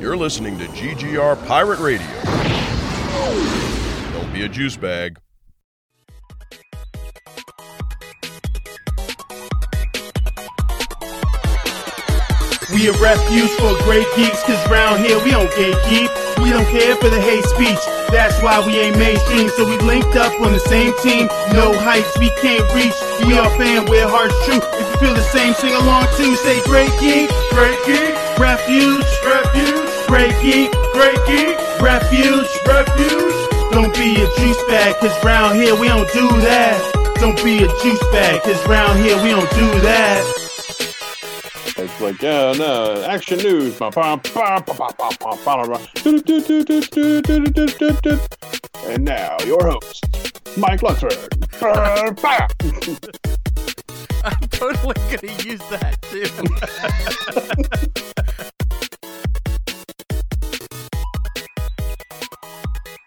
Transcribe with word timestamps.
You're 0.00 0.16
listening 0.16 0.56
to 0.56 0.64
GGR 0.64 1.46
Pirate 1.46 1.78
Radio. 1.78 2.06
Don't 4.14 4.32
be 4.32 4.44
a 4.44 4.48
juice 4.48 4.74
bag. 4.74 5.18
We 12.72 12.88
a 12.88 12.92
refuge 12.92 13.50
for 13.60 13.76
great 13.84 14.06
geeks, 14.16 14.42
cause 14.44 14.70
round 14.70 15.04
here 15.04 15.22
we 15.22 15.32
don't 15.32 15.50
gatekeep. 15.50 16.08
We 16.42 16.48
don't 16.48 16.64
care 16.68 16.96
for 16.96 17.10
the 17.10 17.20
hate 17.20 17.44
speech. 17.44 17.78
That's 18.08 18.40
why 18.42 18.64
we 18.64 18.78
ain't 18.78 18.96
mainstream, 18.96 19.50
so 19.50 19.68
we 19.68 19.76
linked 19.84 20.16
up 20.16 20.32
on 20.40 20.52
the 20.52 20.60
same 20.60 20.94
team. 21.02 21.26
No 21.52 21.76
heights 21.78 22.16
we 22.18 22.30
can't 22.40 22.64
reach. 22.72 22.96
We 23.26 23.36
are 23.36 23.50
fan, 23.58 23.84
we're 23.84 24.08
hearts 24.08 24.34
true. 24.46 24.62
If 24.80 24.92
you 24.92 24.96
feel 24.98 25.14
the 25.14 25.28
same, 25.28 25.52
sing 25.54 25.74
along 25.74 26.06
too. 26.16 26.34
Say 26.36 26.62
great 26.64 26.90
geek, 26.98 27.28
great 27.50 27.76
geek, 27.84 28.16
refuge, 28.38 29.04
refuge, 29.26 29.89
great 30.10 30.34
geek, 30.42 30.72
great 30.92 31.24
geek, 31.24 31.56
refuge, 31.80 32.50
refuge. 32.66 33.34
Don't 33.70 33.94
be 33.94 34.16
a 34.20 34.26
juice 34.38 34.60
bag, 34.64 34.96
cause 34.96 35.24
round 35.24 35.54
here 35.54 35.76
we 35.78 35.86
don't 35.86 36.12
do 36.12 36.26
that. 36.40 36.82
Don't 37.20 37.40
be 37.44 37.62
a 37.62 37.68
juice 37.80 38.02
bag, 38.10 38.42
cause 38.42 38.66
round 38.66 38.98
here 38.98 39.22
we 39.22 39.30
don't 39.30 39.48
do 39.50 39.80
that. 39.82 40.24
It's 41.76 42.00
like, 42.00 42.20
yeah, 42.20 42.52
no, 42.58 43.04
action 43.04 43.38
news. 43.38 43.80
And 48.86 49.04
now, 49.04 49.36
your 49.46 49.64
host, 49.64 50.04
Mike 50.56 50.82
Lunsford. 50.82 51.14
I'm 54.24 54.48
totally 54.48 54.96
gonna 55.08 55.32
use 55.44 55.62
that 55.70 56.02
too. 56.02 56.26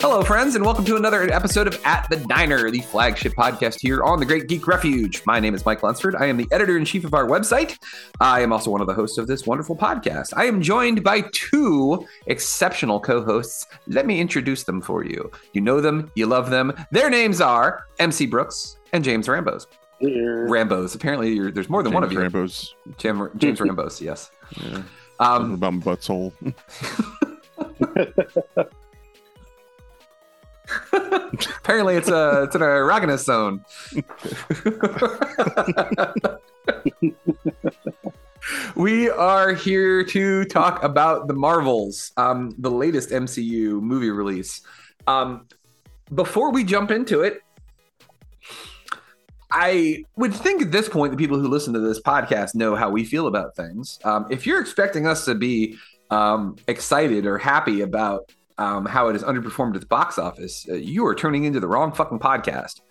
Hello, 0.04 0.22
friends, 0.22 0.56
and 0.56 0.66
welcome 0.66 0.84
to 0.84 0.98
another 0.98 1.32
episode 1.32 1.66
of 1.66 1.80
At 1.86 2.10
the 2.10 2.18
Diner, 2.18 2.70
the 2.70 2.82
flagship 2.82 3.36
podcast 3.36 3.80
here 3.80 4.04
on 4.04 4.20
the 4.20 4.26
Great 4.26 4.50
Geek 4.50 4.68
Refuge. 4.68 5.22
My 5.26 5.40
name 5.40 5.56
is 5.56 5.66
Mike 5.66 5.82
Lunsford. 5.82 6.14
I 6.18 6.26
am 6.26 6.36
the 6.36 6.46
editor 6.52 6.78
in 6.78 6.84
chief 6.84 7.06
of 7.06 7.14
our 7.14 7.26
website. 7.26 7.78
I 8.20 8.42
am 8.42 8.52
also 8.52 8.70
one 8.70 8.82
of 8.82 8.88
the 8.88 8.94
hosts 8.94 9.18
of 9.18 9.28
this 9.28 9.48
wonderful 9.48 9.78
podcast. 9.78 10.34
I 10.36 10.44
am 10.44 10.62
joined 10.62 11.06
by 11.06 11.24
two 11.32 12.06
exceptional 12.28 13.00
co 13.00 13.24
hosts. 13.24 13.66
Let 13.88 14.06
me 14.06 14.20
introduce 14.20 14.66
them 14.66 14.82
for 14.82 15.06
you. 15.06 15.32
You 15.54 15.62
know 15.62 15.80
them, 15.80 16.12
you 16.16 16.26
love 16.26 16.50
them. 16.50 16.74
Their 16.92 17.10
names 17.10 17.40
are 17.40 17.86
MC 17.98 18.26
Brooks 18.26 18.80
and 18.92 19.06
James 19.06 19.30
Rambos. 19.30 19.68
Rambos. 20.02 20.96
Apparently, 20.96 21.32
you're, 21.32 21.50
there's 21.50 21.70
more 21.70 21.82
than 21.82 21.94
one 21.94 22.04
of 22.04 22.12
you. 22.12 22.20
Rambos. 22.20 22.74
Jam, 22.98 23.30
James 23.38 23.62
Rambos, 23.62 24.02
yes. 24.02 24.32
Yeah. 24.58 24.82
Um, 25.22 25.54
about 25.54 25.76
my 25.76 25.82
butthole. 25.82 26.34
apparently, 30.94 31.96
it's 31.96 32.10
a 32.10 32.44
it's 32.44 32.56
an 32.56 32.62
erogenous 32.62 33.24
zone. 33.24 33.64
we 38.76 39.10
are 39.10 39.54
here 39.54 40.04
to 40.04 40.46
talk 40.46 40.84
about 40.84 41.28
the 41.28 41.34
Marvels, 41.34 42.12
um, 42.18 42.54
the 42.58 42.72
latest 42.72 43.10
MCU 43.10 43.82
movie 43.82 44.10
release. 44.10 44.62
Um, 45.08 45.48
before 46.14 46.52
we 46.52 46.64
jump 46.64 46.92
into 46.92 47.22
it, 47.22 47.42
I 49.52 50.04
would 50.16 50.34
think 50.34 50.64
at 50.64 50.72
this 50.72 50.90
point 50.90 51.12
the 51.12 51.18
people 51.18 51.40
who 51.40 51.48
listen 51.48 51.74
to 51.74 51.80
this 51.80 52.02
podcast 52.02 52.56
know 52.56 52.76
how 52.76 52.90
we 52.90 53.06
feel 53.06 53.28
about 53.28 53.56
things. 53.56 54.00
Um, 54.04 54.26
if 54.30 54.48
you're 54.48 54.60
expecting 54.60 55.06
us 55.06 55.26
to 55.26 55.36
be 55.36 55.78
um, 56.10 56.56
excited 56.68 57.26
or 57.26 57.38
happy 57.38 57.82
about 57.82 58.32
um, 58.58 58.86
how 58.86 59.08
it 59.08 59.14
has 59.14 59.24
underperformed 59.24 59.76
at 59.76 59.82
the 59.82 59.88
box 59.88 60.18
office, 60.18 60.66
uh, 60.70 60.74
you 60.74 61.06
are 61.06 61.16
turning 61.16 61.44
into 61.44 61.60
the 61.60 61.68
wrong 61.68 61.92
fucking 61.94 62.20
podcast. 62.20 62.82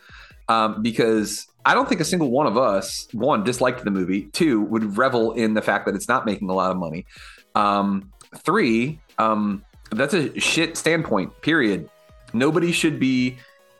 Um, 0.48 0.82
because 0.82 1.46
I 1.64 1.74
don't 1.74 1.88
think 1.88 2.00
a 2.00 2.04
single 2.04 2.30
one 2.30 2.46
of 2.46 2.58
us, 2.58 3.06
one, 3.12 3.44
disliked 3.44 3.84
the 3.84 3.90
movie, 3.90 4.24
two, 4.32 4.60
would 4.62 4.98
revel 4.98 5.32
in 5.32 5.54
the 5.54 5.62
fact 5.62 5.86
that 5.86 5.94
it's 5.94 6.08
not 6.08 6.26
making 6.26 6.50
a 6.50 6.52
lot 6.54 6.72
of 6.72 6.76
money. 6.76 7.06
Um, 7.54 8.12
three, 8.38 9.00
um, 9.18 9.64
that's 9.90 10.14
a 10.14 10.38
shit 10.40 10.76
standpoint, 10.76 11.40
period. 11.42 11.88
Nobody 12.32 12.72
should 12.72 12.98
be 12.98 13.38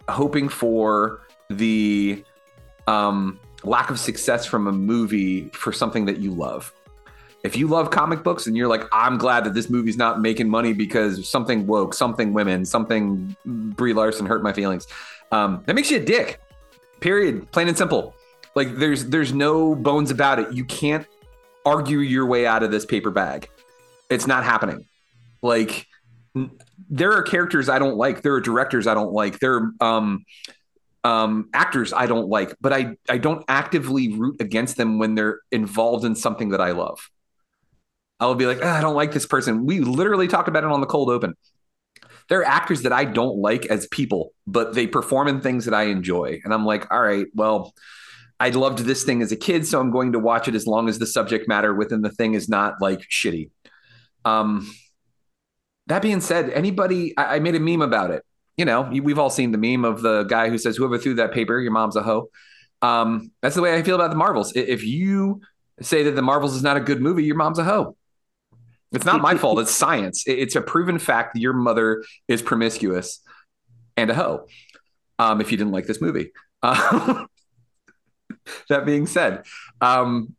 hoping 0.09 0.49
for 0.49 1.23
the 1.51 2.25
um, 2.87 3.39
lack 3.65 3.91
of 3.91 3.99
success 3.99 4.47
from 4.47 4.67
a 4.67 4.73
movie 4.73 5.49
for 5.49 5.73
something 5.73 6.05
that 6.07 6.19
you 6.19 6.33
love 6.33 6.73
if 7.45 7.57
you 7.57 7.67
love 7.67 7.91
comic 7.91 8.23
books 8.23 8.47
and 8.47 8.57
you're 8.57 8.69
like, 8.69 8.85
I'm 8.93 9.19
glad 9.19 9.45
that 9.45 9.55
this 9.55 9.69
movie's 9.69 9.97
not 9.97 10.21
making 10.21 10.49
money 10.49 10.73
because 10.73 11.29
something 11.29 11.67
woke, 11.67 11.95
something 11.95 12.33
women, 12.33 12.65
something 12.65 13.37
Brie 13.45 13.93
Larson 13.93 14.27
hurt 14.27 14.43
my 14.43 14.53
feelings, 14.53 14.87
um, 15.33 15.63
that 15.67 15.75
makes 15.75 15.91
you 15.91 15.99
a 15.99 16.05
dick. 16.05 16.41
Period. 17.01 17.51
Plain 17.51 17.69
and 17.69 17.77
simple. 17.77 18.15
Like 18.55 18.77
there's 18.77 19.07
there's 19.07 19.33
no 19.33 19.75
bones 19.75 20.11
about 20.11 20.39
it. 20.39 20.53
You 20.53 20.65
can't 20.65 21.07
argue 21.65 21.99
your 21.99 22.27
way 22.27 22.47
out 22.47 22.63
of 22.63 22.71
this 22.71 22.85
paper 22.85 23.11
bag. 23.11 23.49
It's 24.11 24.27
not 24.27 24.45
happening. 24.45 24.87
Like 25.41 25.87
there 26.89 27.13
are 27.13 27.23
characters 27.23 27.69
I 27.69 27.79
don't 27.79 27.97
like. 27.97 28.23
There 28.23 28.35
are 28.35 28.41
directors 28.41 28.87
I 28.87 28.95
don't 28.95 29.13
like. 29.13 29.39
There 29.39 29.55
are 29.55 29.73
um, 29.81 30.25
um, 31.03 31.49
actors 31.55 31.93
I 31.93 32.07
don't 32.07 32.29
like, 32.29 32.55
but 32.61 32.73
I 32.73 32.97
I 33.09 33.19
don't 33.19 33.45
actively 33.49 34.15
root 34.15 34.41
against 34.41 34.77
them 34.77 34.99
when 34.99 35.15
they're 35.15 35.41
involved 35.51 36.05
in 36.05 36.15
something 36.15 36.51
that 36.51 36.61
I 36.61 36.73
love. 36.73 37.11
I'll 38.23 38.35
be 38.37 38.47
like, 38.47 38.61
oh, 38.63 38.69
I 38.69 38.81
don't 38.81 38.95
like 38.95 39.13
this 39.13 39.27
person. 39.27 39.67
We 39.67 39.81
literally 39.81 40.29
talked 40.29 40.49
about 40.49 40.63
it 40.63 40.71
on 40.71 40.81
the 40.81 40.87
cold 40.87 41.11
open. 41.11 41.35
There 42.29 42.41
are 42.41 42.47
actors 42.47 42.83
that 42.83 42.93
I 42.93 43.05
don't 43.05 43.39
like 43.39 43.67
as 43.67 43.89
people, 43.89 44.33
but 44.47 44.75
they 44.75 44.87
perform 44.87 45.27
in 45.27 45.41
things 45.41 45.65
that 45.65 45.75
I 45.75 45.85
enjoy. 45.85 46.41
And 46.45 46.55
I'm 46.55 46.65
like, 46.65 46.91
all 46.93 47.03
right, 47.03 47.27
well, 47.35 47.75
I 48.39 48.51
loved 48.51 48.79
this 48.79 49.03
thing 49.03 49.23
as 49.23 49.33
a 49.33 49.37
kid, 49.37 49.67
so 49.67 49.81
I'm 49.81 49.91
going 49.91 50.13
to 50.13 50.19
watch 50.19 50.47
it 50.47 50.55
as 50.55 50.67
long 50.67 50.89
as 50.89 50.99
the 50.99 51.07
subject 51.07 51.49
matter 51.49 51.75
within 51.75 52.03
the 52.03 52.11
thing 52.11 52.35
is 52.35 52.49
not 52.49 52.75
like 52.81 53.01
shitty. 53.01 53.51
Um, 54.25 54.73
that 55.89 56.01
being 56.01 56.21
said, 56.21 56.51
anybody, 56.51 57.17
I, 57.17 57.37
I 57.37 57.39
made 57.41 57.57
a 57.57 57.61
meme 57.61 57.83
about 57.83 58.13
it. 58.13 58.25
You 58.57 58.65
know, 58.65 58.83
we've 58.83 59.19
all 59.19 59.31
seen 59.31 59.51
the 59.51 59.59
meme 59.59 59.85
of 59.85 60.03
the 60.03 60.25
guy 60.25 60.49
who 60.49 60.59
says, 60.59 60.77
"Whoever 60.77 60.99
threw 60.99 61.15
that 61.15 61.33
paper, 61.33 61.59
your 61.59 61.73
mom's 61.73 61.97
a 61.97 62.03
hoe." 62.03 62.29
Um, 62.83 63.33
that's 63.41 63.55
the 63.55 63.63
way 63.63 63.75
I 63.75 63.83
feel 63.83 63.95
about 63.95 64.11
the 64.11 64.17
Marvels. 64.17 64.53
If 64.55 64.85
you 64.85 65.41
say 65.81 66.03
that 66.05 66.13
the 66.13 66.23
Marvels 66.23 66.55
is 66.55 66.63
not 66.63 66.77
a 66.77 66.81
good 66.81 67.01
movie, 67.01 67.25
your 67.25 67.37
mom's 67.37 67.59
a 67.59 67.65
hoe. 67.65 67.97
It's 68.93 69.05
not 69.05 69.21
my 69.21 69.37
fault. 69.37 69.59
It's 69.63 69.71
science. 69.71 70.25
It's 70.27 70.57
a 70.57 70.61
proven 70.61 70.99
fact 70.99 71.35
that 71.35 71.41
your 71.41 71.53
mother 71.53 72.05
is 72.29 72.43
promiscuous 72.43 73.21
and 73.97 74.11
a 74.11 74.15
hoe. 74.15 74.47
Um, 75.19 75.41
if 75.41 75.51
you 75.53 75.59
didn't 75.59 75.73
like 75.73 75.87
this 75.87 76.01
movie. 76.01 76.33
Uh, 76.63 77.27
that 78.69 78.87
being 78.87 79.07
said, 79.07 79.45
um, 79.81 80.35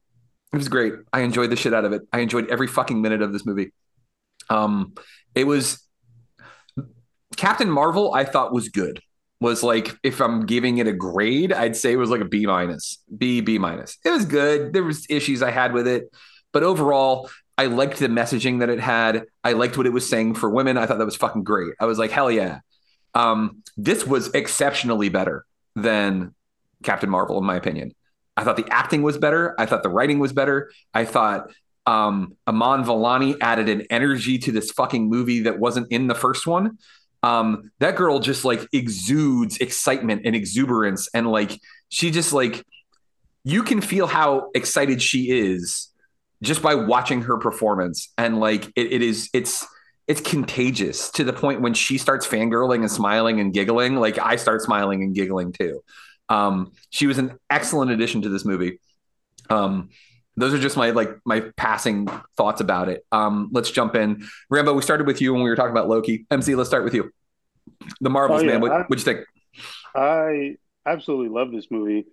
it 0.52 0.58
was 0.58 0.68
great. 0.68 0.94
I 1.12 1.22
enjoyed 1.22 1.50
the 1.50 1.56
shit 1.56 1.74
out 1.74 1.86
of 1.86 1.94
it. 1.94 2.04
I 2.12 2.20
enjoyed 2.20 2.50
every 2.50 2.68
fucking 2.68 3.02
minute 3.02 3.22
of 3.22 3.34
this 3.34 3.46
movie. 3.46 3.72
Um, 4.50 4.94
it 5.36 5.46
was 5.46 5.82
Captain 7.38 7.70
Marvel. 7.70 8.14
I 8.14 8.24
thought 8.24 8.54
was 8.54 8.70
good. 8.70 9.02
Was 9.42 9.64
like 9.64 9.98
if 10.04 10.22
I'm 10.22 10.46
giving 10.46 10.78
it 10.78 10.88
a 10.88 10.94
grade, 10.94 11.52
I'd 11.52 11.76
say 11.76 11.92
it 11.92 11.98
was 11.98 12.10
like 12.10 12.22
a 12.22 12.26
B 12.26 12.46
minus, 12.46 13.04
B 13.18 13.42
B 13.42 13.58
minus. 13.58 13.98
It 14.06 14.10
was 14.10 14.26
good. 14.26 14.74
There 14.74 14.84
was 14.84 15.06
issues 15.10 15.42
I 15.42 15.52
had 15.52 15.74
with 15.74 15.88
it, 15.88 16.06
but 16.54 16.64
overall, 16.64 17.30
I 17.58 17.68
liked 17.68 18.00
the 18.00 18.08
messaging 18.08 18.60
that 18.60 18.70
it 18.70 18.80
had. 18.80 19.26
I 19.44 19.54
liked 19.54 19.78
what 19.78 19.86
it 19.86 19.94
was 19.94 20.10
saying 20.10 20.36
for 20.36 20.50
women. 20.50 20.78
I 20.78 20.86
thought 20.86 20.98
that 20.98 21.06
was 21.06 21.16
fucking 21.16 21.44
great. 21.44 21.74
I 21.80 21.86
was 21.86 22.00
like, 22.00 22.12
hell 22.12 22.32
yeah. 22.32 22.60
Um, 23.14 23.62
this 23.78 24.06
was 24.06 24.34
exceptionally 24.34 25.10
better 25.10 25.46
than 25.76 26.34
Captain 26.84 27.10
Marvel, 27.10 27.38
in 27.38 27.46
my 27.46 27.56
opinion. 27.56 27.94
I 28.36 28.44
thought 28.44 28.58
the 28.58 28.68
acting 28.70 29.04
was 29.04 29.18
better. 29.18 29.54
I 29.60 29.68
thought 29.68 29.84
the 29.84 29.90
writing 29.90 30.18
was 30.20 30.34
better. 30.34 30.72
I 30.94 31.06
thought 31.06 31.52
um, 31.86 32.36
Iman 32.48 32.84
Vellani 32.84 33.38
added 33.42 33.70
an 33.70 33.84
energy 33.90 34.40
to 34.40 34.52
this 34.52 34.72
fucking 34.72 35.08
movie 35.08 35.42
that 35.42 35.60
wasn't 35.60 35.92
in 35.92 36.08
the 36.08 36.16
first 36.16 36.48
one. 36.48 36.78
Um, 37.22 37.72
that 37.80 37.96
girl 37.96 38.20
just 38.20 38.44
like 38.44 38.68
exudes 38.74 39.58
excitement 39.58 40.24
and 40.26 40.36
exuberance, 40.36 41.08
and 41.14 41.32
like 41.32 41.60
she 41.90 42.12
just 42.12 42.34
like 42.34 42.66
you 43.46 43.64
can 43.64 43.80
feel 43.80 44.08
how 44.08 44.50
excited 44.56 45.02
she 45.02 45.30
is 45.30 45.93
just 46.44 46.62
by 46.62 46.76
watching 46.76 47.22
her 47.24 47.38
performance 47.38 48.12
and 48.18 48.40
like 48.40 48.66
it, 48.76 48.92
it 48.92 49.02
is 49.02 49.30
it's 49.34 49.66
it's 50.08 50.20
contagious 50.20 51.10
to 51.12 51.24
the 51.24 51.32
point 51.32 51.62
when 51.62 51.74
she 51.74 51.98
starts 51.98 52.28
fangirling 52.28 52.82
and 52.82 52.92
smiling 52.92 53.40
and 53.40 53.54
giggling 53.54 53.96
like 53.96 54.20
i 54.20 54.36
start 54.36 54.62
smiling 54.62 55.02
and 55.02 55.16
giggling 55.16 55.52
too. 55.52 55.82
Um 56.30 56.74
she 56.90 57.08
was 57.08 57.18
an 57.18 57.38
excellent 57.50 57.92
addition 57.92 58.22
to 58.24 58.30
this 58.30 58.46
movie. 58.46 58.80
Um 59.50 59.90
those 60.36 60.54
are 60.54 60.60
just 60.60 60.78
my 60.78 60.90
like 60.92 61.18
my 61.26 61.42
passing 61.56 62.08
thoughts 62.36 62.62
about 62.62 62.90
it. 62.90 63.06
Um 63.12 63.50
let's 63.52 63.72
jump 63.72 63.96
in. 63.96 64.28
Rambo 64.50 64.74
we 64.74 64.82
started 64.82 65.08
with 65.08 65.22
you 65.22 65.34
when 65.34 65.44
we 65.44 65.50
were 65.50 65.56
talking 65.56 65.72
about 65.72 65.88
loki. 65.88 66.26
Mc 66.30 66.56
let's 66.56 66.70
start 66.70 66.84
with 66.84 66.94
you. 66.94 67.12
The 68.02 68.10
marvels 68.10 68.42
oh, 68.42 68.46
yeah. 68.46 68.52
man 68.52 68.62
what, 68.62 68.90
what'd 68.90 69.06
you 69.06 69.14
think? 69.14 69.26
I 69.96 70.58
absolutely 70.86 71.30
love 71.30 71.52
this 71.52 71.72
movie 71.72 72.06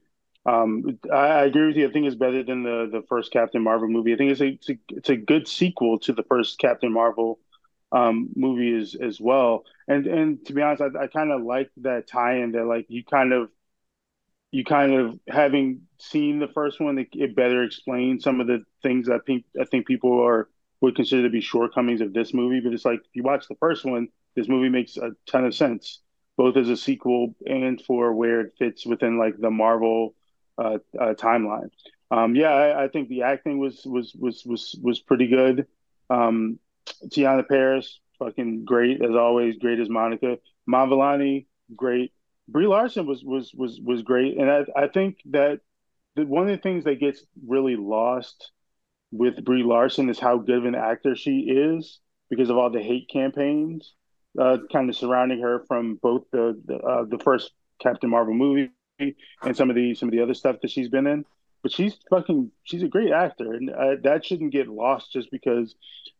um, 0.46 0.98
I, 1.12 1.44
agree 1.44 1.66
with 1.66 1.76
you. 1.76 1.88
I 1.88 1.92
think 1.92 2.06
it's 2.06 2.16
better 2.16 2.42
than 2.42 2.62
the 2.62 2.88
the 2.90 3.02
first 3.08 3.32
Captain 3.32 3.62
Marvel 3.62 3.88
movie. 3.88 4.14
I 4.14 4.16
think 4.16 4.32
it's 4.32 4.40
a 4.40 4.46
it's 4.48 4.70
a, 4.70 4.74
it's 4.90 5.08
a 5.10 5.16
good 5.16 5.46
sequel 5.48 5.98
to 6.00 6.12
the 6.12 6.22
first 6.24 6.58
Captain 6.58 6.92
Marvel. 6.92 7.38
um, 7.92 8.30
movie 8.36 8.76
as 8.76 8.96
as 8.96 9.20
well. 9.20 9.64
And 9.88 10.06
and 10.08 10.46
to 10.46 10.54
be 10.54 10.62
honest, 10.62 10.82
I, 10.82 11.04
I 11.04 11.08
kind 11.08 11.32
of 11.32 11.42
like 11.44 11.70
that 11.78 12.08
tie-in 12.08 12.52
that 12.54 12.66
like 12.66 12.86
you 12.90 13.04
kind 13.04 13.34
of 13.34 13.50
you 14.52 14.64
kind 14.64 14.94
of 14.94 15.18
having 15.28 15.82
seen 15.98 16.38
the 16.40 16.48
first 16.48 16.80
one, 16.80 16.98
it, 16.98 17.08
it 17.12 17.36
better 17.36 17.62
explains 17.62 18.24
some 18.24 18.40
of 18.40 18.46
the 18.46 18.64
things 18.82 19.08
I 19.08 19.18
think 19.26 19.44
I 19.60 19.64
think 19.64 19.86
people 19.86 20.20
are 20.22 20.48
would 20.80 20.96
consider 20.96 21.22
to 21.24 21.30
be 21.30 21.40
shortcomings 21.40 22.00
of 22.00 22.12
this 22.12 22.34
movie. 22.34 22.60
But 22.60 22.72
it's 22.72 22.84
like 22.84 23.00
if 23.00 23.10
you 23.14 23.22
watch 23.22 23.46
the 23.48 23.54
first 23.56 23.84
one, 23.84 24.08
this 24.34 24.48
movie 24.48 24.68
makes 24.68 24.96
a 24.96 25.12
ton 25.26 25.44
of 25.44 25.54
sense, 25.54 26.00
both 26.36 26.56
as 26.56 26.68
a 26.68 26.76
sequel 26.76 27.34
and 27.46 27.80
for 27.82 28.12
where 28.14 28.40
it 28.40 28.54
fits 28.58 28.84
within 28.86 29.18
like 29.18 29.38
the 29.38 29.50
Marvel 29.50 30.14
uh, 30.60 30.78
uh, 30.98 31.14
timeline. 31.14 31.70
Um, 32.10 32.34
yeah, 32.34 32.50
I, 32.50 32.84
I, 32.84 32.88
think 32.88 33.08
the 33.08 33.22
acting 33.22 33.58
was 33.58 33.82
was 33.84 34.12
was 34.14 34.42
was 34.44 34.78
was 34.82 35.00
pretty 35.00 35.28
good. 35.28 35.66
Um, 36.08 36.58
Teyonah 37.06 37.48
Parris, 37.48 38.00
fucking 38.18 38.64
great 38.64 39.02
as 39.02 39.14
always, 39.14 39.56
great 39.56 39.78
as 39.78 39.88
Monica. 39.88 40.38
Iman 40.68 41.46
great. 41.74 42.12
Brie 42.48 42.66
Larson 42.66 43.06
was 43.06 43.22
was 43.24 43.52
was 43.54 43.80
was 43.80 44.02
great, 44.02 44.38
and 44.38 44.50
I 44.50 44.64
I 44.76 44.88
think 44.88 45.18
that 45.26 45.60
the, 46.16 46.26
one 46.26 46.44
of 46.44 46.50
the 46.50 46.62
things 46.62 46.84
that 46.84 47.00
gets 47.00 47.24
really 47.46 47.76
lost 47.76 48.50
with 49.12 49.44
Brie 49.44 49.62
Larson 49.62 50.08
is 50.08 50.18
how 50.18 50.38
good 50.38 50.58
of 50.58 50.64
an 50.64 50.74
actor 50.74 51.14
she 51.14 51.40
is 51.40 52.00
because 52.28 52.50
of 52.50 52.56
all 52.56 52.70
the 52.70 52.82
hate 52.82 53.08
campaigns 53.08 53.94
uh, 54.38 54.58
kind 54.72 54.88
of 54.88 54.96
surrounding 54.96 55.40
her 55.40 55.64
from 55.66 55.96
both 55.96 56.22
the 56.32 56.60
the, 56.64 56.76
uh, 56.76 57.04
the 57.04 57.18
first 57.18 57.52
Captain 57.80 58.10
Marvel 58.10 58.34
movie 58.34 58.70
and 59.42 59.56
some 59.56 59.70
of 59.70 59.76
the 59.76 59.94
some 59.94 60.08
of 60.08 60.12
the 60.12 60.22
other 60.22 60.34
stuff 60.34 60.56
that 60.62 60.70
she's 60.70 60.88
been 60.88 61.06
in. 61.06 61.24
But 61.62 61.72
she's 61.72 61.94
fucking 62.08 62.50
she's 62.62 62.82
a 62.82 62.88
great 62.88 63.12
actor, 63.12 63.52
and 63.52 63.70
that 64.02 64.24
shouldn't 64.24 64.52
get 64.52 64.68
lost 64.68 65.12
just 65.12 65.30
because 65.30 65.74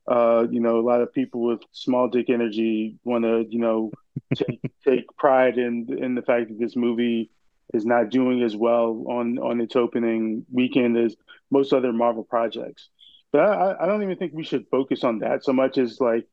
uh, 0.07 0.47
you 0.51 0.61
know 0.61 0.79
a 0.79 0.87
lot 0.87 1.01
of 1.01 1.15
people 1.15 1.41
with 1.41 1.63
small 1.73 2.09
dick 2.09 2.29
energy 2.29 2.99
want 3.05 3.25
to 3.25 3.47
you 3.49 3.59
know 3.59 3.91
take, 4.35 4.61
take 4.87 5.17
pride 5.17 5.59
in 5.59 5.87
in 5.99 6.15
the 6.15 6.23
fact 6.23 6.49
that 6.49 6.59
this 6.59 6.77
movie 6.77 7.31
is 7.73 7.87
not 7.87 8.11
doing 8.11 8.43
as 8.43 8.57
well 8.57 9.05
on 9.09 9.39
on 9.39 9.61
its 9.61 9.77
opening 9.77 10.45
weekend 10.53 10.97
as 10.99 11.17
most 11.51 11.73
other 11.73 11.93
Marvel 11.93 12.25
projects. 12.25 12.89
But 13.33 13.43
I, 13.43 13.77
I 13.81 13.87
don't 13.87 14.03
even 14.03 14.17
think 14.17 14.33
we 14.35 14.45
should 14.45 14.67
focus 14.71 15.05
on 15.05 15.21
that 15.21 15.45
so 15.45 15.53
much 15.53 15.79
as 15.79 16.01
like 16.01 16.27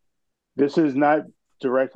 this 0.56 0.78
is 0.78 0.96
not 0.96 1.22
direct 1.62 1.96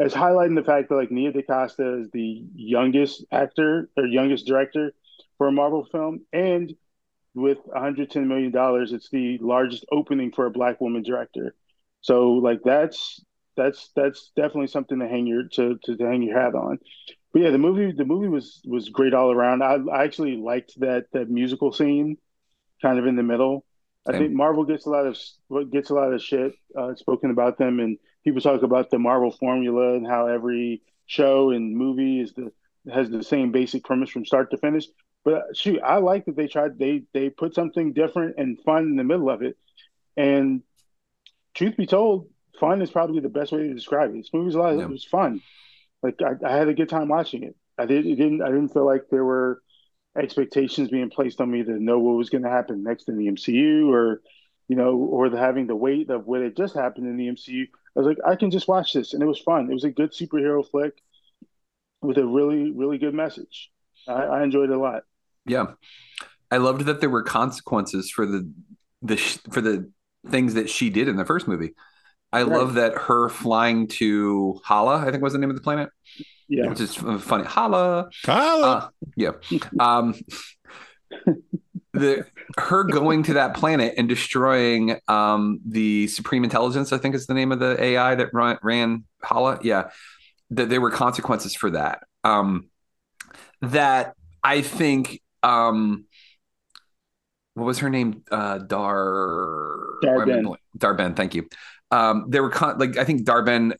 as 0.00 0.14
highlighting 0.14 0.56
the 0.56 0.64
fact 0.64 0.88
that 0.88 0.96
like 0.96 1.10
Nia 1.10 1.30
DaCosta 1.30 2.00
is 2.00 2.10
the 2.10 2.42
youngest 2.54 3.24
actor 3.30 3.90
or 3.96 4.06
youngest 4.06 4.46
director 4.46 4.92
for 5.36 5.48
a 5.48 5.52
Marvel 5.52 5.84
film, 5.84 6.20
and 6.32 6.74
with 7.34 7.58
110 7.66 8.26
million 8.26 8.50
dollars, 8.50 8.92
it's 8.92 9.10
the 9.10 9.38
largest 9.38 9.84
opening 9.92 10.32
for 10.32 10.46
a 10.46 10.50
black 10.50 10.80
woman 10.80 11.02
director. 11.02 11.54
So 12.00 12.30
like 12.32 12.60
that's 12.64 13.20
that's 13.56 13.90
that's 13.94 14.32
definitely 14.34 14.68
something 14.68 14.98
to 15.00 15.08
hang 15.08 15.26
your 15.26 15.44
to, 15.52 15.78
to, 15.84 15.96
to 15.96 16.06
hang 16.06 16.22
your 16.22 16.40
hat 16.40 16.54
on. 16.54 16.78
But 17.32 17.42
yeah, 17.42 17.50
the 17.50 17.58
movie 17.58 17.92
the 17.92 18.06
movie 18.06 18.28
was 18.28 18.62
was 18.64 18.88
great 18.88 19.12
all 19.12 19.30
around. 19.30 19.62
I, 19.62 19.76
I 19.92 20.04
actually 20.04 20.36
liked 20.36 20.72
that 20.80 21.06
that 21.12 21.28
musical 21.28 21.72
scene, 21.72 22.16
kind 22.80 22.98
of 22.98 23.06
in 23.06 23.16
the 23.16 23.22
middle. 23.22 23.66
I 24.08 24.12
think 24.12 24.32
Marvel 24.32 24.64
gets 24.64 24.86
a 24.86 24.90
lot 24.90 25.06
of 25.06 25.70
gets 25.70 25.90
a 25.90 25.94
lot 25.94 26.12
of 26.12 26.22
shit 26.22 26.54
uh, 26.76 26.94
spoken 26.94 27.30
about 27.30 27.58
them, 27.58 27.80
and 27.80 27.98
people 28.24 28.40
talk 28.40 28.62
about 28.62 28.90
the 28.90 28.98
Marvel 28.98 29.30
formula 29.30 29.94
and 29.94 30.06
how 30.06 30.26
every 30.26 30.82
show 31.06 31.50
and 31.50 31.76
movie 31.76 32.20
is 32.20 32.32
the 32.34 32.52
has 32.90 33.10
the 33.10 33.22
same 33.22 33.52
basic 33.52 33.84
premise 33.84 34.10
from 34.10 34.24
start 34.24 34.50
to 34.50 34.56
finish. 34.56 34.86
But 35.24 35.34
uh, 35.34 35.42
shoot, 35.54 35.80
I 35.84 35.98
like 35.98 36.24
that 36.26 36.36
they 36.36 36.46
tried 36.46 36.78
they 36.78 37.02
they 37.12 37.30
put 37.30 37.54
something 37.54 37.92
different 37.92 38.36
and 38.38 38.58
fun 38.60 38.84
in 38.84 38.96
the 38.96 39.04
middle 39.04 39.28
of 39.28 39.42
it. 39.42 39.56
And 40.16 40.62
truth 41.54 41.76
be 41.76 41.86
told, 41.86 42.28
fun 42.58 42.82
is 42.82 42.90
probably 42.90 43.20
the 43.20 43.28
best 43.28 43.52
way 43.52 43.68
to 43.68 43.74
describe 43.74 44.10
it. 44.10 44.16
This 44.16 44.30
movie's 44.32 44.54
a 44.54 44.58
lot. 44.58 44.76
Yeah. 44.76 44.84
It 44.84 44.90
was 44.90 45.04
fun. 45.04 45.42
Like 46.02 46.20
I, 46.22 46.46
I, 46.46 46.56
had 46.56 46.68
a 46.68 46.74
good 46.74 46.88
time 46.88 47.08
watching 47.08 47.42
it. 47.42 47.54
I 47.76 47.86
did. 47.86 48.06
It 48.06 48.16
didn't. 48.16 48.42
I 48.42 48.46
didn't 48.46 48.68
feel 48.68 48.86
like 48.86 49.04
there 49.10 49.24
were 49.24 49.62
expectations 50.16 50.88
being 50.88 51.10
placed 51.10 51.40
on 51.40 51.50
me 51.50 51.62
to 51.62 51.72
know 51.72 51.98
what 51.98 52.16
was 52.16 52.30
going 52.30 52.44
to 52.44 52.50
happen 52.50 52.82
next 52.82 53.08
in 53.08 53.18
the 53.18 53.28
MCU, 53.28 53.88
or 53.88 54.22
you 54.68 54.76
know, 54.76 54.96
or 54.96 55.28
the 55.28 55.38
having 55.38 55.66
the 55.66 55.76
weight 55.76 56.08
of 56.10 56.26
what 56.26 56.40
had 56.40 56.56
just 56.56 56.74
happened 56.74 57.06
in 57.06 57.16
the 57.16 57.28
MCU. 57.28 57.66
I 57.96 58.00
was 58.00 58.06
like, 58.06 58.18
I 58.26 58.36
can 58.36 58.50
just 58.50 58.68
watch 58.68 58.92
this, 58.92 59.14
and 59.14 59.22
it 59.22 59.26
was 59.26 59.38
fun. 59.38 59.70
It 59.70 59.74
was 59.74 59.84
a 59.84 59.90
good 59.90 60.12
superhero 60.12 60.68
flick 60.68 61.02
with 62.00 62.18
a 62.18 62.26
really, 62.26 62.70
really 62.70 62.98
good 62.98 63.14
message. 63.14 63.70
I, 64.06 64.12
I 64.12 64.42
enjoyed 64.42 64.70
it 64.70 64.76
a 64.76 64.78
lot. 64.78 65.02
Yeah, 65.46 65.72
I 66.50 66.58
loved 66.58 66.82
that 66.82 67.00
there 67.00 67.10
were 67.10 67.22
consequences 67.22 68.10
for 68.10 68.26
the 68.26 68.50
the 69.02 69.16
for 69.50 69.60
the 69.60 69.90
things 70.28 70.54
that 70.54 70.70
she 70.70 70.90
did 70.90 71.08
in 71.08 71.16
the 71.16 71.24
first 71.24 71.48
movie. 71.48 71.74
I 72.32 72.42
right. 72.42 72.58
love 72.58 72.74
that 72.74 72.94
her 72.94 73.28
flying 73.28 73.88
to 73.88 74.60
Hala, 74.64 74.98
I 74.98 75.10
think 75.10 75.22
was 75.22 75.32
the 75.32 75.38
name 75.38 75.50
of 75.50 75.56
the 75.56 75.62
planet. 75.62 75.90
Yeah, 76.48 76.68
which 76.68 76.80
is 76.80 76.94
funny. 76.94 77.44
Hala, 77.44 78.10
Hala. 78.24 78.66
Uh, 78.66 78.88
yeah. 79.16 79.32
Um, 79.78 80.14
the 81.92 82.24
her 82.56 82.84
going 82.84 83.22
to 83.24 83.34
that 83.34 83.54
planet 83.54 83.94
and 83.96 84.08
destroying 84.08 84.98
um, 85.08 85.60
the 85.66 86.06
Supreme 86.08 86.44
Intelligence, 86.44 86.92
I 86.92 86.98
think 86.98 87.14
is 87.14 87.26
the 87.26 87.34
name 87.34 87.52
of 87.52 87.58
the 87.58 87.82
AI 87.82 88.14
that 88.14 88.32
ran, 88.32 88.58
ran 88.62 89.04
Hala. 89.22 89.58
Yeah, 89.62 89.90
that 90.50 90.68
there 90.68 90.80
were 90.80 90.90
consequences 90.90 91.54
for 91.54 91.70
that. 91.70 92.04
Um, 92.24 92.68
that 93.62 94.14
I 94.42 94.62
think. 94.62 95.20
Um, 95.42 96.06
what 97.54 97.64
was 97.64 97.78
her 97.80 97.90
name? 97.90 98.22
Uh, 98.30 98.58
Dar 98.58 99.98
Dar-Benn. 100.02 100.54
Dar-Benn. 100.76 101.14
Thank 101.14 101.34
you. 101.34 101.48
Um, 101.90 102.26
there 102.28 102.42
were 102.42 102.50
con- 102.50 102.78
like 102.78 102.96
I 102.96 103.04
think 103.04 103.24
Dar-Benn 103.24 103.74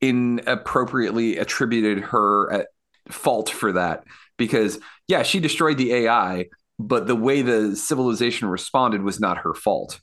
inappropriately 0.00 1.38
attributed 1.38 2.00
her 2.00 2.52
at 2.52 2.68
fault 3.08 3.50
for 3.50 3.72
that 3.72 4.04
because 4.36 4.78
yeah, 5.08 5.22
she 5.22 5.40
destroyed 5.40 5.78
the 5.78 5.92
AI, 5.92 6.46
but 6.86 7.06
the 7.06 7.16
way 7.16 7.42
the 7.42 7.76
civilization 7.76 8.48
responded 8.48 9.02
was 9.02 9.20
not 9.20 9.38
her 9.38 9.54
fault. 9.54 10.00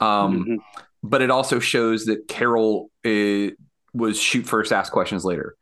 Um, 0.00 0.44
mm-hmm. 0.44 0.54
But 1.02 1.22
it 1.22 1.30
also 1.30 1.60
shows 1.60 2.06
that 2.06 2.28
Carol 2.28 2.90
uh, 3.06 3.54
was 3.94 4.20
shoot 4.20 4.46
first, 4.46 4.72
ask 4.72 4.92
questions 4.92 5.24
later, 5.24 5.56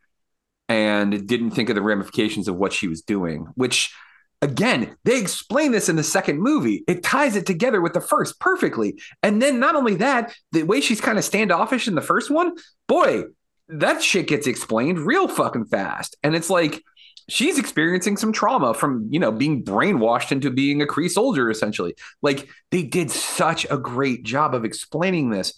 and 0.69 1.27
didn't 1.27 1.53
think 1.53 1.69
of 1.69 1.77
the 1.77 1.83
ramifications 1.83 2.49
of 2.49 2.57
what 2.57 2.73
she 2.73 2.89
was 2.89 3.03
doing, 3.03 3.47
which 3.55 3.95
again, 4.43 4.97
they 5.05 5.19
explain 5.19 5.73
this 5.73 5.89
in 5.89 5.97
the 5.97 6.03
second 6.05 6.41
movie. 6.41 6.85
It 6.87 7.03
ties 7.03 7.37
it 7.37 7.47
together 7.47 7.81
with 7.81 7.93
the 7.93 8.01
first 8.01 8.39
perfectly. 8.39 9.01
And 9.23 9.43
then 9.43 9.59
not 9.59 9.75
only 9.75 9.97
that, 9.97 10.35
the 10.53 10.63
way 10.63 10.81
she's 10.81 11.01
kind 11.01 11.19
of 11.19 11.25
standoffish 11.25 11.89
in 11.89 11.95
the 11.95 12.01
first 12.01 12.31
one, 12.31 12.53
boy, 12.87 13.25
that 13.69 14.03
shit 14.03 14.29
gets 14.29 14.47
explained 14.47 15.01
real 15.01 15.29
fucking 15.29 15.67
fast. 15.67 16.17
And 16.23 16.35
it's 16.35 16.51
like 16.51 16.83
she's 17.29 17.59
experiencing 17.59 18.17
some 18.17 18.33
trauma 18.33 18.75
from, 18.75 19.07
you 19.11 19.21
know, 19.21 19.31
being 19.31 19.63
brainwashed 19.63 20.33
into 20.33 20.51
being 20.51 20.83
a 20.83 20.87
Kree 20.87 21.11
soldier 21.11 21.51
essentially. 21.51 21.95
Like 22.23 22.49
they 22.71 22.83
did 22.83 23.11
such 23.11 23.67
a 23.71 23.79
great 23.79 24.25
job 24.25 24.55
of 24.55 24.65
explaining 24.65 25.31
this 25.31 25.53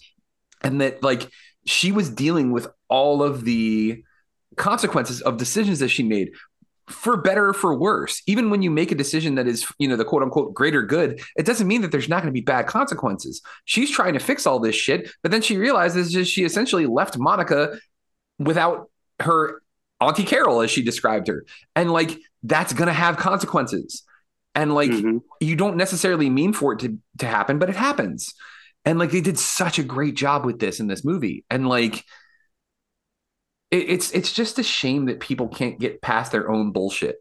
and 0.61 0.81
that 0.81 1.01
like 1.01 1.29
she 1.65 1.91
was 1.91 2.09
dealing 2.09 2.51
with 2.51 2.67
all 2.89 3.23
of 3.23 3.45
the 3.45 4.03
consequences 4.57 5.21
of 5.21 5.37
decisions 5.37 5.79
that 5.79 5.89
she 5.89 6.03
made 6.03 6.31
for 6.87 7.15
better 7.15 7.49
or 7.49 7.53
for 7.53 7.73
worse 7.77 8.21
even 8.27 8.49
when 8.49 8.61
you 8.61 8.69
make 8.69 8.91
a 8.91 8.95
decision 8.95 9.35
that 9.35 9.47
is 9.47 9.65
you 9.79 9.87
know 9.87 9.95
the 9.95 10.03
quote 10.03 10.21
unquote 10.23 10.53
greater 10.53 10.81
good 10.81 11.21
it 11.37 11.45
doesn't 11.45 11.67
mean 11.67 11.81
that 11.81 11.91
there's 11.91 12.09
not 12.09 12.17
going 12.17 12.27
to 12.27 12.37
be 12.37 12.41
bad 12.41 12.67
consequences 12.67 13.41
she's 13.63 13.89
trying 13.89 14.13
to 14.13 14.19
fix 14.19 14.45
all 14.45 14.59
this 14.59 14.75
shit 14.75 15.09
but 15.23 15.31
then 15.31 15.41
she 15.41 15.57
realizes 15.57 16.11
that 16.11 16.25
she 16.25 16.43
essentially 16.43 16.85
left 16.85 17.17
monica 17.17 17.79
without 18.39 18.89
her 19.21 19.61
auntie 20.01 20.23
carol 20.23 20.61
as 20.61 20.71
she 20.71 20.83
described 20.83 21.27
her. 21.27 21.45
And 21.75 21.91
like 21.91 22.17
that's 22.43 22.73
going 22.73 22.87
to 22.87 22.93
have 22.93 23.17
consequences. 23.17 24.03
And 24.55 24.75
like 24.75 24.91
mm-hmm. 24.91 25.19
you 25.39 25.55
don't 25.55 25.77
necessarily 25.77 26.29
mean 26.29 26.51
for 26.51 26.73
it 26.73 26.79
to 26.79 26.97
to 27.19 27.27
happen 27.27 27.59
but 27.59 27.69
it 27.69 27.75
happens. 27.75 28.33
And 28.83 28.99
like 28.99 29.11
they 29.11 29.21
did 29.21 29.39
such 29.39 29.79
a 29.79 29.83
great 29.83 30.15
job 30.15 30.45
with 30.45 30.59
this 30.59 30.79
in 30.79 30.87
this 30.87 31.05
movie. 31.05 31.45
And 31.49 31.69
like 31.69 32.03
it, 33.69 33.89
it's 33.89 34.11
it's 34.11 34.33
just 34.33 34.59
a 34.59 34.63
shame 34.63 35.05
that 35.05 35.19
people 35.19 35.47
can't 35.47 35.79
get 35.79 36.01
past 36.01 36.31
their 36.31 36.49
own 36.49 36.71
bullshit 36.71 37.17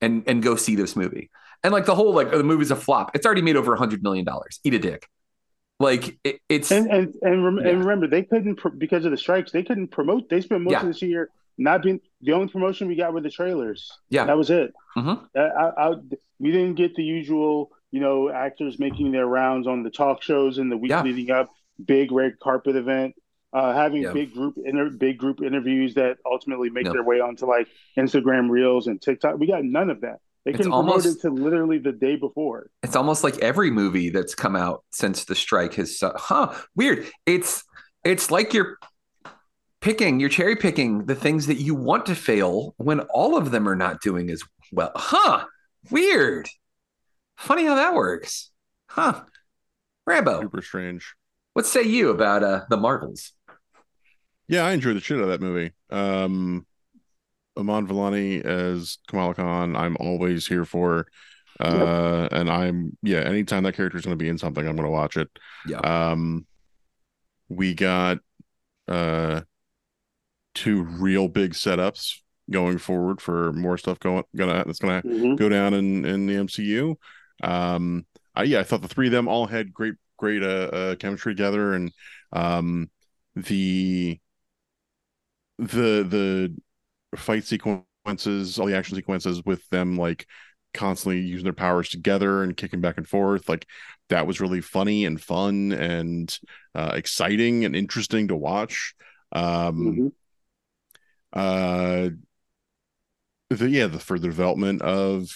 and 0.00 0.24
and 0.26 0.42
go 0.42 0.56
see 0.56 0.74
this 0.74 0.96
movie. 0.96 1.30
And 1.62 1.72
like 1.72 1.86
the 1.86 1.94
whole 1.94 2.14
like 2.14 2.30
the 2.30 2.42
movie's 2.42 2.70
a 2.70 2.76
flop. 2.76 3.12
It's 3.14 3.24
already 3.24 3.42
made 3.42 3.56
over 3.56 3.74
a 3.74 3.78
hundred 3.78 4.02
million 4.02 4.24
dollars. 4.24 4.60
Eat 4.64 4.74
a 4.74 4.78
dick. 4.78 5.08
Like 5.80 6.18
it, 6.24 6.40
it's 6.48 6.70
and 6.70 6.90
and 6.90 7.14
and, 7.22 7.44
rem- 7.44 7.58
yeah. 7.58 7.70
and, 7.70 7.80
remember 7.80 8.06
they 8.06 8.22
couldn't 8.22 8.56
pr- 8.56 8.68
because 8.68 9.04
of 9.04 9.10
the 9.10 9.16
strikes 9.16 9.50
they 9.50 9.64
couldn't 9.64 9.88
promote 9.88 10.28
they 10.28 10.40
spent 10.40 10.62
most 10.62 10.72
yeah. 10.72 10.80
of 10.80 10.86
this 10.86 11.02
year 11.02 11.30
not 11.56 11.82
being 11.82 12.00
the 12.20 12.32
only 12.32 12.48
promotion 12.48 12.88
we 12.88 12.96
got 12.96 13.12
were 13.12 13.20
the 13.20 13.30
trailers 13.30 13.90
yeah 14.08 14.24
that 14.24 14.36
was 14.36 14.50
it 14.50 14.72
mm-hmm. 14.96 15.24
I, 15.38 15.90
I, 15.90 15.94
we 16.38 16.50
didn't 16.50 16.74
get 16.74 16.94
the 16.94 17.04
usual 17.04 17.70
you 17.94 18.00
know, 18.00 18.28
actors 18.28 18.80
making 18.80 19.12
their 19.12 19.24
rounds 19.24 19.68
on 19.68 19.84
the 19.84 19.90
talk 19.90 20.20
shows 20.20 20.58
in 20.58 20.68
the 20.68 20.76
week 20.76 20.90
yeah. 20.90 21.04
leading 21.04 21.30
up, 21.30 21.48
big 21.84 22.10
red 22.10 22.40
carpet 22.40 22.74
event, 22.74 23.14
uh, 23.52 23.72
having 23.72 24.02
yeah. 24.02 24.12
big 24.12 24.34
group 24.34 24.56
inter- 24.64 24.90
big 24.90 25.16
group 25.16 25.40
interviews 25.40 25.94
that 25.94 26.16
ultimately 26.26 26.70
make 26.70 26.90
their 26.90 27.04
way 27.04 27.20
onto 27.20 27.46
like 27.46 27.68
Instagram 27.96 28.50
Reels 28.50 28.88
and 28.88 29.00
TikTok. 29.00 29.38
We 29.38 29.46
got 29.46 29.62
none 29.62 29.90
of 29.90 30.00
that. 30.00 30.18
They 30.44 30.50
couldn't 30.50 30.72
promote 30.72 31.06
it 31.06 31.20
to 31.20 31.30
literally 31.30 31.78
the 31.78 31.92
day 31.92 32.16
before. 32.16 32.68
It's 32.82 32.96
almost 32.96 33.22
like 33.22 33.38
every 33.38 33.70
movie 33.70 34.10
that's 34.10 34.34
come 34.34 34.56
out 34.56 34.82
since 34.90 35.26
the 35.26 35.36
strike 35.36 35.74
has, 35.74 36.02
uh, 36.02 36.14
huh? 36.16 36.52
Weird. 36.74 37.08
It's 37.26 37.62
It's 38.02 38.28
like 38.28 38.54
you're 38.54 38.76
picking, 39.84 40.18
you're 40.18 40.30
cherry 40.30 40.56
picking 40.56 41.04
the 41.04 41.14
things 41.14 41.46
that 41.46 41.58
you 41.58 41.74
want 41.74 42.06
to 42.06 42.14
fail 42.14 42.74
when 42.78 43.00
all 43.00 43.36
of 43.36 43.50
them 43.50 43.68
are 43.68 43.76
not 43.76 44.00
doing 44.00 44.30
as 44.30 44.42
well. 44.72 44.90
Huh. 44.96 45.44
Weird. 45.90 46.48
Funny 47.36 47.66
how 47.66 47.74
that 47.74 47.92
works. 47.92 48.50
Huh. 48.88 49.24
Rambo, 50.06 50.40
Super 50.40 50.62
strange. 50.62 51.14
what 51.52 51.66
say 51.66 51.82
you 51.82 52.08
about 52.08 52.42
uh, 52.42 52.62
the 52.70 52.78
Marvels? 52.78 53.32
Yeah, 54.48 54.64
I 54.64 54.72
enjoyed 54.72 54.96
the 54.96 55.00
shit 55.00 55.18
out 55.18 55.24
of 55.24 55.28
that 55.28 55.42
movie. 55.42 55.72
Um, 55.90 56.64
Iman 57.58 57.86
Vellani 57.86 58.42
as 58.42 58.96
Kamala 59.06 59.34
Khan, 59.34 59.76
I'm 59.76 59.98
always 60.00 60.46
here 60.46 60.64
for. 60.64 61.06
Uh, 61.60 62.26
and 62.32 62.50
I'm 62.50 62.96
yeah, 63.02 63.20
anytime 63.20 63.62
that 63.64 63.74
character 63.74 63.98
is 63.98 64.04
going 64.04 64.18
to 64.18 64.22
be 64.22 64.28
in 64.30 64.38
something, 64.38 64.66
I'm 64.66 64.76
going 64.76 64.86
to 64.86 64.90
watch 64.90 65.18
it. 65.18 65.28
Yeah. 65.66 65.78
Um, 65.78 66.46
we 67.50 67.74
got 67.74 68.18
uh 68.88 69.42
two 70.54 70.82
real 70.84 71.28
big 71.28 71.52
setups 71.52 72.20
going 72.50 72.78
forward 72.78 73.20
for 73.20 73.52
more 73.54 73.78
stuff 73.78 73.98
going 74.00 74.22
gonna 74.36 74.64
that's 74.66 74.78
gonna 74.78 75.04
Mhm. 75.04 75.36
go 75.36 75.48
down 75.48 75.74
in 75.74 76.04
in 76.04 76.26
the 76.26 76.36
MCU. 76.36 76.98
Um, 77.42 78.06
I 78.34 78.44
yeah, 78.44 78.60
I 78.60 78.64
thought 78.64 78.82
the 78.82 78.88
three 78.88 79.06
of 79.06 79.12
them 79.12 79.28
all 79.28 79.46
had 79.46 79.72
great 79.72 79.94
great 80.18 80.42
uh, 80.42 80.46
uh 80.72 80.94
chemistry 80.96 81.34
together, 81.34 81.74
and 81.74 81.92
um, 82.32 82.90
the 83.36 84.20
the 85.58 86.54
the 87.12 87.18
fight 87.18 87.44
sequences, 87.44 88.58
all 88.58 88.66
the 88.66 88.76
action 88.76 88.96
sequences 88.96 89.44
with 89.44 89.68
them 89.70 89.98
like 89.98 90.26
constantly 90.74 91.20
using 91.20 91.44
their 91.44 91.52
powers 91.52 91.88
together 91.88 92.42
and 92.42 92.56
kicking 92.56 92.80
back 92.80 92.98
and 92.98 93.08
forth, 93.08 93.48
like 93.48 93.66
that 94.10 94.26
was 94.26 94.40
really 94.40 94.60
funny 94.60 95.04
and 95.04 95.20
fun 95.20 95.72
and 95.72 96.38
uh, 96.74 96.92
exciting 96.94 97.64
and 97.64 97.76
interesting 97.76 98.28
to 98.28 98.36
watch. 98.36 98.94
Um, 99.32 100.02
Mhm. 100.02 100.12
Uh 101.34 102.08
the 103.50 103.68
yeah 103.68 103.86
the 103.86 103.98
further 103.98 104.28
development 104.28 104.82
of 104.82 105.28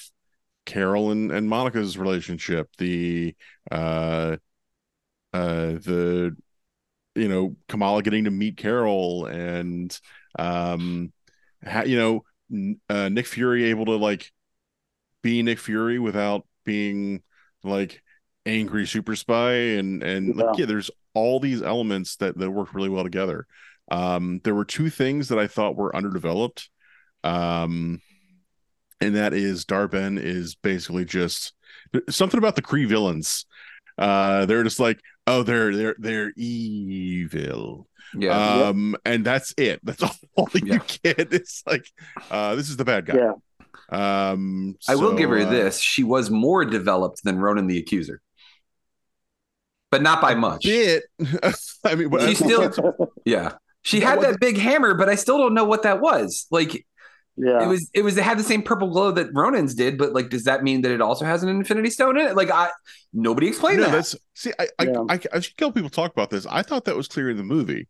carol 0.67 1.11
and 1.11 1.33
and 1.33 1.49
monica's 1.49 1.99
relationship 1.99 2.69
the 2.79 3.35
uh 3.71 4.37
uh 5.35 5.73
the 5.73 6.37
you 7.15 7.29
know 7.29 7.57
kamala 7.69 8.03
getting 8.03 8.25
to 8.25 8.31
meet 8.31 8.57
carol 8.57 9.27
and 9.27 10.01
um 10.39 11.13
you 11.87 11.99
know 11.99 12.81
uh 12.91 13.09
nick 13.09 13.27
fury 13.27 13.67
able 13.67 13.87
to 13.87 13.97
like 13.97 14.31
be 15.23 15.43
nick 15.43 15.59
fury 15.59 15.99
without 15.99 16.47
being 16.65 17.23
like 17.65 18.03
angry 18.47 18.87
super 18.87 19.17
spy 19.17 19.53
and 19.53 20.03
and 20.03 20.37
like 20.37 20.47
Yeah. 20.47 20.55
yeah 20.59 20.67
there's 20.67 20.91
all 21.15 21.41
these 21.41 21.63
elements 21.63 22.17
that 22.17 22.39
that 22.39 22.51
work 22.51 22.75
really 22.75 22.89
well 22.89 23.05
together 23.05 23.47
um, 23.91 24.41
there 24.45 24.55
were 24.55 24.65
two 24.65 24.91
things 24.91 25.29
that 25.29 25.39
I 25.39 25.47
thought 25.47 25.77
were 25.77 25.95
underdeveloped. 25.95 26.69
Um, 27.25 28.01
and 29.01 29.17
that 29.17 29.33
is 29.35 29.65
Dar-Benn 29.65 30.19
is 30.19 30.55
basically 30.57 31.05
just 31.05 31.53
something 32.11 32.39
about 32.39 32.57
the 32.57 32.63
Kree 32.63 32.87
villains. 32.89 33.47
Uh, 33.97 34.47
they're 34.47 34.63
just 34.65 34.81
like, 34.81 35.01
oh, 35.27 35.43
they're 35.43 35.75
they're 35.75 35.97
they're 35.99 36.33
evil. 36.37 37.89
Yeah. 38.15 38.65
Um, 38.69 38.97
and 39.05 39.25
that's 39.25 39.53
it. 39.57 39.81
That's 39.83 40.03
all 40.37 40.49
you 40.55 40.61
Yeah. 40.65 40.79
get. 41.03 41.33
It's 41.33 41.63
like, 41.67 41.85
uh, 42.31 42.55
this 42.55 42.71
is 42.71 42.77
the 42.77 42.85
bad 42.85 43.07
guy. 43.07 43.17
Yeah. 43.17 43.33
Um, 43.91 44.77
I 44.89 44.95
will 44.97 45.15
give 45.15 45.31
her 45.31 45.39
uh, 45.41 45.51
this. 45.51 45.81
She 45.81 46.05
was 46.05 46.31
more 46.31 46.65
developed 46.65 47.23
than 47.25 47.39
Ronan 47.39 47.67
the 47.67 47.79
Accuser. 47.79 48.21
But 49.91 50.03
not 50.03 50.21
by 50.21 50.35
much. 50.35 50.65
Bit. 50.65 51.05
I 51.85 51.95
mean, 51.95 52.09
but 52.11 52.29
She 52.29 52.35
still- 52.35 53.13
Yeah. 53.25 53.53
She 53.89 54.01
That 54.01 54.07
had 54.07 54.21
that 54.21 54.41
big 54.41 54.59
hammer, 54.59 54.93
but 54.93 55.09
I 55.09 55.15
still 55.15 55.39
don't 55.39 55.55
know 55.55 55.65
what 55.65 55.85
that 55.85 56.03
was. 56.03 56.47
Like 56.51 56.85
yeah. 57.39 57.65
it 57.65 57.67
was 57.69 57.89
it 57.95 58.03
was 58.03 58.19
it 58.19 58.23
had 58.23 58.39
the 58.39 58.43
same 58.43 58.63
purple 58.63 58.91
glow 58.91 59.13
that 59.13 59.33
Ronan's 59.33 59.75
did, 59.75 59.97
but 59.97 60.13
like 60.13 60.29
does 60.29 60.45
that 60.45 60.63
mean 60.63 60.83
that 60.83 60.93
it 60.93 61.01
also 61.01 61.25
has 61.25 61.43
an 61.43 61.49
infinity 61.49 61.89
stone 61.89 62.19
in 62.19 62.27
it? 62.27 62.37
Like 62.37 62.51
I 62.51 62.69
nobody 63.15 63.49
explained 63.49 63.79
no, 63.79 63.85
that. 63.85 63.93
that's 63.93 64.15
see, 64.35 64.53
I, 64.59 64.69
I, 64.79 64.85
Yeah. 64.85 65.05
I, 65.09 65.19
I 65.33 65.41
should 65.41 65.57
tell 65.57 65.73
people 65.73 65.89
talk 65.89 66.13
about 66.13 66.29
this. 66.29 66.45
I 66.45 66.61
thought 66.61 66.85
that 66.85 66.97
was 66.99 67.09
clear 67.09 67.31
in 67.31 67.39
the 67.39 67.43
movie. 67.43 67.89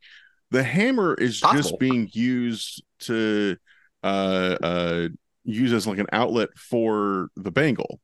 The 0.52 0.62
hammer 0.62 1.14
is 1.14 1.40
Possible. 1.40 1.62
just 1.62 1.80
being 1.80 2.08
used 2.12 2.84
to 3.00 3.56
uh 4.04 4.56
uh 4.62 5.08
use 5.42 5.72
as 5.72 5.84
like 5.88 5.98
an 5.98 6.06
outlet 6.12 6.50
for 6.56 7.30
the 7.34 7.50
bangle. 7.50 7.98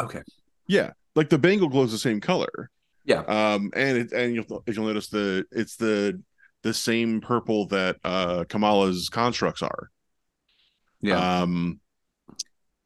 Okay. 0.00 0.22
Yeah, 0.66 0.92
like 1.14 1.28
the 1.28 1.38
bangle 1.38 1.68
glows 1.68 1.92
the 1.92 1.98
same 1.98 2.22
color. 2.22 2.70
Yeah. 3.04 3.20
Um, 3.20 3.70
and 3.74 3.98
it 3.98 4.12
and 4.12 4.34
you'll 4.34 4.62
you'll 4.66 4.86
notice 4.86 5.08
the 5.08 5.44
it's 5.50 5.76
the 5.76 6.22
the 6.62 6.72
same 6.72 7.20
purple 7.20 7.66
that 7.68 7.96
uh 8.04 8.44
Kamala's 8.48 9.08
constructs 9.08 9.62
are. 9.62 9.90
Yeah. 11.00 11.42
Um, 11.42 11.80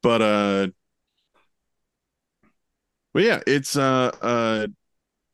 but 0.01 0.21
uh, 0.21 0.67
but 3.13 3.23
yeah, 3.23 3.41
it's 3.47 3.75
uh 3.75 4.11
uh, 4.21 4.67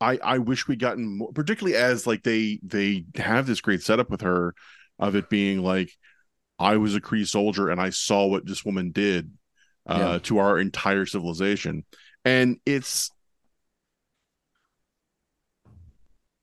I 0.00 0.18
I 0.22 0.38
wish 0.38 0.68
we 0.68 0.76
gotten 0.76 1.18
more, 1.18 1.32
particularly 1.32 1.76
as 1.76 2.06
like 2.06 2.22
they 2.22 2.60
they 2.62 3.04
have 3.16 3.46
this 3.46 3.60
great 3.60 3.82
setup 3.82 4.10
with 4.10 4.22
her 4.22 4.54
of 4.98 5.16
it 5.16 5.28
being 5.30 5.62
like 5.62 5.90
I 6.58 6.76
was 6.76 6.94
a 6.94 7.00
Kree 7.00 7.26
soldier 7.26 7.70
and 7.70 7.80
I 7.80 7.90
saw 7.90 8.26
what 8.26 8.46
this 8.46 8.64
woman 8.64 8.90
did 8.92 9.32
uh 9.86 9.98
Yeah. 9.98 10.18
to 10.24 10.38
our 10.38 10.58
entire 10.58 11.06
civilization, 11.06 11.84
and 12.24 12.58
it's. 12.66 13.10
uh, 13.10 13.18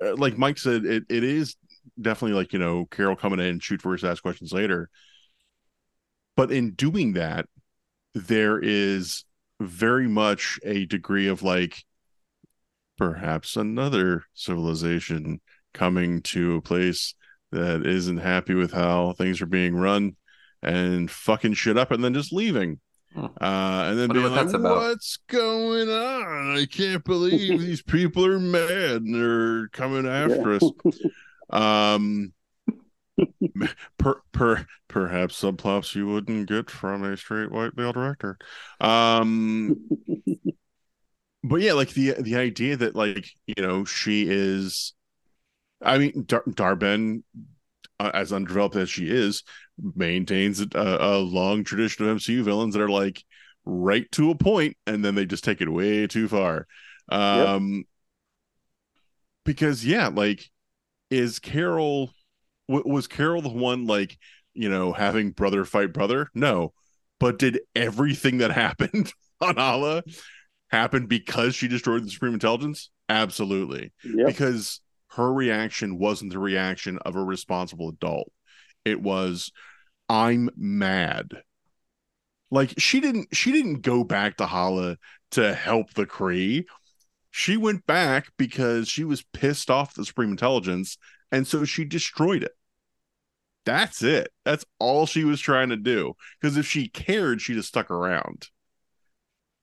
Uh, 0.04 0.16
like 0.16 0.38
Mike 0.38 0.58
said, 0.58 0.86
it, 0.86 1.04
it 1.10 1.24
is 1.24 1.56
definitely 2.00 2.38
like 2.38 2.54
you 2.54 2.60
know 2.60 2.86
Carol 2.86 3.16
coming 3.16 3.40
in 3.40 3.60
shoot 3.60 3.82
first, 3.82 4.04
ask 4.04 4.22
questions 4.22 4.54
later. 4.54 4.90
But 6.36 6.52
in 6.52 6.72
doing 6.72 7.14
that, 7.14 7.46
there 8.14 8.60
is 8.60 9.26
very 9.60 10.08
much 10.08 10.60
a 10.64 10.86
degree 10.86 11.28
of 11.28 11.44
like 11.44 11.84
perhaps 12.98 13.56
another 13.56 14.24
civilization 14.34 15.42
coming 15.74 16.22
to 16.22 16.56
a 16.56 16.62
place 16.62 17.16
that 17.52 17.86
isn't 17.86 18.18
happy 18.18 18.54
with 18.54 18.72
how 18.72 19.14
things 19.14 19.42
are 19.42 19.48
being 19.48 19.76
run 19.76 20.16
and 20.62 21.10
fucking 21.10 21.54
shit 21.54 21.78
up 21.78 21.92
and 21.92 22.04
then 22.04 22.14
just 22.14 22.32
leaving. 22.32 22.80
Uh, 23.16 23.30
and 23.42 24.00
then 24.00 24.10
being 24.10 24.32
like, 24.32 24.54
what's 24.54 25.18
going 25.28 25.90
on? 25.90 26.58
I 26.58 26.66
can't 26.66 27.04
believe 27.04 27.60
these 27.60 27.82
people 27.82 28.26
are 28.26 28.40
mad 28.40 29.02
and 29.02 29.14
they're 29.14 29.68
coming 29.70 30.08
after 30.08 30.54
us. 30.54 30.64
Um, 31.50 32.34
per, 33.98 34.22
per 34.32 34.66
perhaps 34.88 35.42
subplots 35.42 35.96
you 35.96 36.08
wouldn't 36.08 36.48
get 36.48 36.70
from 36.70 37.04
a 37.04 37.18
straight 37.18 37.52
white 37.52 37.76
male 37.76 37.92
director. 37.92 38.38
Um, 38.80 39.90
but 41.44 41.62
yeah, 41.62 41.74
like 41.74 41.90
the 41.90 42.16
the 42.20 42.36
idea 42.36 42.78
that 42.78 42.96
like 42.96 43.28
you 43.46 43.62
know 43.62 43.86
she 43.86 44.26
is, 44.30 44.94
I 45.82 45.98
mean, 45.98 46.24
Dar- 46.26 46.44
Dar-Benn, 46.50 47.24
uh, 48.00 48.12
as 48.14 48.32
undeveloped 48.32 48.76
as 48.76 48.90
she 48.90 49.10
is, 49.10 49.44
maintains 49.96 50.62
a, 50.62 50.68
a 50.76 51.18
long 51.20 51.64
tradition 51.64 52.06
of 52.06 52.12
MCU 52.12 52.44
villains 52.44 52.74
that 52.74 52.82
are 52.82 52.90
like 52.90 53.24
right 53.66 54.10
to 54.14 54.32
a 54.32 54.36
point, 54.36 54.78
and 54.88 55.04
then 55.04 55.16
they 55.16 55.26
just 55.26 55.44
take 55.44 55.62
it 55.62 55.70
way 55.70 56.08
too 56.08 56.28
far. 56.28 56.68
Um, 57.10 57.86
because 59.46 59.86
yeah, 59.86 60.08
like 60.08 60.50
is 61.10 61.40
Carol 61.40 62.12
was 62.68 63.08
Carol 63.08 63.42
the 63.42 63.50
one 63.50 63.86
like 63.86 64.18
you 64.54 64.70
know 64.70 64.94
having 64.94 65.32
brother 65.32 65.66
fight 65.66 65.94
brother? 65.94 66.30
No, 66.34 66.74
but 67.20 67.40
did 67.40 67.62
everything 67.76 68.40
that 68.40 68.52
happened 68.54 69.14
on 69.40 69.56
Hala 69.56 70.04
happen 70.70 71.08
because 71.08 71.56
she 71.56 71.68
destroyed 71.68 72.06
the 72.06 72.12
Supreme 72.12 72.34
Intelligence? 72.34 72.90
Absolutely, 73.10 73.92
Yep. 74.04 74.28
because 74.28 74.82
her 75.12 75.32
reaction 75.34 75.98
wasn't 75.98 76.32
the 76.32 76.40
reaction 76.40 76.98
of 77.00 77.16
a 77.16 77.24
responsible 77.24 77.90
adult. 77.90 78.32
It 78.86 79.02
was, 79.02 79.52
I'm 80.12 80.50
mad. 80.58 81.30
Like 82.52 82.74
she 82.78 83.00
didn't 83.00 83.34
she 83.34 83.54
didn't 83.54 83.80
go 83.80 84.04
back 84.04 84.36
to 84.38 84.46
Hala 84.46 84.98
to 85.32 85.54
help 85.54 85.94
the 85.94 86.06
Kree. 86.06 86.66
She 87.30 87.56
went 87.56 87.88
back 87.88 88.28
because 88.38 88.90
she 88.90 89.06
was 89.06 89.24
pissed 89.32 89.72
off 89.72 89.94
the 89.94 90.04
Supreme 90.04 90.32
Intelligence, 90.32 90.98
and 91.32 91.48
so 91.48 91.64
she 91.64 91.86
destroyed 91.86 92.44
it. 92.44 92.52
That's 93.66 94.04
it. 94.04 94.34
That's 94.44 94.66
all 94.80 95.06
she 95.06 95.24
was 95.24 95.40
trying 95.40 95.70
to 95.70 95.78
do. 95.78 96.16
Because 96.42 96.58
if 96.58 96.68
she 96.68 96.90
cared, 96.90 97.40
she'd 97.40 97.56
have 97.56 97.66
stuck 97.66 97.90
around. 97.90 98.50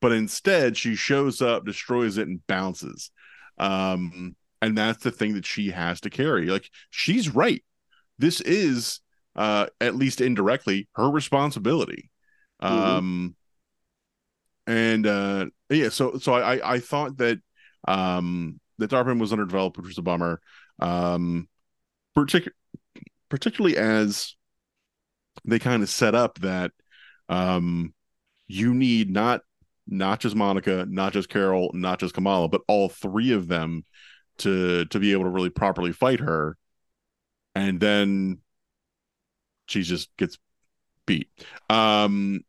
But 0.01 0.13
instead, 0.13 0.79
she 0.79 0.95
shows 0.95 1.43
up, 1.43 1.67
destroys 1.67 2.17
it, 2.17 2.27
and 2.27 2.47
bounces. 2.47 3.11
Um, 3.59 4.35
and 4.63 4.79
that's 4.79 5.05
the 5.05 5.11
thing 5.11 5.35
that 5.35 5.45
she 5.45 5.73
has 5.73 6.01
to 6.03 6.11
carry. 6.11 6.47
Like 6.47 6.71
she's 6.89 7.35
right. 7.35 7.63
This 8.19 8.41
is, 8.41 9.01
uh, 9.39 9.67
at 9.81 9.95
least 9.95 10.21
indirectly, 10.21 10.89
her 10.97 11.09
responsibility. 11.09 12.11
Um, 12.59 13.37
and 14.67 15.07
uh, 15.07 15.47
yeah, 15.71 15.89
so 15.91 16.19
so 16.19 16.35
I 16.35 16.75
I 16.75 16.81
thought 16.81 17.19
that 17.19 17.39
um 17.87 18.61
that 18.79 18.91
Dar-Benn 18.91 19.21
was 19.21 19.33
underdeveloped, 19.33 19.77
which 19.77 19.87
was 19.87 19.99
a 19.99 20.03
bummer. 20.03 20.41
Um, 20.81 21.49
partic- 22.17 22.51
particularly 23.29 23.77
as 23.77 24.35
they 25.45 25.59
kind 25.61 25.83
of 25.83 25.89
set 25.89 26.15
up 26.15 26.41
that 26.41 26.73
um, 27.29 27.95
you 28.49 28.75
need 28.75 29.11
not 29.11 29.43
not 29.87 30.21
just 30.21 30.35
Monica, 30.35 30.85
not 30.89 31.13
just 31.13 31.29
Carol, 31.29 31.71
not 31.75 32.01
just 32.01 32.15
Kamala, 32.15 32.49
but 32.49 32.63
all 32.67 32.89
three 32.89 33.33
of 33.33 33.47
them 33.47 33.85
to 34.39 34.85
to 34.87 34.99
be 34.99 35.13
able 35.13 35.25
to 35.25 35.31
really 35.31 35.51
properly 35.51 35.93
fight 35.93 36.19
her. 36.21 36.57
And 37.55 37.79
then 37.81 38.39
she 39.69 39.83
just 39.83 40.15
gets 40.17 40.39
beat. 41.07 41.29
Um, 41.71 42.41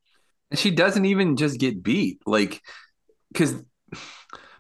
And 0.51 0.59
she 0.59 0.71
doesn't 0.71 1.05
even 1.05 1.35
just 1.35 1.59
get 1.59 1.83
beat, 1.83 2.19
like 2.25 2.61
because 3.31 3.63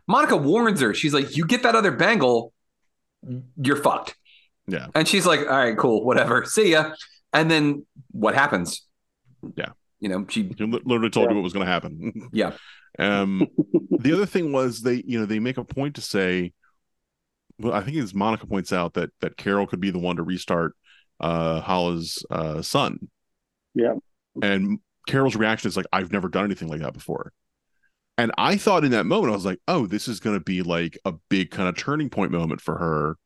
Monica 0.07 0.37
warns 0.37 0.81
her. 0.81 0.93
She's 0.93 1.13
like, 1.13 1.35
"You 1.35 1.45
get 1.45 1.63
that 1.63 1.75
other 1.75 1.91
bangle, 1.91 2.53
you're 3.61 3.75
fucked." 3.75 4.15
Yeah. 4.67 4.87
And 4.95 5.07
she's 5.07 5.25
like, 5.25 5.41
"All 5.41 5.45
right, 5.57 5.77
cool, 5.77 6.03
whatever. 6.05 6.45
See 6.45 6.71
ya." 6.71 6.93
And 7.33 7.49
then 7.49 7.85
what 8.11 8.35
happens? 8.35 8.85
Yeah. 9.55 9.69
You 9.99 10.09
know, 10.09 10.25
she 10.29 10.51
she 10.57 10.63
literally 10.65 11.09
told 11.09 11.25
Yeah. 11.25 11.31
you 11.31 11.35
what 11.37 11.43
was 11.43 11.53
going 11.53 11.65
to 11.65 11.71
happen. 11.71 12.29
yeah. 12.33 12.53
Um, 12.97 13.47
the 13.99 14.13
other 14.13 14.25
thing 14.25 14.51
was 14.51 14.81
they, 14.81 15.03
you 15.05 15.19
know, 15.19 15.25
they 15.25 15.39
make 15.39 15.57
a 15.57 15.63
point 15.63 15.95
to 15.95 16.01
say, 16.01 16.53
well, 17.59 17.73
I 17.73 17.81
think 17.81 17.97
it's 17.97 18.13
Monica 18.13 18.47
points 18.47 18.71
out 18.73 18.93
that 18.93 19.09
that 19.21 19.37
Carol 19.37 19.67
could 19.67 19.79
be 19.79 19.91
the 19.91 19.99
one 19.99 20.15
to 20.15 20.23
restart 20.23 20.75
uh 21.19 21.61
Hala's 21.61 22.23
uh 22.29 22.61
sun. 22.61 23.09
Yeah. 23.73 23.95
And 24.41 24.79
Carol's 25.07 25.35
reaction 25.35 25.67
is 25.67 25.77
like, 25.77 25.87
I've 25.91 26.11
never 26.11 26.29
done 26.29 26.45
anything 26.45 26.67
like 26.67 26.81
that 26.81 26.93
before. 26.93 27.33
And 28.17 28.31
I 28.37 28.57
thought 28.57 28.83
in 28.83 28.91
that 28.91 29.05
moment, 29.05 29.31
I 29.31 29.35
was 29.35 29.45
like, 29.45 29.59
oh, 29.67 29.85
this 29.85 30.07
is 30.07 30.19
gonna 30.19 30.39
be 30.41 30.61
like 30.61 30.97
a 31.05 31.13
big 31.29 31.51
kind 31.51 31.69
of 31.69 31.77
turning 31.77 32.09
point 32.09 32.31
moment 32.31 32.61
for 32.61 32.77
her 32.77 33.17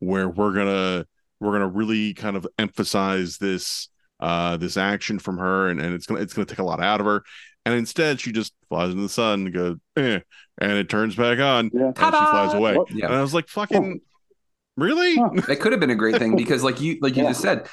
where 0.00 0.28
we're 0.28 0.52
gonna 0.52 1.06
we're 1.40 1.52
gonna 1.52 1.68
really 1.68 2.14
kind 2.14 2.36
of 2.36 2.46
emphasize 2.58 3.38
this 3.38 3.88
uh 4.20 4.56
this 4.56 4.76
action 4.76 5.18
from 5.18 5.38
her 5.38 5.68
and, 5.68 5.80
and 5.80 5.94
it's 5.94 6.06
gonna 6.06 6.20
it's 6.20 6.32
gonna 6.34 6.46
take 6.46 6.58
a 6.58 6.64
lot 6.64 6.80
out 6.82 7.00
of 7.00 7.06
her. 7.06 7.22
And 7.66 7.74
instead 7.74 8.20
she 8.20 8.30
just 8.32 8.52
flies 8.68 8.90
into 8.90 9.02
the 9.02 9.08
sun 9.08 9.46
and 9.46 9.54
goes, 9.54 9.76
eh, 9.96 10.20
and 10.58 10.72
it 10.72 10.88
turns 10.90 11.16
back 11.16 11.38
on 11.38 11.70
Yeah. 11.72 11.86
and 11.86 11.96
she 11.96 12.02
flies 12.02 12.52
away. 12.52 12.76
What? 12.76 12.90
Yeah. 12.90 13.06
And 13.06 13.14
I 13.14 13.22
was 13.22 13.32
like, 13.32 13.48
fucking 13.48 14.00
really? 14.76 15.16
Huh. 15.16 15.30
That 15.48 15.60
could 15.60 15.72
have 15.72 15.80
been 15.80 15.90
a 15.90 15.94
great 15.94 16.16
thing 16.18 16.36
because, 16.36 16.62
like 16.62 16.80
you, 16.80 16.98
like 17.00 17.16
you 17.16 17.22
Yeah. 17.22 17.30
just 17.30 17.40
said, 17.42 17.68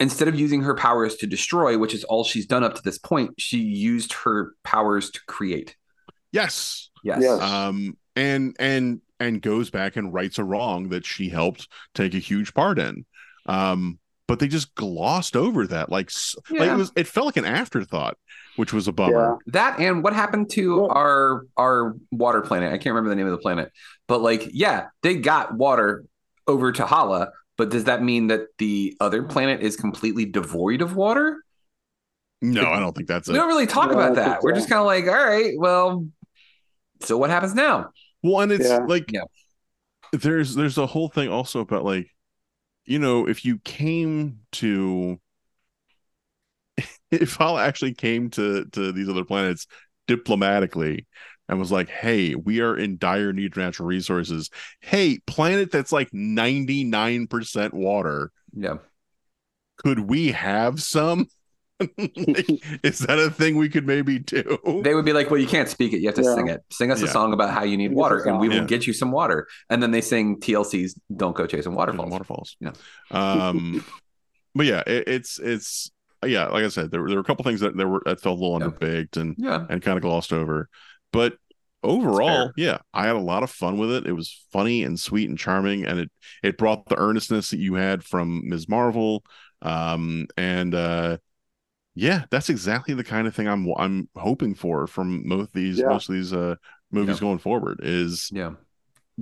instead 0.00 0.28
of 0.28 0.34
using 0.38 0.62
her 0.62 0.74
powers 0.74 1.16
to 1.16 1.26
destroy, 1.26 1.78
which 1.78 1.94
is 1.94 2.04
all 2.04 2.24
she's 2.24 2.46
done 2.46 2.64
up 2.64 2.74
to 2.74 2.82
this 2.82 2.98
point, 2.98 3.32
she 3.38 3.58
used 3.58 4.12
her 4.24 4.52
powers 4.64 5.10
to 5.10 5.20
create. 5.28 5.76
Yes. 6.32 6.90
Yes. 7.02 7.18
Yes. 7.22 7.40
Um 7.40 7.96
and 8.16 8.56
and 8.58 9.00
and 9.20 9.40
goes 9.40 9.70
back 9.70 9.96
and 9.96 10.12
rights 10.12 10.38
a 10.38 10.44
wrong 10.44 10.88
that 10.88 11.06
she 11.06 11.28
helped 11.28 11.68
take 11.94 12.14
a 12.14 12.18
huge 12.18 12.54
part 12.54 12.78
in. 12.78 13.04
Um 13.46 13.98
but 14.26 14.38
they 14.38 14.48
just 14.48 14.74
glossed 14.74 15.36
over 15.36 15.66
that 15.66 15.90
like, 15.90 16.06
s- 16.08 16.34
like 16.50 16.70
it 16.70 16.76
was 16.76 16.90
it 16.96 17.06
felt 17.06 17.26
like 17.26 17.36
an 17.36 17.44
afterthought, 17.44 18.16
which 18.56 18.72
was 18.72 18.88
a 18.88 18.92
bummer. 18.92 19.38
That 19.48 19.78
and 19.78 20.02
what 20.02 20.12
happened 20.14 20.50
to 20.52 20.80
Well- 20.80 20.90
our 20.92 21.46
our 21.56 21.94
water 22.10 22.40
planet? 22.40 22.72
I 22.72 22.78
can't 22.78 22.94
remember 22.94 23.10
the 23.10 23.16
name 23.16 23.26
of 23.26 23.32
the 23.32 23.38
planet, 23.38 23.70
but 24.08 24.20
like, 24.22 24.48
yeah, 24.52 24.86
they 25.02 25.14
got 25.16 25.54
water 25.54 26.04
over 26.46 26.72
to 26.72 26.86
Hala, 26.86 27.30
but 27.56 27.70
does 27.70 27.84
that 27.84 28.02
mean 28.02 28.28
that 28.28 28.42
the 28.58 28.96
other 29.00 29.22
planet 29.22 29.62
is 29.62 29.76
completely 29.76 30.24
devoid 30.24 30.82
of 30.82 30.96
water? 30.96 31.38
No, 32.42 32.70
I 32.70 32.78
don't 32.78 32.94
think 32.94 33.08
that's 33.08 33.28
it. 33.28 33.32
We 33.32 33.38
don't 33.38 33.48
really 33.48 33.66
talk 33.66 33.90
No, 33.90 33.96
about 33.96 34.14
that. 34.16 34.42
We're 34.42 34.52
so. 34.52 34.56
just 34.56 34.68
kind 34.68 34.80
of 34.80 34.86
like, 34.86 35.06
all 35.06 35.12
right, 35.26 35.54
well, 35.56 36.06
so 37.02 37.16
what 37.18 37.30
happens 37.30 37.54
now? 37.54 37.90
Well, 38.22 38.40
and 38.40 38.52
it's 38.52 38.70
Yeah. 38.70 38.86
like 38.86 39.08
Yeah. 39.10 39.24
there's 40.12 40.54
there's 40.54 40.78
a 40.78 40.86
whole 40.86 41.08
thing 41.08 41.28
also 41.28 41.60
about 41.60 41.84
like, 41.84 42.08
you 42.86 42.98
know, 42.98 43.28
if 43.28 43.44
you 43.44 43.58
came 43.60 44.40
to 44.52 45.20
if 47.10 47.34
Hala 47.36 47.64
actually 47.64 47.94
came 47.94 48.30
to 48.30 48.64
to 48.72 48.92
these 48.92 49.08
other 49.08 49.24
planets 49.24 49.66
diplomatically 50.06 51.06
and 51.48 51.58
was 51.58 51.70
like, 51.72 51.88
"Hey, 51.88 52.34
we 52.34 52.60
are 52.60 52.76
in 52.76 52.96
dire 52.98 53.32
need 53.32 53.52
of 53.52 53.56
natural 53.58 53.86
resources. 53.88 54.50
Hey, 54.80 55.18
planet 55.26 55.70
that's 55.70 55.92
like 55.92 56.10
99% 56.12 57.72
water, 57.74 58.30
Yeah. 58.54 58.76
could 59.78 60.00
we 60.00 60.32
have 60.32 60.82
some?" 60.82 61.28
Like, 61.80 62.48
is 62.84 63.00
that 63.00 63.18
a 63.18 63.30
thing 63.30 63.56
we 63.56 63.68
could 63.68 63.84
maybe 63.86 64.20
do? 64.20 64.58
They 64.84 64.94
would 64.94 65.04
be 65.04 65.12
like, 65.12 65.28
well, 65.30 65.40
you 65.40 65.46
can't 65.46 65.68
speak 65.68 65.92
it. 65.92 65.98
You 65.98 66.06
have 66.06 66.14
to 66.14 66.22
Yeah. 66.22 66.34
sing 66.34 66.48
it. 66.48 66.62
Sing 66.70 66.90
us 66.92 67.02
a 67.02 67.08
song 67.08 67.32
about 67.32 67.52
how 67.52 67.64
you 67.64 67.76
need 67.76 67.88
Sing 67.90 67.96
water, 67.96 68.20
and 68.26 68.38
we 68.38 68.48
will 68.48 68.58
Yeah. 68.58 68.64
get 68.64 68.86
you 68.86 68.92
some 68.92 69.10
water. 69.10 69.48
And 69.68 69.82
then 69.82 69.90
they 69.90 70.00
sing 70.00 70.38
TLC's 70.40 70.98
"Don't 71.14 71.34
Go 71.36 71.46
Chasing 71.46 71.74
Waterfalls." 71.74 72.10
waterfalls. 72.10 72.56
Yeah. 72.60 72.72
Um, 73.10 73.84
but 74.54 74.66
yeah, 74.66 74.82
it, 74.86 75.08
it's 75.08 75.38
it's 75.40 75.90
yeah, 76.24 76.46
like 76.46 76.64
I 76.64 76.68
said, 76.68 76.90
there, 76.90 77.02
were- 77.02 77.08
there 77.08 77.16
were 77.18 77.22
a 77.22 77.24
couple 77.24 77.44
things 77.44 77.60
that 77.60 77.76
there 77.76 77.88
were 77.88 78.02
that 78.06 78.20
felt 78.20 78.38
a 78.38 78.42
little 78.42 78.60
Yeah. 78.60 78.68
underbaked 78.68 79.16
and 79.18 79.34
Yeah, 79.36 79.66
and 79.68 79.82
kind 79.82 79.98
of 79.98 80.02
glossed 80.02 80.32
over, 80.32 80.68
but 81.14 81.38
overall, 81.84 82.52
yeah, 82.56 82.80
I 82.94 83.06
had 83.06 83.16
a 83.16 83.20
lot 83.20 83.44
of 83.44 83.50
fun 83.50 83.78
with 83.78 83.92
it. 83.92 84.06
It 84.06 84.12
was 84.14 84.46
funny 84.52 84.84
and 84.84 85.00
sweet 85.00 85.30
and 85.30 85.38
charming, 85.38 85.86
and 85.86 86.00
it 86.00 86.12
it 86.44 86.58
brought 86.58 86.86
the 86.88 86.98
earnestness 86.98 87.50
that 87.50 87.60
you 87.60 87.76
had 87.76 88.04
from 88.04 88.48
Ms. 88.48 88.68
Marvel. 88.68 89.24
Um, 89.62 90.26
and 90.36 90.74
uh, 90.74 91.18
yeah, 91.94 92.24
that's 92.30 92.50
exactly 92.50 92.94
the 92.94 93.04
kind 93.04 93.26
of 93.28 93.34
thing 93.34 93.48
I'm 93.48 93.68
I'm 93.78 94.08
hoping 94.16 94.54
for 94.54 94.86
from 94.88 95.26
most 95.28 95.54
these 95.54 95.78
Yeah. 95.78 95.88
most 95.88 96.08
of 96.10 96.14
these 96.16 96.32
uh 96.34 96.56
movies 96.92 97.16
Yeah. 97.16 97.20
going 97.20 97.38
forward 97.38 97.80
is 97.82 98.32
yeah, 98.32 98.54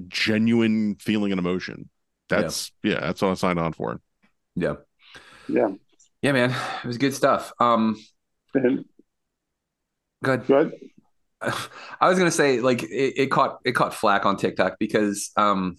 genuine 0.09 0.97
feeling 0.97 1.33
and 1.33 1.39
emotion. 1.39 1.91
That's 2.29 2.73
yeah, 2.83 3.01
that's 3.01 3.23
what 3.23 3.31
I 3.31 3.35
signed 3.35 3.59
on 3.59 3.73
for. 3.73 4.01
yeah, 4.57 4.75
Yeah. 5.49 5.69
yeah, 6.23 6.33
man. 6.33 6.51
It 6.85 6.87
was 6.87 6.99
good 6.99 7.15
stuff. 7.15 7.53
Um, 7.61 7.97
And 8.55 8.85
good. 10.23 10.47
good. 10.47 10.73
I 12.01 12.09
was 12.09 12.19
gonna 12.19 12.31
say 12.31 12.61
like 12.61 12.83
it, 12.83 13.15
it 13.17 13.31
caught 13.31 13.59
it 13.65 13.73
caught 13.73 13.95
flack 13.95 14.27
on 14.27 14.37
TikTok 14.37 14.79
because 14.79 15.31
um, 15.37 15.77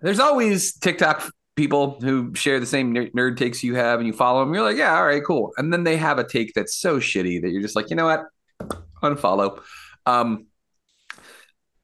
there's 0.00 0.20
always 0.20 0.76
TikTok 0.76 1.30
people 1.56 2.00
who 2.00 2.34
share 2.34 2.58
the 2.58 2.66
same 2.66 2.94
nerd 2.94 3.36
takes 3.36 3.62
you 3.62 3.74
have, 3.74 4.00
and 4.00 4.06
you 4.06 4.12
follow 4.12 4.40
them. 4.44 4.54
You're 4.54 4.62
like, 4.62 4.76
yeah, 4.76 4.96
all 4.96 5.04
right, 5.04 5.22
cool. 5.24 5.52
And 5.56 5.72
then 5.72 5.84
they 5.84 5.96
have 5.96 6.18
a 6.18 6.24
take 6.24 6.54
that's 6.54 6.74
so 6.76 6.98
shitty 6.98 7.42
that 7.42 7.50
you're 7.50 7.62
just 7.62 7.76
like, 7.76 7.90
you 7.90 7.96
know 7.96 8.06
what, 8.06 8.24
unfollow. 9.02 9.60
Um, 10.06 10.46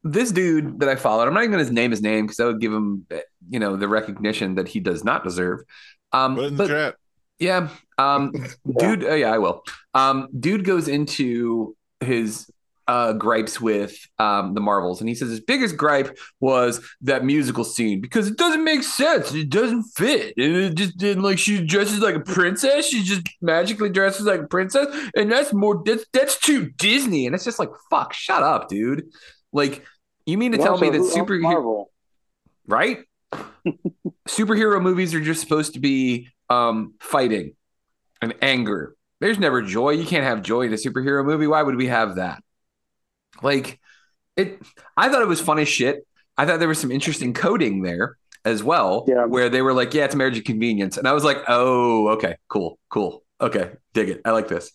this 0.02 0.30
dude 0.30 0.80
that 0.80 0.88
I 0.88 0.96
followed, 0.96 1.26
I'm 1.28 1.34
not 1.34 1.44
even 1.44 1.58
gonna 1.58 1.70
name 1.70 1.90
his 1.90 2.00
name 2.02 2.26
because 2.26 2.36
that 2.38 2.46
would 2.46 2.60
give 2.60 2.72
him, 2.72 3.06
you 3.48 3.58
know, 3.58 3.76
the 3.76 3.88
recognition 3.88 4.54
that 4.54 4.68
he 4.68 4.80
does 4.80 5.04
not 5.04 5.24
deserve. 5.24 5.60
Um, 6.12 6.36
Put 6.36 6.44
in 6.44 6.56
but 6.56 6.68
the 6.68 6.68
chat. 6.68 6.94
yeah. 7.38 7.68
Um, 7.98 8.32
dude, 8.78 9.04
uh, 9.04 9.14
yeah, 9.14 9.32
I 9.32 9.38
will. 9.38 9.62
Um, 9.94 10.28
dude 10.38 10.64
goes 10.64 10.88
into 10.88 11.76
his 12.00 12.50
uh 12.88 13.12
gripes 13.12 13.60
with 13.60 13.96
um 14.18 14.54
the 14.54 14.60
Marvels, 14.60 15.00
and 15.00 15.08
he 15.08 15.14
says 15.14 15.30
his 15.30 15.40
biggest 15.40 15.76
gripe 15.76 16.16
was 16.40 16.80
that 17.00 17.24
musical 17.24 17.64
scene 17.64 18.00
because 18.00 18.28
it 18.28 18.36
doesn't 18.36 18.62
make 18.62 18.82
sense. 18.82 19.34
It 19.34 19.50
doesn't 19.50 19.84
fit. 19.84 20.34
And 20.36 20.56
it 20.56 20.74
just 20.74 20.96
didn't 20.96 21.22
like 21.22 21.38
she 21.38 21.64
dresses 21.64 22.00
like 22.00 22.14
a 22.14 22.20
princess. 22.20 22.86
She 22.86 23.02
just 23.02 23.28
magically 23.40 23.88
dresses 23.88 24.26
like 24.26 24.40
a 24.40 24.46
princess, 24.46 24.86
and 25.16 25.30
that's 25.30 25.52
more 25.52 25.82
that's 25.84 26.04
that's 26.12 26.38
too 26.38 26.70
Disney. 26.70 27.26
And 27.26 27.34
it's 27.34 27.44
just 27.44 27.58
like 27.58 27.70
fuck, 27.90 28.12
shut 28.12 28.42
up, 28.42 28.68
dude. 28.68 29.04
Like, 29.52 29.84
you 30.26 30.36
mean 30.38 30.52
to 30.52 30.58
tell 30.58 30.78
me 30.78 30.90
that 30.90 31.00
superhero 31.00 31.86
right? 32.66 32.98
Superhero 34.28 34.80
movies 34.80 35.14
are 35.14 35.20
just 35.20 35.40
supposed 35.40 35.74
to 35.74 35.80
be 35.80 36.28
um, 36.48 36.94
fighting 37.00 37.54
and 38.20 38.34
anger. 38.42 38.94
There's 39.20 39.38
never 39.38 39.62
joy. 39.62 39.90
You 39.90 40.04
can't 40.04 40.24
have 40.24 40.42
joy 40.42 40.62
in 40.62 40.72
a 40.72 40.76
superhero 40.76 41.24
movie. 41.24 41.46
Why 41.46 41.62
would 41.62 41.76
we 41.76 41.86
have 41.86 42.16
that? 42.16 42.42
Like 43.42 43.80
it 44.36 44.60
I 44.96 45.08
thought 45.08 45.22
it 45.22 45.28
was 45.28 45.40
fun 45.40 45.58
as 45.58 45.68
shit. 45.68 46.06
I 46.36 46.44
thought 46.46 46.58
there 46.58 46.68
was 46.68 46.78
some 46.80 46.90
interesting 46.92 47.32
coding 47.32 47.82
there 47.82 48.16
as 48.44 48.62
well, 48.62 49.04
Yeah. 49.08 49.24
where 49.24 49.48
they 49.48 49.62
were 49.62 49.72
like, 49.72 49.92
yeah, 49.94 50.04
it's 50.04 50.14
marriage 50.14 50.38
of 50.38 50.44
convenience. 50.44 50.96
And 50.98 51.08
I 51.08 51.12
was 51.12 51.24
like, 51.24 51.38
oh, 51.48 52.08
okay, 52.10 52.36
cool, 52.48 52.78
cool. 52.90 53.24
Okay, 53.40 53.72
dig 53.94 54.08
it. 54.10 54.20
I 54.24 54.30
like 54.32 54.48
this. 54.48 54.70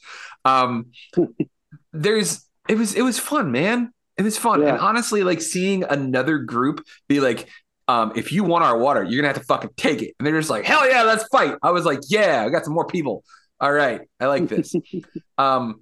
Um 0.45 0.87
there's 1.93 2.45
it 2.69 2.77
was 2.77 2.95
it 2.95 3.01
was 3.01 3.19
fun, 3.19 3.51
man. 3.51 3.93
It 4.17 4.23
was 4.23 4.37
fun. 4.37 4.61
Yeah. 4.61 4.69
And 4.69 4.79
honestly, 4.79 5.23
like 5.23 5.41
seeing 5.41 5.83
another 5.83 6.37
group 6.39 6.85
be 7.07 7.19
like, 7.19 7.47
um, 7.87 8.13
if 8.15 8.31
you 8.31 8.43
want 8.43 8.63
our 8.63 8.77
water, 8.77 9.03
you're 9.03 9.21
gonna 9.21 9.33
have 9.33 9.41
to 9.41 9.45
fucking 9.45 9.71
take 9.77 10.01
it. 10.01 10.13
And 10.19 10.25
they're 10.27 10.37
just 10.39 10.49
like, 10.49 10.65
hell 10.65 10.87
yeah, 10.87 11.03
let's 11.03 11.23
fight. 11.31 11.55
I 11.63 11.71
was 11.71 11.85
like, 11.85 11.99
yeah, 12.07 12.43
I 12.45 12.49
got 12.49 12.63
some 12.63 12.73
more 12.73 12.85
people. 12.85 13.23
All 13.61 13.73
right, 13.73 14.01
I 14.19 14.27
like 14.27 14.49
this. 14.49 14.75
um, 15.39 15.81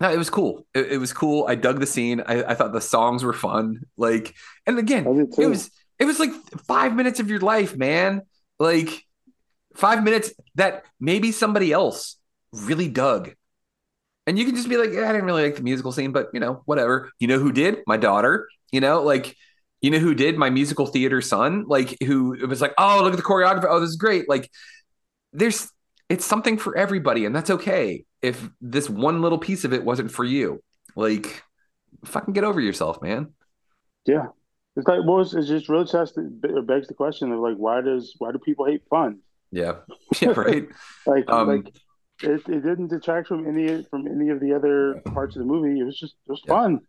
no, 0.00 0.12
it 0.12 0.18
was 0.18 0.30
cool. 0.30 0.66
It, 0.74 0.92
it 0.92 0.98
was 0.98 1.12
cool. 1.12 1.46
I 1.48 1.56
dug 1.56 1.80
the 1.80 1.86
scene. 1.86 2.22
I, 2.26 2.44
I 2.44 2.54
thought 2.54 2.72
the 2.72 2.80
songs 2.80 3.24
were 3.24 3.34
fun. 3.34 3.82
Like, 3.96 4.34
and 4.66 4.78
again, 4.78 5.16
it 5.38 5.46
was 5.48 5.70
it 5.98 6.06
was 6.06 6.20
like 6.20 6.32
five 6.66 6.94
minutes 6.94 7.20
of 7.20 7.30
your 7.30 7.40
life, 7.40 7.76
man. 7.76 8.22
Like 8.58 9.04
five 9.76 10.04
minutes 10.04 10.32
that 10.56 10.84
maybe 11.00 11.32
somebody 11.32 11.72
else 11.72 12.16
really 12.52 12.88
dug. 12.88 13.32
And 14.26 14.38
you 14.38 14.44
can 14.44 14.54
just 14.54 14.68
be 14.68 14.76
like, 14.76 14.90
yeah, 14.92 15.08
I 15.08 15.12
didn't 15.12 15.24
really 15.24 15.44
like 15.44 15.56
the 15.56 15.62
musical 15.62 15.92
scene, 15.92 16.12
but 16.12 16.28
you 16.34 16.40
know, 16.40 16.62
whatever. 16.66 17.10
You 17.18 17.28
know 17.28 17.38
who 17.38 17.52
did? 17.52 17.78
My 17.86 17.96
daughter. 17.96 18.48
You 18.72 18.80
know, 18.80 19.02
like 19.02 19.36
You 19.82 19.90
know 19.90 19.98
who 20.00 20.14
did 20.14 20.36
my 20.38 20.50
musical 20.50 20.86
theater 20.86 21.22
son? 21.22 21.64
Like 21.68 21.96
who 22.04 22.34
it 22.34 22.46
was 22.46 22.60
like, 22.60 22.74
oh, 22.78 23.02
look 23.02 23.12
at 23.14 23.16
the 23.16 23.22
choreographer. 23.22 23.66
Oh, 23.68 23.80
this 23.80 23.90
is 23.90 23.96
great. 23.96 24.28
Like 24.28 24.50
there's 25.32 25.70
it's 26.08 26.24
something 26.24 26.58
for 26.58 26.76
everybody, 26.76 27.24
and 27.24 27.34
that's 27.34 27.50
okay. 27.50 28.04
If 28.22 28.48
this 28.60 28.88
one 28.88 29.22
little 29.22 29.38
piece 29.38 29.64
of 29.64 29.72
it 29.72 29.84
wasn't 29.84 30.10
for 30.10 30.24
you, 30.24 30.62
like 30.96 31.42
fucking 32.04 32.34
get 32.34 32.44
over 32.44 32.60
yourself, 32.60 33.02
man. 33.02 33.32
Yeah. 34.06 34.26
It's 34.76 34.86
like, 34.86 35.00
well, 35.04 35.20
it's, 35.20 35.34
it's 35.34 35.48
just 35.48 35.68
really 35.68 35.86
just 35.86 36.16
it 36.16 36.66
begs 36.66 36.86
the 36.86 36.94
question 36.94 37.32
of 37.32 37.40
like, 37.40 37.56
why 37.56 37.80
does 37.80 38.14
why 38.18 38.32
do 38.32 38.38
people 38.38 38.66
hate 38.66 38.82
fun? 38.88 39.20
Yeah, 39.50 39.76
yeah, 40.20 40.30
right. 40.36 40.68
Like, 41.06 41.24
Um, 41.28 41.48
like 41.48 41.74
it, 42.22 42.42
it 42.48 42.62
didn't 42.62 42.88
detract 42.88 43.28
from 43.28 43.46
any 43.46 43.82
from 43.90 44.06
any 44.06 44.30
of 44.30 44.40
the 44.40 44.54
other 44.54 45.00
parts 45.12 45.36
of 45.36 45.40
the 45.40 45.46
movie. 45.46 45.80
It 45.80 45.84
was 45.84 45.98
just 45.98 46.14
it 46.26 46.30
was 46.30 46.42
Yeah. 46.44 46.54
fun. 46.54 46.80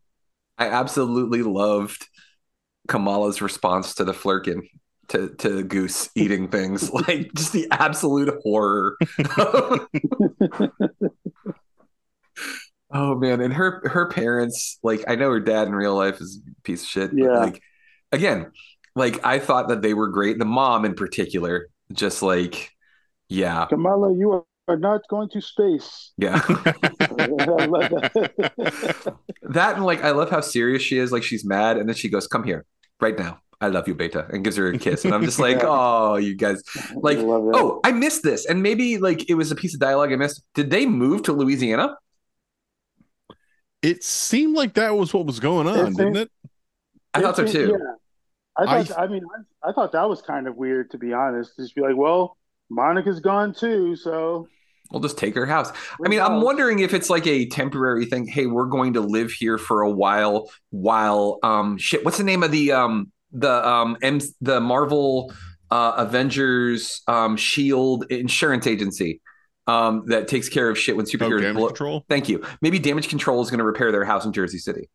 I 0.57 0.67
absolutely 0.67 1.41
loved 1.43 2.07
Kamala's 2.87 3.41
response 3.41 3.95
to 3.95 4.03
the 4.03 4.13
Flerken 4.13 4.61
to 5.09 5.29
to 5.39 5.63
Goose 5.63 6.09
eating 6.15 6.47
things, 6.49 6.89
like 7.07 7.31
just 7.33 7.53
the 7.53 7.67
absolute 7.71 8.33
horror. 8.43 8.97
oh 12.91 13.15
man, 13.15 13.41
and 13.41 13.53
her 13.53 13.81
her 13.85 14.07
parents, 14.09 14.79
like 14.83 15.03
I 15.07 15.15
know 15.15 15.29
her 15.31 15.39
dad 15.39 15.67
in 15.67 15.75
real 15.75 15.95
life 15.95 16.21
is 16.21 16.41
a 16.47 16.61
piece 16.63 16.83
of 16.83 16.89
shit. 16.89 17.11
but, 17.11 17.17
Yeah. 17.19 17.39
like 17.39 17.61
again, 18.11 18.51
like 18.95 19.23
I 19.25 19.39
thought 19.39 19.67
that 19.69 19.81
they 19.81 19.93
were 19.93 20.07
great. 20.09 20.39
The 20.39 20.45
mom 20.45 20.85
in 20.85 20.93
particular, 20.95 21.67
just 21.93 22.21
like 22.21 22.71
yeah, 23.27 23.65
Kamala, 23.69 24.13
you 24.15 24.31
are, 24.31 24.43
are 24.67 24.77
not 24.77 25.01
going 25.09 25.29
to 25.29 25.41
space. 25.41 26.11
yeah. 26.17 26.39
That. 26.39 26.75
That 29.51 29.75
and 29.77 29.85
like 29.85 30.03
I 30.03 30.11
love 30.11 30.29
how 30.29 30.41
serious 30.41 30.83
she 30.83 30.99
is. 30.99 31.11
Like 31.11 31.23
she's 31.23 31.43
mad, 31.43 31.77
and 31.77 31.89
then 31.89 31.95
she 31.95 32.07
goes, 32.09 32.27
"Come 32.27 32.43
here, 32.43 32.65
right 33.01 33.17
now. 33.17 33.39
I 33.61 33.67
love 33.67 33.87
you, 33.87 33.95
Beta," 33.95 34.27
and 34.29 34.43
gives 34.43 34.55
her 34.55 34.69
a 34.69 34.77
kiss. 34.77 35.05
And 35.05 35.13
I'm 35.13 35.23
just 35.23 35.39
like, 35.47 35.57
Yeah. 35.57 35.67
"Oh, 35.67 36.15
you 36.17 36.35
guys!" 36.35 36.61
Like, 36.95 37.17
I 37.17 37.21
oh, 37.21 37.81
I 37.83 37.91
missed 37.91 38.23
this, 38.23 38.45
and 38.45 38.63
maybe 38.63 38.97
like 38.97 39.29
it 39.29 39.35
was 39.35 39.51
a 39.51 39.55
piece 39.55 39.73
of 39.73 39.79
dialogue 39.79 40.11
I 40.13 40.15
missed. 40.15 40.43
Did 40.53 40.69
they 40.69 40.85
move 40.85 41.23
to 41.23 41.33
Louisiana? 41.33 41.95
It 43.81 44.03
seemed 44.03 44.55
like 44.55 44.73
that 44.73 44.95
was 44.95 45.13
what 45.13 45.25
was 45.25 45.39
going 45.39 45.67
on, 45.67 45.87
It 45.87 45.97
didn't 45.97 46.17
it? 46.17 46.31
I 47.13 47.21
thought 47.21 47.37
so 47.37 47.45
too. 47.45 47.77
Yeah. 47.79 47.93
I 48.57 48.83
thought. 48.83 48.99
I, 48.99 49.07
mean, 49.07 49.23
I, 49.63 49.69
I 49.69 49.71
thought 49.71 49.93
that 49.93 50.09
was 50.09 50.21
kind 50.21 50.47
of 50.47 50.57
weird, 50.57 50.91
to 50.91 50.97
be 50.97 51.13
honest. 51.13 51.55
Just 51.57 51.75
be 51.75 51.81
like, 51.81 51.95
well, 51.95 52.35
Monica's 52.69 53.21
gone 53.21 53.53
too, 53.53 53.95
so 53.95 54.47
We'll 54.91 55.01
just 55.01 55.17
take 55.19 55.35
her 55.35 55.45
house. 55.45 55.71
I 56.03 56.09
mean, 56.09 56.19
I'm 56.19 56.41
wondering 56.41 56.79
if 56.79 56.95
it's 56.95 57.11
like 57.11 57.27
a 57.27 57.45
temporary 57.47 58.05
thing. 58.05 58.25
Hey, 58.25 58.47
we're 58.47 58.65
going 58.65 58.93
to 58.93 59.01
live 59.01 59.31
here 59.31 59.59
for 59.59 59.83
a 59.83 59.91
while. 59.91 60.49
While 60.71 61.37
um, 61.43 61.77
shit, 61.77 62.03
what's 62.03 62.17
the 62.17 62.23
name 62.23 62.41
of 62.41 62.51
the 62.51 62.71
um 62.71 63.11
the 63.31 63.67
um 63.67 63.97
M 64.01 64.19
the 64.41 64.59
Marvel 64.59 65.33
uh 65.71 65.93
Avengers 65.97 67.01
um 67.07 67.37
Shield 67.37 68.05
insurance 68.11 68.65
agency 68.67 69.21
um 69.67 70.03
that 70.07 70.27
takes 70.27 70.49
care 70.49 70.69
of 70.69 70.77
shit 70.79 70.95
when 70.97 71.05
Oh, 71.05 71.09
superheroes 71.09 71.41
damage 71.41 71.55
blow- 71.57 71.67
control. 71.67 72.05
Thank 72.09 72.27
you. 72.29 72.43
Maybe 72.61 72.79
Damage 72.79 73.07
Control 73.07 73.41
is 73.41 73.49
going 73.51 73.59
to 73.59 73.63
repair 73.65 73.91
their 73.91 74.05
house 74.05 74.25
in 74.25 74.33
Jersey 74.33 74.57
City. 74.57 74.89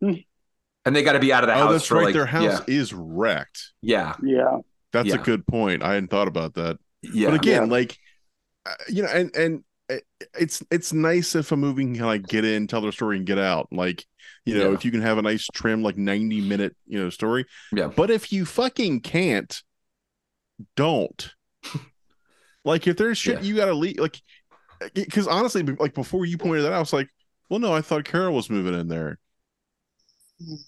Hmm. 0.00 0.14
And 0.84 0.96
they 0.96 1.02
got 1.02 1.12
to 1.12 1.20
be 1.20 1.32
out 1.32 1.44
of 1.44 1.48
the 1.48 1.54
Oh, 1.54 1.58
house 1.58 1.72
that's 1.72 1.86
for 1.86 1.96
right. 1.96 2.06
like 2.06 2.14
Their 2.14 2.26
house 2.26 2.62
yeah, 2.66 2.74
is 2.74 2.92
wrecked. 2.92 3.72
yeah, 3.82 4.16
yeah, 4.22 4.58
That's 4.92 5.08
Yeah. 5.10 5.14
a 5.16 5.18
good 5.18 5.46
point. 5.46 5.82
I 5.82 5.94
hadn't 5.94 6.10
thought 6.10 6.26
about 6.28 6.54
that. 6.54 6.78
yeah. 7.02 7.28
But 7.30 7.34
again, 7.36 7.66
Yeah. 7.66 7.70
like 7.72 7.98
uh, 8.64 8.74
you 8.88 9.02
know, 9.02 9.08
and 9.08 9.34
and 9.36 9.64
it's 10.38 10.62
it's 10.70 10.92
nice 10.92 11.34
if 11.34 11.52
a 11.52 11.56
movie 11.56 11.82
can 11.84 11.98
like 12.06 12.26
get 12.26 12.44
in, 12.44 12.66
tell 12.66 12.80
their 12.80 12.92
story, 12.92 13.16
and 13.18 13.26
get 13.26 13.38
out. 13.38 13.68
Like 13.72 14.06
you 14.44 14.54
know, 14.58 14.68
Yeah. 14.70 14.74
if 14.74 14.84
you 14.84 14.90
can 14.90 15.02
have 15.02 15.18
a 15.18 15.22
nice 15.22 15.46
trim, 15.52 15.82
like 15.82 15.96
ninety 15.96 16.40
minute, 16.40 16.76
you 16.86 16.98
know, 16.98 17.10
story. 17.10 17.46
Yeah. 17.72 17.88
But 17.88 18.10
if 18.10 18.32
you 18.32 18.44
fucking 18.44 19.00
can't, 19.00 19.62
don't. 20.76 21.32
like 22.64 22.86
if 22.86 22.96
there's 22.96 23.18
shit 23.18 23.42
Yeah. 23.42 23.48
you 23.48 23.56
gotta 23.56 23.74
leave, 23.74 23.98
like 23.98 24.20
because 24.94 25.28
honestly, 25.28 25.62
like 25.62 25.94
before 25.94 26.24
you 26.26 26.36
pointed 26.38 26.62
that 26.64 26.72
out, 26.72 26.76
I 26.76 26.80
was 26.80 26.92
like, 26.92 27.08
well, 27.48 27.60
no, 27.60 27.72
I 27.72 27.82
thought 27.82 28.04
Carol 28.04 28.34
was 28.34 28.50
moving 28.50 28.74
in 28.78 28.88
there. 28.88 29.18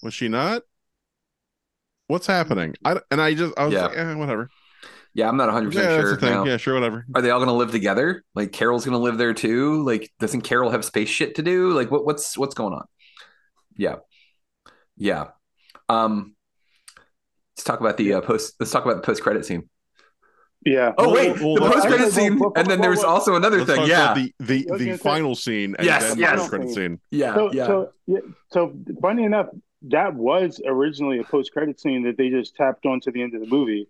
Was 0.01 0.13
she 0.13 0.27
not? 0.29 0.61
What's 2.07 2.27
happening? 2.27 2.75
I 2.85 2.97
and 3.11 3.19
I 3.21 3.33
just 3.33 3.53
I 3.57 3.65
was 3.65 3.73
Yeah. 3.73 3.87
like, 3.87 3.97
eh, 3.97 4.13
whatever. 4.15 4.49
yeah, 5.13 5.27
I'm 5.27 5.37
not 5.37 5.47
100 5.47 5.73
Yeah, 5.73 5.99
percent 6.01 6.19
sure. 6.21 6.29
now. 6.29 6.45
Yeah, 6.45 6.57
sure, 6.57 6.75
whatever. 6.75 7.05
Are 7.15 7.21
they 7.21 7.29
all 7.31 7.39
going 7.39 7.47
to 7.49 7.53
live 7.53 7.71
together? 7.71 8.23
Like 8.35 8.51
Carol's 8.51 8.85
going 8.85 8.93
to 8.97 9.03
live 9.03 9.17
there 9.17 9.33
too? 9.33 9.83
Like 9.83 10.11
doesn't 10.19 10.41
Carol 10.41 10.69
have 10.69 10.85
space 10.85 11.09
shit 11.09 11.35
to 11.35 11.41
do? 11.43 11.71
Like 11.71 11.89
what 11.91 12.05
what's 12.05 12.37
what's 12.37 12.53
going 12.55 12.73
on? 12.73 12.85
Yeah. 13.75 13.95
Yeah. 14.97 15.25
Um 15.89 16.35
let's 17.55 17.63
talk 17.63 17.79
about 17.79 17.97
the 17.97 18.13
uh, 18.15 18.21
post 18.21 18.55
let's 18.59 18.71
talk 18.71 18.85
about 18.85 18.97
the 18.97 19.01
post 19.03 19.21
credit 19.21 19.45
scene. 19.45 19.69
yeah. 20.65 20.93
Oh 20.97 21.13
wait, 21.13 21.39
well, 21.41 21.55
the 21.55 21.61
let's- 21.61 21.75
post 21.75 21.87
credit 21.87 22.11
scene 22.13 22.39
well, 22.39 22.51
and 22.55 22.67
then 22.67 22.79
well, 22.79 22.89
there's 22.89 22.99
well, 23.03 23.13
also 23.15 23.35
another 23.35 23.63
thing. 23.65 23.85
Yeah. 23.87 24.13
the 24.13 24.33
the, 24.39 24.45
the 24.63 24.65
gonna 24.85 24.97
say- 24.97 25.03
final 25.03 25.35
scene 25.35 25.75
and 25.77 25.85
Yes, 25.85 26.09
then 26.09 26.17
yes. 26.19 26.43
the 26.43 26.49
credit 26.49 26.69
scene. 26.73 26.99
yeah. 27.11 27.35
So, 27.35 27.51
yeah. 27.53 27.65
so 27.67 27.89
yeah, 28.07 28.19
so 28.51 28.73
funny 29.01 29.23
enough, 29.23 29.47
that 29.83 30.15
was 30.15 30.59
originally 30.65 31.19
a 31.19 31.23
post 31.23 31.51
credit 31.53 31.79
scene 31.79 32.03
that 32.03 32.17
they 32.17 32.29
just 32.29 32.55
tapped 32.55 32.85
on 32.85 32.99
to 33.01 33.11
the 33.11 33.21
end 33.21 33.35
of 33.35 33.41
the 33.41 33.47
movie, 33.47 33.87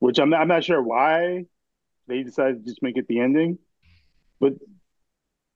which 0.00 0.18
I'm 0.18 0.30
not, 0.30 0.40
I'm 0.40 0.48
not 0.48 0.64
sure 0.64 0.82
why 0.82 1.44
they 2.08 2.22
decided 2.22 2.64
to 2.64 2.70
just 2.70 2.82
make 2.82 2.96
it 2.96 3.06
the 3.08 3.20
ending, 3.20 3.58
but 4.40 4.54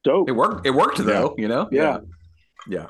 dope. 0.05 0.29
It 0.29 0.33
worked. 0.33 0.67
It 0.67 0.71
worked 0.71 0.99
though, 0.99 1.35
you 1.39 1.49
know? 1.49 1.69
Yeah. 1.73 1.99
Yeah. 2.69 2.87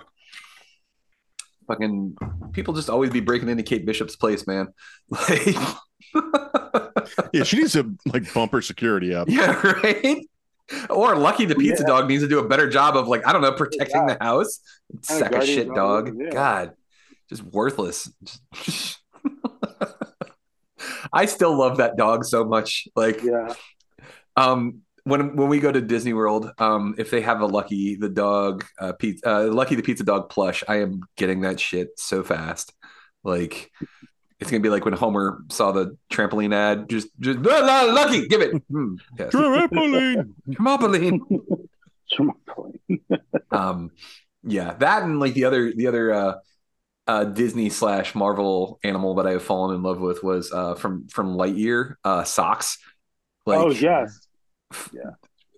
Fucking 1.70 2.16
people 2.52 2.74
just 2.74 2.90
always 2.90 3.10
be 3.10 3.20
breaking 3.20 3.48
into 3.48 3.62
Kate 3.62 3.86
Bishop's 3.86 4.16
place, 4.16 4.44
man. 4.46 4.68
Like 5.10 5.56
Yeah, 7.32 7.44
she 7.44 7.58
needs 7.58 7.72
to 7.74 7.96
like 8.06 8.32
bumper 8.34 8.60
security 8.62 9.14
up. 9.14 9.28
Yeah, 9.28 9.52
right? 9.84 10.26
Or 10.88 11.14
Lucky 11.16 11.44
the 11.44 11.54
pizza 11.54 11.82
Yeah. 11.84 11.88
dog 11.88 12.08
needs 12.08 12.22
to 12.24 12.28
do 12.28 12.40
a 12.40 12.48
better 12.48 12.68
job 12.68 12.96
of 12.96 13.06
like, 13.06 13.24
I 13.26 13.32
don't 13.32 13.42
know, 13.42 13.52
protecting 13.52 14.06
the 14.06 14.16
house. 14.20 14.60
Sack 15.02 15.32
of 15.32 15.44
shit 15.44 15.68
dog, 15.68 16.06
dog. 16.06 16.16
yeah. 16.18 16.30
God. 16.30 16.72
Just 17.28 17.42
worthless. 17.44 18.10
I 21.12 21.26
still 21.26 21.56
love 21.56 21.76
that 21.78 21.96
dog 21.96 22.24
so 22.24 22.44
much. 22.44 22.88
Like 22.96 23.22
Yeah, 23.22 23.54
um 24.36 24.80
when 25.04 25.36
when 25.36 25.48
we 25.48 25.60
go 25.60 25.72
to 25.72 25.80
Disney 25.80 26.12
World, 26.12 26.50
um, 26.58 26.94
if 26.98 27.10
they 27.10 27.20
have 27.20 27.40
a 27.40 27.46
Lucky 27.46 27.96
the 27.96 28.08
dog 28.08 28.64
uh, 28.78 28.92
pizza, 28.92 29.28
uh, 29.28 29.52
Lucky 29.52 29.74
the 29.74 29.82
pizza 29.82 30.04
dog 30.04 30.30
plush, 30.30 30.62
I 30.68 30.76
am 30.76 31.00
getting 31.16 31.42
that 31.42 31.60
shit 31.60 31.98
so 31.98 32.22
fast. 32.22 32.72
Like 33.24 33.70
it's 34.38 34.50
gonna 34.50 34.62
be 34.62 34.70
like 34.70 34.84
when 34.84 34.94
Homer 34.94 35.42
saw 35.50 35.72
the 35.72 35.96
trampoline 36.10 36.54
ad, 36.54 36.88
just 36.88 37.08
just 37.20 37.38
"Ah, 37.46 37.86
ah, 37.88 37.92
Lucky, 37.92 38.26
give 38.26 38.40
it. 38.40 38.62
Hmm, 38.70 38.94
yes. 39.18 39.32
Trampoline. 39.32 40.34
Trampoline. 40.50 41.20
Trampoline. 42.12 43.20
um 43.52 43.90
yeah 44.42 44.74
that 44.74 45.02
and 45.04 45.20
like 45.20 45.34
the 45.34 45.44
other 45.44 45.72
the 45.72 45.86
other 45.86 46.12
uh 46.12 46.34
uh 47.06 47.24
disney 47.24 47.68
slash 47.68 48.14
marvel 48.14 48.80
animal 48.82 49.14
that 49.14 49.26
i 49.26 49.32
have 49.32 49.42
fallen 49.42 49.76
in 49.76 49.82
love 49.82 50.00
with 50.00 50.22
was 50.22 50.50
uh 50.50 50.74
from 50.74 51.06
from 51.08 51.36
lightyear 51.36 51.94
uh 52.04 52.24
socks 52.24 52.78
like 53.46 53.58
oh 53.58 53.70
yes, 53.70 54.26
yeah 54.92 55.10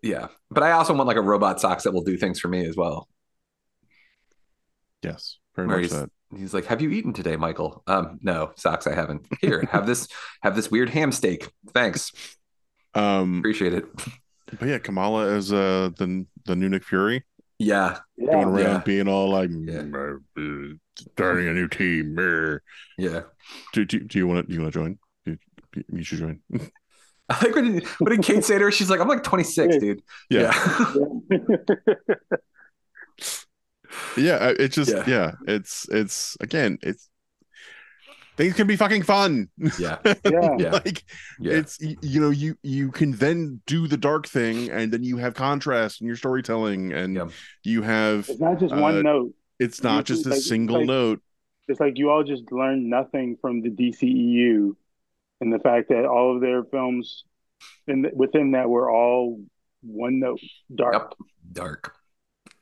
Yeah. 0.03 0.27
but 0.51 0.63
i 0.63 0.73
also 0.73 0.95
want 0.95 1.07
like 1.07 1.17
a 1.17 1.23
robot 1.23 1.61
socks 1.61 1.85
that 1.85 1.93
will 1.93 2.03
do 2.05 2.17
things 2.17 2.41
for 2.41 2.49
me 2.49 2.67
as 2.67 2.77
well 2.77 3.09
Yes, 5.03 5.39
very 5.57 5.67
Where 5.67 5.79
much 5.79 5.85
he's, 5.87 5.93
that. 6.01 6.11
he's 6.37 6.55
like 6.55 6.67
have 6.67 6.81
you 6.81 6.91
eaten 6.91 7.13
today 7.13 7.37
michael 7.37 7.83
um 7.89 8.19
no 8.23 8.53
socks 8.57 8.87
i 8.87 8.95
haven't 8.95 9.27
here 9.41 9.67
have 9.73 9.87
this 9.87 10.07
have 10.43 10.55
this 10.55 10.71
weird 10.71 10.89
ham 10.91 11.11
steak 11.13 11.51
thanks 11.75 12.13
Um, 12.95 13.39
appreciate 13.39 13.75
it 13.75 13.87
but 14.59 14.69
yeah, 14.69 14.79
Kamala 14.79 15.27
is 15.37 15.53
uh 15.53 15.91
the 15.97 16.27
the 16.45 16.55
new 16.55 16.69
Nick 16.69 16.85
Fury 16.85 17.25
yeah 17.59 17.99
yeah. 18.17 18.33
going 18.33 18.49
around 18.49 18.59
Yeah. 18.59 18.79
being 18.85 19.09
all 19.09 19.31
like 19.31 19.51
Yeah. 19.51 19.83
"Mm, 19.83 20.21
uh, 20.37 20.77
starting 21.15 21.49
a 21.49 21.53
new 21.53 21.69
team. 21.69 22.17
yeah 22.99 23.23
Do, 23.73 23.85
do, 23.85 24.01
do 24.01 24.19
you 24.19 24.27
want 24.27 24.47
to? 24.47 24.49
Do 24.49 24.55
you 24.55 24.61
want 24.63 24.73
to 24.75 24.79
join? 24.79 24.99
You, 25.25 25.39
you 25.93 26.03
should 26.05 26.19
join. 26.19 26.41
i 27.33 27.35
think 27.45 27.55
when, 27.57 27.81
what 27.99 28.11
did 28.11 28.23
kate 28.23 28.45
say 28.45 28.59
to 28.59 28.65
her 28.65 28.71
she's 28.71 28.91
like 28.91 29.01
i'm 29.01 29.09
like 29.09 29.23
26 29.23 29.75
Yeah. 29.75 29.81
dude 29.81 30.03
Yeah. 30.31 30.53
yeah, 34.17 34.53
it's 34.59 34.75
just 34.75 34.91
Yeah. 34.91 35.05
yeah. 35.07 35.33
it's 35.47 35.87
it's 35.91 36.37
again, 36.41 36.79
it's 36.83 37.09
things 38.37 38.55
can 38.55 38.67
be 38.67 38.77
fucking 38.77 39.03
fun. 39.03 39.49
yeah 39.79 39.99
yeah. 40.05 40.57
Yeah. 40.59 40.71
like 40.85 41.05
yeah 41.39 41.53
it's 41.55 41.79
you 41.81 42.21
know 42.21 42.31
you 42.31 42.57
you 42.63 42.91
can 42.91 43.13
then 43.13 43.61
do 43.67 43.87
the 43.87 43.97
dark 43.99 44.27
thing 44.27 44.71
and 44.71 44.91
then 44.93 45.03
you 45.03 45.19
have 45.19 45.35
contrast 45.35 46.01
in 46.01 46.07
your 46.07 46.17
storytelling 46.17 46.93
and 46.93 47.15
Yeah. 47.17 47.29
you 47.65 47.83
have 47.83 48.29
It's 48.29 48.41
not 48.41 48.59
just 48.59 48.75
one 48.75 48.99
Uh, 48.99 49.03
note. 49.03 49.35
it's 49.59 49.83
not 49.83 50.05
just 50.07 50.27
a 50.27 50.31
Like- 50.31 50.39
single 50.41 50.79
like- 50.79 50.87
note 50.87 51.21
It's 51.69 51.79
like 51.81 51.99
you 51.99 52.11
all 52.11 52.25
just 52.25 52.51
learned 52.51 52.89
nothing 52.91 53.37
from 53.41 53.61
the 53.63 53.71
DCEU, 53.71 54.75
and 55.43 55.53
the 55.53 55.59
fact 55.59 55.89
that 55.89 56.07
all 56.07 56.35
of 56.35 56.41
their 56.41 56.63
films, 56.65 57.25
in 57.87 58.07
within 58.15 58.53
that, 58.53 58.69
were 58.69 58.91
all 58.91 59.41
one 59.83 60.21
note 60.21 60.41
dark. 60.75 60.95
Yep. 60.95 61.15
dark 61.53 61.97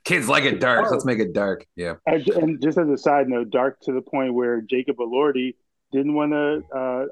Kids 0.04 0.28
like 0.28 0.44
it 0.44 0.60
dark. 0.60 0.90
Let's 0.90 1.04
make 1.04 1.18
it 1.18 1.34
dark. 1.34 1.66
Yeah. 1.76 1.94
And, 2.06 2.26
and 2.30 2.62
just 2.62 2.78
as 2.78 2.88
a 2.88 2.96
side 2.96 3.28
note, 3.28 3.50
dark 3.50 3.78
to 3.82 3.92
the 3.92 4.00
point 4.00 4.32
where 4.32 4.62
Jacob 4.62 4.96
Elordi 4.96 5.54
didn't 5.92 6.14
want 6.14 6.32
to 6.32 6.62
uh, 6.74 7.04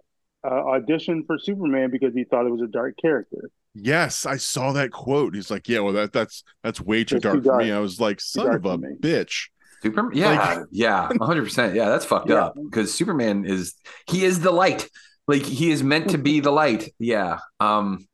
uh, 0.43 0.71
audition 0.71 1.23
for 1.27 1.39
Superman 1.39 1.91
because 1.91 2.15
he 2.15 2.25
thought 2.25 2.47
it 2.47 2.51
was 2.51 2.63
a 2.63 2.67
dark 2.67 2.95
character. 3.01 3.51
Yes, 3.75 4.25
I 4.25 4.39
saw 4.39 4.73
that 4.73 4.91
quote. 4.91 5.35
He's 5.35 5.51
like, 5.51 5.69
"Yeah, 5.69 5.81
well, 5.81 5.93
that 5.93 6.13
that's 6.13 6.43
that's 6.65 6.81
way 6.81 7.05
too 7.05 7.17
That's 7.21 7.35
too 7.35 7.41
dark 7.43 7.61
for 7.61 7.65
me." 7.65 7.71
I 7.71 7.79
was 7.79 8.01
like, 8.01 8.21
"Son 8.21 8.53
of 8.55 8.65
a 8.65 8.79
bitch!" 8.79 9.49
Superman. 9.83 10.17
Yeah. 10.17 10.57
Like- 10.57 10.67
yeah. 10.71 11.09
100%. 11.13 11.75
Yeah. 11.75 11.89
That's 11.89 12.05
fucked 12.05 12.31
Yeah. 12.31 12.47
up 12.47 12.55
because 12.57 12.93
Superman 12.93 13.45
is, 13.45 13.75
he 14.09 14.25
is 14.25 14.41
the 14.41 14.51
light. 14.51 14.89
Like 15.29 15.43
he 15.43 15.71
is 15.71 15.83
meant 15.85 16.11
to 16.11 16.19
be 16.19 16.41
the 16.41 16.51
light. 16.51 16.93
Yeah. 16.99 17.39
Um, 17.61 18.09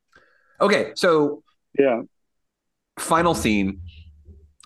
okay. 0.61 0.93
So 0.97 1.43
Yeah, 1.79 2.03
final 2.99 3.35
scene 3.35 3.81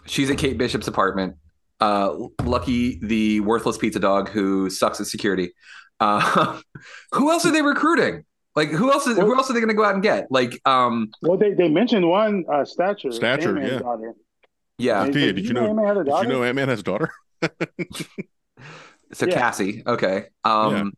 she's 0.07 0.31
at 0.31 0.39
kate 0.39 0.57
bishop's 0.59 0.89
apartment 0.89 1.37
uh 1.81 2.15
lucky 2.45 2.99
the 3.03 3.41
worthless 3.41 3.77
pizza 3.79 3.99
dog 4.01 4.29
who 4.31 4.69
sucks 4.71 5.01
at 5.01 5.07
security 5.07 5.53
uh 6.01 6.59
who 7.13 7.31
else 7.31 7.45
are 7.47 7.51
they 7.53 7.61
recruiting 7.63 8.25
like 8.57 8.69
who 8.71 8.91
else 8.91 9.07
is 9.07 9.17
who 9.19 9.35
else 9.37 9.49
are 9.51 9.53
they 9.53 9.61
going 9.61 9.69
to 9.69 9.75
go 9.75 9.85
out 9.85 9.95
and 9.95 10.03
get 10.03 10.27
like 10.31 10.61
um 10.67 11.11
well, 11.23 11.37
they, 11.39 11.53
they 11.55 11.69
mentioned 11.69 12.07
one 12.09 12.45
uh, 12.53 12.65
stature, 12.65 13.13
Stature, 13.13 13.51
Ant-Man's 13.51 13.73
yeah. 13.73 13.79
daughter. 13.79 14.15
yeah 14.79 15.05
And 15.05 15.15
he's 15.15 15.25
did 15.35 15.39
you 15.39 15.45
"You 15.49 15.53
know- 15.55 15.67
Ant-Man 15.67 15.87
had 15.87 15.97
a 15.99 16.05
Did 16.05 16.15
you 16.23 16.27
know 16.29 16.43
Ant 16.43 16.57
Man 16.57 16.69
has 16.69 16.81
a 16.81 16.83
daughter? 16.83 17.11
so 19.13 19.27
Yeah. 19.27 19.35
cassie 19.35 19.83
okay 19.87 20.27
um 20.45 20.75
Yeah. 20.75 20.91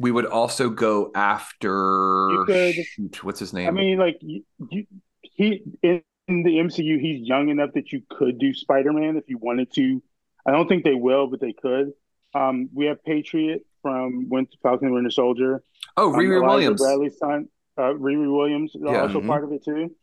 We 0.00 0.10
would 0.10 0.26
also 0.26 0.70
go 0.70 1.12
after 1.14 2.44
could- 2.46 2.74
shoot 2.74 3.22
what's 3.24 3.38
his 3.40 3.52
name 3.52 3.68
I 3.68 3.70
mean, 3.70 3.98
like 3.98 4.16
you, 4.20 4.42
you, 4.70 4.86
he 5.22 5.62
in, 5.82 6.02
in 6.26 6.42
the 6.42 6.56
MCU, 6.56 6.98
he's 7.00 7.26
young 7.28 7.48
enough 7.50 7.70
that 7.74 7.92
you 7.92 8.02
could 8.08 8.38
do 8.38 8.52
Spider 8.54 8.92
Man 8.92 9.16
if 9.16 9.24
you 9.28 9.38
wanted 9.38 9.72
to. 9.74 10.02
I 10.46 10.52
don't 10.52 10.68
think 10.68 10.84
they 10.84 10.94
will, 10.94 11.26
but 11.28 11.40
they 11.40 11.52
could. 11.52 11.92
Um, 12.34 12.68
we 12.72 12.86
have 12.86 13.04
Patriot 13.04 13.62
from 13.82 14.28
Winter 14.28 14.52
Falcon 14.62 14.86
and 14.86 14.94
Winter 14.94 15.10
Soldier. 15.10 15.62
oh 15.96 16.08
Um, 16.14 16.18
riri 16.20 16.36
Elijah 16.36 16.46
williams 16.46 16.80
Bradley's 16.80 17.18
son, 17.18 17.48
uh, 17.76 17.92
Riri 18.06 18.32
Williams, 18.34 18.74
is 18.74 18.82
Yeah. 18.84 19.02
also 19.02 19.20
Mhm. 19.20 19.26
part 19.26 19.44
of 19.44 19.52
it 19.52 19.64
too. 19.64 19.94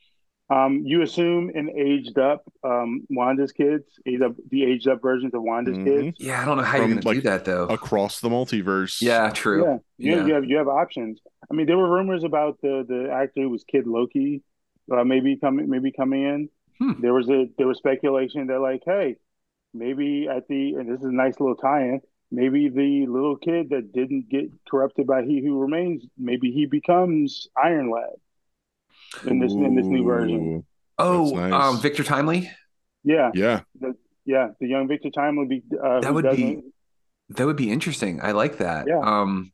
Um, 0.49 0.83
you 0.85 1.01
assume 1.01 1.51
an 1.55 1.69
aged 1.77 2.17
up 2.17 2.43
um, 2.63 3.05
Wanda's 3.09 3.51
kids, 3.51 3.83
either 4.05 4.29
the 4.49 4.63
aged 4.63 4.87
up 4.87 5.01
versions 5.01 5.33
of 5.33 5.41
Wanda's 5.43 5.77
Mhm. 5.77 5.83
kids. 5.85 6.17
yeah 6.21 6.41
i 6.41 6.45
don't 6.45 6.55
know 6.57 6.63
how 6.63 6.77
you're 6.77 6.85
From, 6.85 6.91
going 6.93 7.01
to 7.01 7.09
do 7.09 7.15
like, 7.15 7.23
that 7.23 7.43
though 7.45 7.65
Across 7.65 8.21
the 8.21 8.29
multiverse. 8.29 9.01
yeah 9.01 9.29
true 9.31 9.63
Yeah, 9.65 9.77
you, 9.97 10.15
Yeah. 10.15 10.25
you 10.27 10.33
have 10.35 10.45
you 10.45 10.57
have 10.57 10.67
options. 10.69 11.19
I 11.51 11.53
mean, 11.53 11.65
there 11.67 11.77
were 11.77 11.89
rumors 11.89 12.23
about 12.23 12.59
the 12.61 12.85
the 12.87 13.11
actor 13.11 13.41
who 13.41 13.49
was 13.49 13.63
Kid 13.65 13.87
Loki, 13.87 14.41
uh, 14.91 15.03
maybe 15.03 15.35
coming 15.37 15.69
maybe 15.69 15.91
coming 15.91 16.23
in. 16.23 16.49
Hmm. 16.79 17.01
There 17.01 17.13
was 17.13 17.29
a 17.29 17.47
there 17.57 17.67
was 17.67 17.77
speculation 17.79 18.47
that 18.47 18.59
like, 18.61 18.83
hey, 18.85 19.17
maybe 19.73 20.27
at 20.29 20.47
the 20.47 20.75
and 20.75 20.89
this 20.89 20.99
is 20.99 21.05
a 21.05 21.11
nice 21.11 21.39
little 21.41 21.55
tie-in. 21.55 21.99
Maybe 22.31 22.69
the 22.69 23.05
little 23.07 23.37
kid 23.37 23.69
that 23.71 23.91
didn't 23.93 24.29
get 24.29 24.49
corrupted 24.69 25.07
by 25.07 25.23
He 25.23 25.41
Who 25.43 25.59
Remains, 25.59 26.05
maybe 26.17 26.51
he 26.51 26.65
becomes 26.65 27.47
Iron 27.61 27.89
Lad 27.89 28.15
in 29.25 29.39
this 29.39 29.53
in 29.53 29.75
this 29.75 29.85
new 29.85 30.03
version. 30.03 30.65
Oh 30.97 31.31
nice. 31.35 31.53
um 31.53 31.79
victor 31.79 32.03
timely 32.03 32.49
Yeah, 33.03 33.31
Yeah, 33.33 33.61
yeah, 34.25 34.49
the 34.59 34.67
young 34.67 34.87
Victor 34.87 35.09
Time 35.09 35.35
would 35.37 35.47
be 35.49 35.63
uh, 35.83 36.01
That 36.01 36.13
would 36.13 36.23
be- 36.23 36.29
doesn't- 36.29 36.73
That 37.29 37.45
would 37.45 37.55
be 37.57 37.71
interesting. 37.71 38.19
I 38.21 38.31
like 38.31 38.57
that. 38.57 38.87
Yeah. 38.87 38.99
Um 38.99 39.51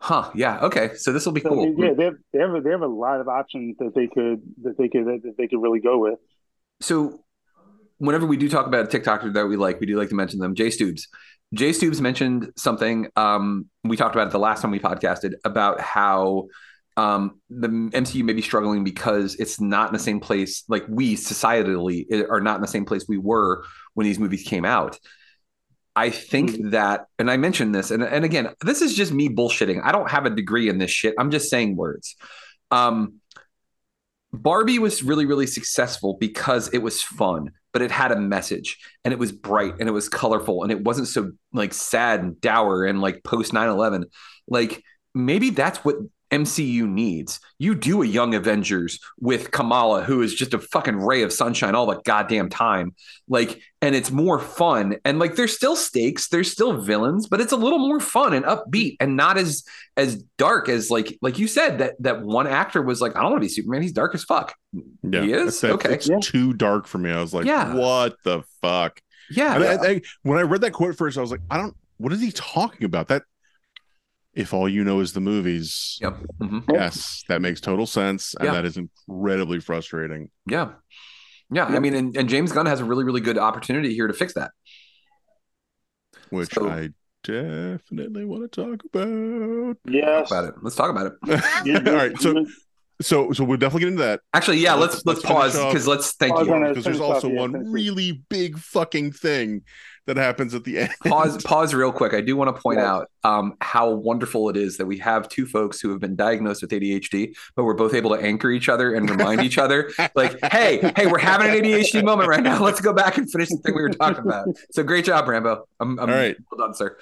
Huh. 0.00 0.30
Yeah. 0.34 0.58
Okay. 0.62 0.94
So 0.96 1.12
this 1.12 1.24
will 1.24 1.32
be 1.32 1.40
So, 1.42 1.50
cool. 1.50 1.74
yeah, 1.78 1.92
they 1.96 2.04
have, 2.04 2.14
they 2.32 2.38
have 2.40 2.54
a, 2.56 2.60
they 2.60 2.70
have 2.70 2.82
a 2.82 2.88
lot 2.88 3.20
of 3.20 3.28
options 3.28 3.76
that 3.78 3.94
they 3.94 4.08
could 4.08 4.42
that 4.62 4.76
they 4.76 4.88
could 4.88 5.04
that 5.06 5.34
they 5.38 5.46
could 5.46 5.60
really 5.62 5.78
go 5.80 5.98
with. 5.98 6.18
So 6.80 7.22
whenever 7.98 8.26
we 8.26 8.36
do 8.36 8.48
talk 8.48 8.66
about 8.66 8.92
a 8.92 8.98
TikToker 8.98 9.32
that 9.34 9.46
we 9.46 9.56
like, 9.56 9.78
we 9.78 9.86
do 9.86 9.96
like 9.96 10.08
to 10.08 10.16
mention 10.16 10.40
them. 10.40 10.54
Jay 10.56 10.70
Stoops. 10.70 11.06
Jay 11.54 11.72
Stoops 11.72 12.00
mentioned 12.00 12.50
something. 12.56 13.08
Um, 13.14 13.66
we 13.84 13.96
talked 13.96 14.14
about 14.16 14.26
it 14.26 14.30
the 14.32 14.38
last 14.40 14.62
time 14.62 14.72
we 14.72 14.80
podcasted 14.80 15.34
about 15.44 15.80
how 15.80 16.48
um, 16.96 17.40
the 17.48 17.68
MCU 17.68 18.24
may 18.24 18.32
be 18.32 18.42
struggling 18.42 18.84
because 18.84 19.34
it's 19.36 19.60
not 19.60 19.88
in 19.88 19.92
the 19.94 19.98
same 19.98 20.20
place. 20.20 20.64
Like 20.68 20.84
we 20.88 21.16
societally 21.16 22.06
are 22.28 22.40
not 22.40 22.56
in 22.56 22.62
the 22.62 22.68
same 22.68 22.84
place 22.84 23.06
we 23.08 23.18
were 23.18 23.64
when 23.94 24.04
these 24.04 24.18
movies 24.18 24.42
came 24.42 24.64
out. 24.64 24.98
I 25.94 26.10
think 26.10 26.70
that, 26.70 27.06
and 27.18 27.30
I 27.30 27.36
mentioned 27.36 27.74
this, 27.74 27.90
and 27.90 28.02
and 28.02 28.24
again, 28.24 28.48
this 28.62 28.80
is 28.80 28.94
just 28.94 29.12
me 29.12 29.28
bullshitting. 29.28 29.82
I 29.84 29.92
don't 29.92 30.10
have 30.10 30.24
a 30.24 30.30
degree 30.30 30.68
in 30.68 30.78
this 30.78 30.90
shit. 30.90 31.14
I'm 31.18 31.30
just 31.30 31.50
saying 31.50 31.76
words. 31.76 32.16
Um, 32.70 33.20
Barbie 34.32 34.78
was 34.78 35.02
really, 35.02 35.26
really 35.26 35.46
successful 35.46 36.16
because 36.18 36.68
it 36.68 36.78
was 36.78 37.02
fun, 37.02 37.52
but 37.72 37.82
it 37.82 37.90
had 37.90 38.12
a 38.12 38.16
message 38.18 38.78
and 39.04 39.12
it 39.12 39.18
was 39.18 39.30
bright 39.30 39.74
and 39.78 39.88
it 39.88 39.92
was 39.92 40.08
colorful 40.08 40.62
and 40.62 40.72
it 40.72 40.82
wasn't 40.82 41.08
so 41.08 41.32
like 41.52 41.74
sad 41.74 42.20
and 42.20 42.40
dour 42.40 42.86
and 42.86 43.02
like 43.02 43.22
post 43.24 43.52
9 43.52 43.68
11. 43.68 44.06
Like 44.48 44.82
maybe 45.14 45.50
that's 45.50 45.84
what 45.84 45.96
MCU 46.32 46.88
needs. 46.88 47.38
You 47.58 47.74
do 47.74 48.02
a 48.02 48.06
Young 48.06 48.34
Avengers 48.34 48.98
with 49.20 49.50
Kamala, 49.50 50.02
who 50.02 50.22
is 50.22 50.34
just 50.34 50.54
a 50.54 50.58
fucking 50.58 50.96
ray 50.96 51.22
of 51.22 51.32
sunshine 51.32 51.74
all 51.74 51.86
the 51.86 52.00
goddamn 52.04 52.48
time. 52.48 52.94
Like, 53.28 53.60
and 53.82 53.94
it's 53.94 54.10
more 54.10 54.38
fun. 54.40 54.96
And 55.04 55.18
like, 55.18 55.36
there's 55.36 55.54
still 55.54 55.76
stakes, 55.76 56.28
there's 56.28 56.50
still 56.50 56.80
villains, 56.80 57.28
but 57.28 57.40
it's 57.40 57.52
a 57.52 57.56
little 57.56 57.78
more 57.78 58.00
fun 58.00 58.32
and 58.32 58.44
upbeat 58.46 58.96
and 58.98 59.16
not 59.16 59.36
as 59.38 59.62
as 59.96 60.22
dark 60.38 60.68
as 60.70 60.90
like 60.90 61.18
like 61.20 61.38
you 61.38 61.46
said 61.46 61.78
that 61.78 61.94
that 62.00 62.22
one 62.22 62.46
actor 62.46 62.80
was 62.80 63.00
like, 63.02 63.14
I 63.14 63.20
don't 63.20 63.32
want 63.32 63.42
to 63.42 63.46
be 63.46 63.52
Superman. 63.52 63.82
He's 63.82 63.92
dark 63.92 64.14
as 64.14 64.24
fuck. 64.24 64.54
yeah. 65.02 65.20
He 65.22 65.32
is? 65.32 65.62
Okay. 65.62 65.92
It's 65.94 66.08
Yeah. 66.08 66.16
too 66.22 66.54
dark 66.54 66.86
for 66.86 66.96
me. 66.98 67.10
I 67.10 67.20
was 67.20 67.34
like, 67.34 67.44
Yeah. 67.44 67.74
what 67.74 68.16
the 68.24 68.42
fuck? 68.62 69.00
Yeah. 69.30 69.54
And 69.56 69.64
I- 69.64 69.86
I- 69.90 70.00
when 70.22 70.38
I 70.38 70.42
read 70.42 70.62
that 70.62 70.72
quote 70.72 70.96
first, 70.96 71.18
I 71.18 71.20
was 71.20 71.30
like, 71.30 71.40
I 71.50 71.58
don't. 71.58 71.76
What 71.98 72.12
is 72.12 72.20
he 72.20 72.32
talking 72.32 72.84
about? 72.84 73.08
That 73.08 73.22
if 74.34 74.54
all 74.54 74.68
you 74.68 74.82
know 74.84 75.00
is 75.00 75.12
the 75.12 75.20
movies, 75.20 75.98
Yep. 76.00 76.16
Mhm. 76.40 76.64
yes, 76.72 77.22
that 77.28 77.42
makes 77.42 77.60
total 77.60 77.86
sense, 77.86 78.34
and 78.34 78.46
Yeah. 78.46 78.52
that 78.54 78.64
is 78.64 78.76
incredibly 78.78 79.60
frustrating. 79.60 80.30
Yeah. 80.46 80.72
Yeah. 81.50 81.66
I 81.66 81.78
mean, 81.80 81.94
and, 81.94 82.16
and 82.16 82.28
James 82.28 82.50
Gunn 82.52 82.64
has 82.66 82.80
a 82.80 82.84
really, 82.84 83.04
really 83.04 83.20
good 83.20 83.36
opportunity 83.36 83.92
here 83.94 84.06
to 84.06 84.14
fix 84.14 84.32
that. 84.34 84.52
Which 86.30 86.54
So- 86.54 86.68
I 86.68 86.88
definitely 87.24 88.24
want 88.24 88.50
to 88.50 88.62
talk 88.64 88.80
about. 88.92 89.76
Yes. 89.86 90.30
About 90.30 90.44
it. 90.46 90.54
Let's 90.62 90.76
talk 90.76 90.90
about 90.90 91.12
it. 91.26 91.86
All 91.88 91.94
right, 91.94 92.18
so 92.18 92.46
so 93.00 93.32
so 93.32 93.42
we'll 93.44 93.56
definitely 93.58 93.80
get 93.80 93.88
into 93.88 94.02
that 94.02 94.20
Actually, 94.32 94.58
yeah, 94.58 94.74
let's 94.74 95.04
Let's- 95.04 95.06
let's, 95.06 95.24
let's 95.24 95.54
pause 95.54 95.66
because 95.66 95.86
let's 95.88 96.12
thank 96.14 96.34
Pause 96.34 96.46
you. 96.46 96.52
because 96.54 96.74
there's 96.84 96.96
finish 96.96 97.00
off, 97.00 97.14
also 97.16 97.28
yeah, 97.30 97.40
one 97.40 97.70
really 97.72 98.22
big 98.28 98.58
fucking 98.58 99.12
thing 99.12 99.62
that 100.06 100.16
happens 100.16 100.54
at 100.54 100.64
the 100.64 100.78
end. 100.80 100.90
Pause 101.04 101.42
pause 101.44 101.74
real 101.74 101.92
quick. 101.92 102.12
I 102.14 102.20
do 102.20 102.36
want 102.36 102.54
to 102.54 102.60
point 102.60 102.78
Yes. 102.78 102.86
out 102.86 103.10
um, 103.24 103.54
how 103.60 103.90
wonderful 103.90 104.48
it 104.48 104.56
is 104.56 104.76
that 104.78 104.86
we 104.86 104.98
have 104.98 105.28
two 105.28 105.46
folks 105.46 105.80
who 105.80 105.90
have 105.90 106.00
been 106.00 106.16
diagnosed 106.16 106.62
with 106.62 106.70
ADHD, 106.72 107.34
but 107.54 107.64
we're 107.64 107.74
both 107.74 107.94
able 107.94 108.10
to 108.16 108.20
anchor 108.22 108.50
each 108.50 108.68
other 108.68 108.94
and 108.94 109.08
remind 109.08 109.42
each 109.42 109.58
other, 109.58 109.90
like, 110.14 110.36
hey, 110.50 110.92
hey, 110.96 111.06
we're 111.06 111.18
having 111.18 111.48
an 111.50 111.54
ADHD 111.64 112.02
moment 112.04 112.28
right 112.28 112.42
now. 112.42 112.62
Let's 112.62 112.80
go 112.80 112.92
back 112.92 113.16
and 113.18 113.30
finish 113.30 113.48
the 113.48 113.58
thing 113.58 113.74
we 113.76 113.82
were 113.82 113.90
talking 113.90 114.24
about. 114.24 114.48
So 114.72 114.82
great 114.82 115.04
job, 115.04 115.28
Rambo. 115.28 115.66
I'm, 115.80 115.98
I'm 116.00 116.10
All 116.10 116.14
right. 116.16 116.36
well 116.50 116.66
done, 116.66 116.74
sir. 116.74 116.96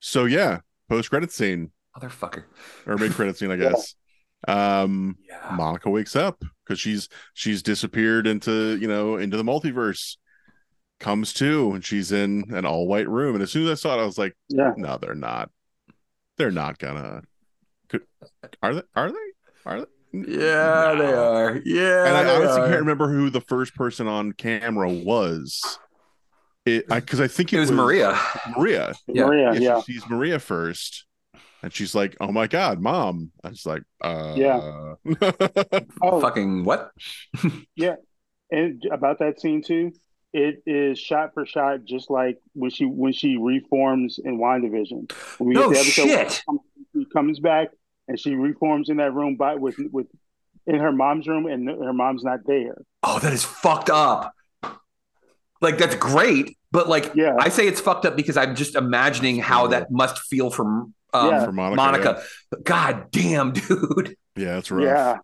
So 0.00 0.24
yeah, 0.24 0.60
post 0.88 1.10
credit 1.10 1.30
scene 1.32 1.70
Motherfucker. 1.96 2.44
or 2.86 2.96
mid 2.96 3.12
credit 3.12 3.36
scene, 3.38 3.50
I 3.50 3.56
guess. 3.56 3.94
Um, 4.48 5.16
Yeah. 5.28 5.54
Monica 5.56 5.90
wakes 5.90 6.14
up 6.14 6.44
because 6.64 6.78
she's 6.78 7.08
she's 7.34 7.62
disappeared 7.62 8.26
into 8.26 8.76
you 8.76 8.86
know 8.86 9.16
into 9.16 9.36
the 9.36 9.42
multiverse. 9.42 10.16
Comes 10.98 11.32
to 11.34 11.72
and 11.72 11.84
she's 11.84 12.10
in 12.10 12.54
an 12.54 12.64
all 12.64 12.86
white 12.86 13.08
room, 13.08 13.34
and 13.34 13.42
as 13.42 13.52
soon 13.52 13.64
as 13.66 13.70
I 13.70 13.74
saw 13.74 13.98
it, 13.98 14.02
I 14.02 14.06
was 14.06 14.16
like, 14.16 14.34
yeah. 14.48 14.72
no, 14.76 14.96
they're 14.96 15.14
not. 15.14 15.50
They're 16.38 16.50
not 16.50 16.78
gonna. 16.78 17.22
Could, 17.88 18.02
are 18.62 18.74
they? 18.74 18.82
Are 18.94 19.10
they? 19.10 19.18
Are 19.66 19.80
they? 19.80 19.86
Yeah, 20.12 20.94
they 20.94 21.12
are. 21.12 21.60
Yeah. 21.64 22.06
and 22.06 22.16
I 22.16 22.34
honestly 22.34 22.62
are. 22.62 22.68
can't 22.68 22.80
remember 22.80 23.08
who 23.12 23.28
the 23.28 23.40
first 23.42 23.74
person 23.74 24.06
on 24.06 24.32
camera 24.32 24.90
was. 24.90 25.78
It 26.64 26.88
because 26.88 27.20
I, 27.20 27.28
think 27.28 27.52
it, 27.52 27.58
It 27.58 27.60
was 27.60 27.70
Maria. 27.70 28.18
Maria. 28.56 28.92
Yeah. 29.06 29.26
Maria, 29.26 29.52
Yeah, 29.52 29.60
yeah. 29.60 29.80
She 29.82 29.92
sees 29.92 30.08
Maria 30.08 30.38
first, 30.38 31.06
and 31.62 31.72
she's 31.72 31.94
like, 31.94 32.16
"Oh 32.20 32.32
my 32.32 32.48
god, 32.48 32.80
mom!" 32.80 33.30
I 33.44 33.50
was 33.50 33.64
like, 33.64 33.82
"Uh, 34.02 34.34
Yeah. 34.36 34.94
Oh, 36.02 36.20
Fucking 36.20 36.64
what? 36.64 36.90
Yeah, 37.76 37.96
and 38.50 38.82
about 38.90 39.20
that 39.20 39.40
scene 39.40 39.62
too, 39.62 39.92
it 40.36 40.62
is 40.66 40.98
shot 40.98 41.32
for 41.34 41.46
shot, 41.46 41.84
just 41.84 42.10
like 42.10 42.38
when 42.52 42.70
she 42.70 42.84
when 42.84 43.12
she 43.12 43.36
reforms 43.36 44.18
in 44.22 44.38
WandaVision. 44.38 45.10
When 45.38 45.48
we 45.48 45.54
No 45.54 45.70
get 45.70 45.74
the 45.74 45.80
episode 46.02 46.06
shit. 46.08 46.42
she 46.94 47.04
comes 47.06 47.40
back 47.40 47.68
and 48.08 48.18
she 48.20 48.34
reforms 48.34 48.88
in 48.90 48.98
that 48.98 49.12
room 49.14 49.36
by 49.36 49.54
with 49.54 49.76
with 49.90 50.06
in 50.66 50.76
her 50.80 50.92
mom's 50.92 51.26
room, 51.28 51.46
and 51.46 51.68
her 51.68 51.92
mom's 51.92 52.22
not 52.24 52.40
there. 52.46 52.76
Oh, 53.02 53.18
that 53.20 53.32
is 53.32 53.44
fucked 53.44 53.88
up. 53.90 54.32
Like 55.62 55.78
that's 55.78 55.94
great, 55.96 56.56
but 56.70 56.88
like 56.88 57.12
Yeah. 57.14 57.36
I 57.38 57.48
say 57.48 57.66
it's 57.66 57.80
fucked 57.80 58.04
up 58.04 58.16
because 58.16 58.36
I'm 58.36 58.54
just 58.54 58.74
imagining 58.74 59.38
how 59.38 59.68
that 59.68 59.90
must 59.90 60.18
feel 60.18 60.50
for 60.50 60.64
um, 60.66 60.94
Yeah. 61.14 61.44
For 61.46 61.52
Monica, 61.52 61.76
Monica. 61.76 62.22
God 62.64 63.06
damn, 63.10 63.52
dude. 63.52 64.16
yeah, 64.36 64.54
that's 64.56 64.70
rough. 64.70 64.84
Yeah, 64.84 65.18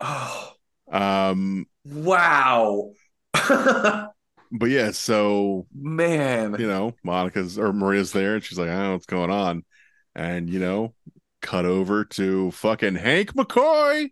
Oh, 0.00 0.52
Um, 0.90 1.66
wow. 1.84 2.90
But 4.54 4.68
yeah, 4.68 4.90
so 4.90 5.66
Man. 5.74 6.56
you 6.58 6.66
know, 6.66 6.94
Monica's 7.02 7.58
or 7.58 7.72
Maria's 7.72 8.12
there, 8.12 8.34
and 8.34 8.44
she's 8.44 8.58
like, 8.58 8.68
I 8.68 8.74
don't 8.74 8.82
know 8.82 8.92
what's 8.92 9.06
going 9.06 9.30
on, 9.30 9.64
and 10.14 10.50
you 10.50 10.60
know, 10.60 10.92
cut 11.40 11.64
over 11.64 12.04
to 12.04 12.50
fucking 12.50 12.96
Hank 12.96 13.32
McCoy, 13.32 14.10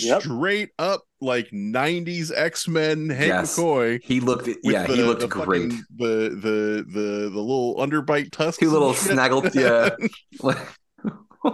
Yep. 0.00 0.22
straight 0.22 0.70
up 0.80 1.02
like 1.20 1.50
'90s 1.52 2.32
X 2.34 2.66
Men 2.66 3.08
Hank 3.08 3.28
Yes. 3.28 3.56
McCoy. 3.56 4.00
He 4.02 4.18
looked 4.18 4.48
with 4.48 4.58
yeah, 4.64 4.84
he 4.84 4.96
the- 4.96 5.06
looked 5.06 5.20
the 5.20 5.28
great. 5.28 5.70
fucking- 5.70 5.84
The 5.96 6.06
the 6.30 6.84
the 6.92 7.30
the 7.30 7.40
little 7.40 7.76
underbite 7.76 8.32
tusks, 8.32 8.58
Two 8.58 8.70
little 8.70 8.88
and 8.88 8.96
snaggled 8.98 9.54
yeah. 9.54 9.90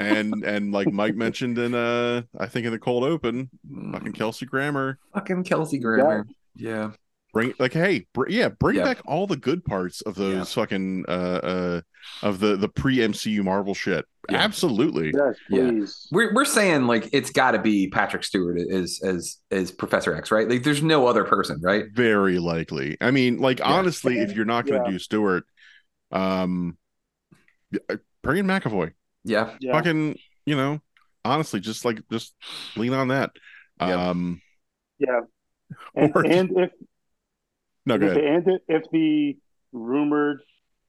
and 0.00 0.44
and 0.44 0.72
like 0.72 0.90
Mike 0.90 1.14
mentioned 1.14 1.58
in 1.58 1.74
uh 1.74 2.22
I 2.40 2.46
think 2.46 2.64
in 2.64 2.72
the 2.72 2.78
cold 2.78 3.04
open, 3.04 3.50
fucking 3.92 4.12
Kelsey 4.12 4.46
Grammer, 4.46 4.98
fucking 5.12 5.44
Kelsey 5.44 5.78
Grammer. 5.78 6.24
Yeah. 6.26 6.34
Bring 7.32 7.52
like 7.58 7.72
hey 7.72 8.06
br- 8.14 8.28
yeah 8.28 8.48
bring 8.48 8.76
Yeah. 8.76 8.84
back 8.84 8.98
all 9.06 9.26
the 9.26 9.36
good 9.36 9.64
parts 9.64 10.00
of 10.02 10.14
those 10.14 10.34
Yeah. 10.34 10.44
fucking 10.62 11.04
uh 11.08 11.10
uh 11.10 11.80
of 12.22 12.38
the 12.40 12.56
the 12.56 12.68
pre 12.68 12.98
MCU 12.98 13.42
Marvel 13.42 13.74
shit. 13.74 14.04
Yeah. 14.30 14.38
Absolutely. 14.38 15.12
Yes, 15.14 15.36
Yeah. 15.50 15.68
please. 15.70 16.06
We're 16.12 16.32
we're 16.34 16.44
saying 16.44 16.86
like 16.86 17.08
it's 17.12 17.30
got 17.30 17.52
to 17.52 17.58
be 17.58 17.88
Patrick 17.88 18.24
Stewart 18.24 18.58
as 18.70 19.00
as 19.04 19.38
as 19.50 19.70
Professor 19.72 20.14
X, 20.14 20.30
right? 20.30 20.48
Like 20.48 20.62
there's 20.62 20.82
no 20.82 21.06
other 21.06 21.24
person, 21.24 21.60
right? 21.62 21.86
Very 21.92 22.38
likely. 22.38 22.96
I 23.00 23.10
mean, 23.10 23.38
like 23.38 23.60
honestly, 23.64 24.18
if 24.20 24.34
you're 24.36 24.44
not 24.44 24.66
going 24.66 24.80
to 24.82 24.86
Yeah. 24.86 24.92
do 24.92 24.98
Stewart, 24.98 25.44
um, 26.12 26.78
uh, 27.90 27.96
bring 28.22 28.38
in 28.38 28.46
McAvoy. 28.46 28.92
Yeah. 29.24 29.56
Yeah. 29.60 29.72
Fucking, 29.72 30.16
you 30.46 30.56
know, 30.56 30.80
honestly, 31.24 31.58
just 31.60 31.84
like 31.84 32.00
just 32.12 32.34
lean 32.76 32.92
on 32.94 33.08
that. 33.08 33.30
Yeah. 33.80 34.08
Um, 34.10 34.40
Yeah. 34.98 35.20
And, 35.94 36.12
Or- 36.14 36.26
and 36.26 36.50
if 36.58 36.70
no, 37.86 37.98
go 37.98 38.06
if, 38.06 38.12
ahead. 38.12 38.24
and 38.24 38.60
if 38.68 38.82
the 38.90 39.36
rumored 39.72 40.40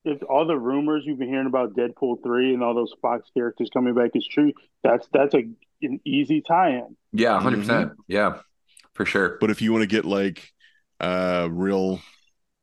if 0.03 0.21
all 0.29 0.45
the 0.45 0.57
rumors 0.57 1.03
you've 1.05 1.17
been 1.17 1.29
hearing 1.29 1.47
about 1.47 1.75
Deadpool 1.75 2.21
three 2.23 2.53
and 2.53 2.63
all 2.63 2.75
those 2.75 2.93
Fox 3.01 3.29
characters 3.33 3.69
coming 3.73 3.95
back 3.95 4.11
is 4.13 4.27
true, 4.27 4.53
that's 4.83 5.07
that's 5.11 5.33
a 5.33 5.43
an 5.81 5.99
easy 6.05 6.41
tie-in. 6.41 6.95
Yeah, 7.11 7.33
100. 7.33 7.57
Mm-hmm. 7.57 7.61
percent 7.67 7.91
Yeah. 8.07 8.39
For 8.93 9.05
sure. 9.05 9.37
But 9.41 9.49
if 9.49 9.61
you 9.61 9.71
want 9.73 9.81
to 9.81 9.87
get 9.87 10.05
like 10.05 10.49
uh 11.01 11.47
real 11.51 11.99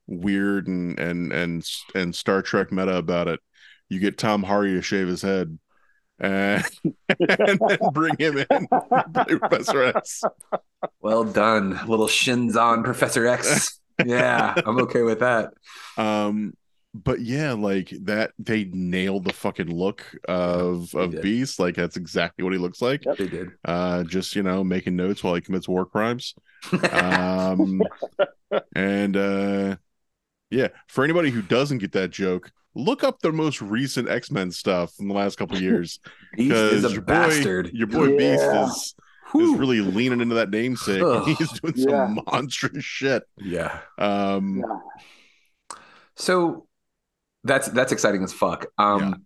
weird 0.06 0.66
and 0.68 0.98
and 0.98 1.32
and 1.32 1.64
and 1.94 2.14
Star 2.14 2.42
Trek 2.42 2.72
meta 2.72 2.96
about 2.96 3.28
it, 3.28 3.40
you 3.88 3.98
get 4.00 4.16
Tom 4.18 4.42
Hardy 4.42 4.74
to 4.74 4.82
shave 4.82 5.08
his 5.08 5.20
head. 5.22 5.58
And, 6.22 6.64
and 7.18 7.58
then 7.58 7.78
bring 7.92 8.14
him 8.18 8.38
in 8.38 8.68
play 8.68 9.36
Professor 9.38 9.82
X. 9.82 10.22
Well 11.00 11.24
done. 11.24 11.80
Little 11.86 12.06
shins 12.06 12.56
on 12.56 12.84
Professor 12.84 13.26
X. 13.26 13.80
Yeah, 14.04 14.54
I'm 14.64 14.78
okay 14.82 15.02
with 15.02 15.20
that. 15.20 15.52
Um, 15.96 16.54
but 16.94 17.20
yeah, 17.20 17.52
like 17.52 17.92
that 18.02 18.32
they 18.38 18.64
nailed 18.64 19.24
the 19.24 19.32
fucking 19.32 19.74
look 19.74 20.04
of 20.28 20.94
of. 20.94 21.20
Beast. 21.22 21.58
Like 21.58 21.74
that's 21.74 21.96
exactly 21.96 22.44
what 22.44 22.52
he 22.52 22.58
looks 22.58 22.82
like. 22.82 23.02
They 23.02 23.28
did. 23.28 23.50
Uh, 23.64 24.04
just 24.04 24.36
you 24.36 24.42
know, 24.42 24.62
making 24.62 24.96
notes 24.96 25.24
while 25.24 25.34
he 25.34 25.40
commits 25.40 25.68
war 25.68 25.86
crimes. 25.86 26.34
Um, 26.92 27.82
and 28.76 29.16
uh, 29.16 29.76
yeah, 30.50 30.68
for 30.86 31.02
anybody 31.02 31.30
who 31.30 31.42
doesn't 31.42 31.78
get 31.78 31.92
that 31.92 32.10
joke, 32.10 32.52
look 32.74 33.04
up 33.04 33.20
the 33.20 33.32
most 33.32 33.60
recent 33.62 34.08
X 34.08 34.30
Men 34.30 34.50
stuff 34.50 34.92
in 34.98 35.08
the 35.08 35.14
last 35.14 35.36
couple 35.38 35.56
of 35.56 35.62
years. 35.68 35.98
Beast 36.36 36.52
is 36.52 36.70
Because 36.82 36.84
a 36.84 36.92
your 36.94 37.02
bastard. 37.02 37.66
boy, 37.66 37.70
your 37.74 37.86
boy 37.86 38.08
Beast 38.16 38.42
Yeah. 38.42 38.64
is 38.66 38.70
is 38.72 38.94
Whew. 39.32 39.56
really 39.56 39.80
leaning 39.80 40.20
into 40.20 40.34
that 40.34 40.50
namesake. 40.50 41.02
Ugh. 41.02 41.26
He's 41.38 41.52
doing 41.60 41.74
Yeah. 41.76 42.06
some 42.06 42.20
monstrous 42.26 42.84
shit. 42.84 43.22
yeah. 43.38 43.78
Um, 43.98 44.58
Yeah. 44.58 45.76
So 46.16 46.66
that's 47.44 47.68
that's 47.68 47.92
exciting 47.92 48.22
as 48.22 48.32
fuck. 48.32 48.66
Um 48.78 49.24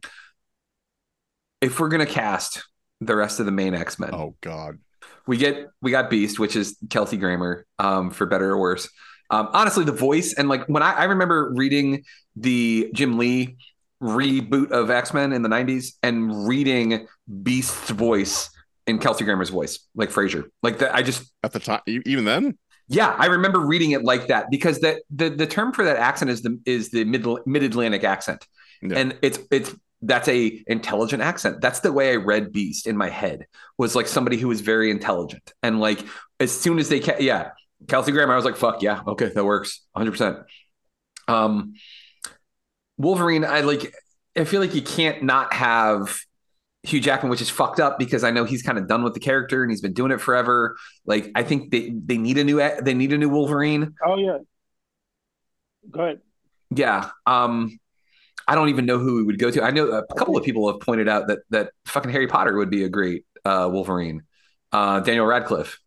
if 1.60 1.80
we're 1.80 1.88
gonna 1.88 2.06
cast 2.06 2.64
the 3.00 3.16
rest 3.16 3.40
of 3.40 3.46
the 3.46 3.52
main 3.52 3.74
X-Men, 3.74 4.14
oh 4.14 4.36
god, 4.40 4.78
we 5.26 5.36
get 5.36 5.66
we 5.82 5.90
got 5.90 6.08
Beast, 6.10 6.38
which 6.38 6.56
is 6.56 6.76
Kelsey 6.90 7.16
Grammer, 7.16 7.66
um, 7.78 8.10
for 8.10 8.26
better 8.26 8.50
or 8.52 8.58
worse. 8.58 8.88
Um, 9.30 9.48
honestly, 9.52 9.84
the 9.84 9.92
voice 9.92 10.34
and 10.34 10.48
like 10.48 10.66
when 10.66 10.82
I, 10.82 10.92
I 10.92 11.04
remember 11.04 11.52
reading 11.54 12.04
the 12.36 12.90
Jim 12.94 13.18
Lee 13.18 13.56
reboot 14.02 14.70
of 14.70 14.90
X 14.90 15.12
Men 15.14 15.32
in 15.32 15.42
the 15.42 15.48
'90s 15.48 15.94
and 16.02 16.46
reading 16.46 17.06
Beast's 17.42 17.90
voice 17.90 18.50
in 18.86 18.98
Kelsey 18.98 19.24
Grammer's 19.24 19.50
voice, 19.50 19.80
like 19.94 20.10
Frasier, 20.10 20.44
like 20.62 20.78
that. 20.78 20.94
I 20.94 21.02
just 21.02 21.32
at 21.42 21.52
the 21.52 21.58
time, 21.58 21.80
even 21.86 22.24
then, 22.24 22.56
yeah, 22.88 23.14
I 23.18 23.26
remember 23.26 23.60
reading 23.60 23.92
it 23.92 24.04
like 24.04 24.28
that 24.28 24.50
because 24.50 24.80
that 24.80 25.02
the 25.10 25.28
the 25.30 25.46
term 25.46 25.72
for 25.72 25.84
that 25.84 25.96
accent 25.96 26.30
is 26.30 26.42
the 26.42 26.60
is 26.66 26.90
the 26.90 27.04
mid 27.04 27.26
mid 27.46 27.62
Atlantic 27.62 28.04
accent, 28.04 28.46
Yeah. 28.82 28.98
and 28.98 29.18
it's 29.22 29.38
it's 29.50 29.74
that's 30.02 30.28
a 30.28 30.62
intelligent 30.66 31.22
accent. 31.22 31.60
That's 31.60 31.80
the 31.80 31.90
way 31.90 32.12
I 32.12 32.16
read 32.16 32.52
Beast 32.52 32.86
in 32.86 32.96
my 32.96 33.08
head 33.08 33.46
was 33.78 33.96
like 33.96 34.06
somebody 34.06 34.36
who 34.36 34.46
was 34.46 34.60
very 34.60 34.90
intelligent 34.90 35.52
and 35.62 35.80
like 35.80 36.04
as 36.38 36.52
soon 36.52 36.78
as 36.78 36.90
they 36.90 37.00
ca- 37.00 37.16
yeah 37.18 37.50
Kelsey 37.88 38.12
Grammer, 38.12 38.32
I 38.32 38.36
was 38.36 38.44
like 38.44 38.56
fuck 38.56 38.82
yeah 38.82 39.02
okay 39.06 39.30
that 39.34 39.44
works 39.44 39.82
100. 39.92 40.10
percent 40.10 40.38
Um, 41.28 41.74
Wolverine, 42.98 43.44
I 43.44 43.60
like 43.60 43.94
I 44.36 44.44
feel 44.44 44.60
like 44.60 44.74
you 44.74 44.82
can't 44.82 45.22
not 45.22 45.52
have. 45.52 46.18
Hugh 46.82 47.00
Jackman, 47.00 47.30
which 47.30 47.40
is 47.40 47.50
fucked 47.50 47.80
up 47.80 47.98
because 47.98 48.22
I 48.22 48.30
know 48.30 48.44
he's 48.44 48.62
kind 48.62 48.78
of 48.78 48.86
done 48.86 49.02
with 49.02 49.12
the 49.12 49.18
character 49.18 49.64
and 49.64 49.72
he's 49.72 49.80
been 49.80 49.92
doing 49.92 50.12
it 50.12 50.20
forever. 50.20 50.76
Like 51.04 51.32
I 51.34 51.42
think 51.42 51.72
they 51.72 51.90
they 51.90 52.16
need 52.16 52.38
a 52.38 52.44
new 52.44 52.58
they 52.80 52.94
need 52.94 53.12
a 53.12 53.18
new 53.18 53.28
Wolverine. 53.28 53.92
Oh 54.06 54.16
yeah. 54.16 54.38
Go 55.90 56.00
ahead. 56.00 56.20
Yeah. 56.70 57.10
Um 57.26 57.78
I 58.46 58.54
don't 58.54 58.68
even 58.68 58.86
know 58.86 58.98
who 58.98 59.16
we 59.16 59.22
would 59.24 59.38
go 59.38 59.50
to. 59.50 59.62
I 59.64 59.70
know 59.72 59.88
a 59.88 60.14
couple 60.14 60.36
of 60.36 60.44
people 60.44 60.70
have 60.70 60.80
pointed 60.80 61.08
out 61.08 61.26
that 61.28 61.40
that 61.50 61.72
fucking 61.86 62.12
Harry 62.12 62.28
Potter 62.28 62.56
would 62.56 62.70
be 62.70 62.84
a 62.84 62.88
great 62.88 63.24
uh 63.44 63.68
Wolverine. 63.72 64.22
Uh 64.70 65.00
Daniel 65.00 65.26
Radcliffe. 65.26 65.80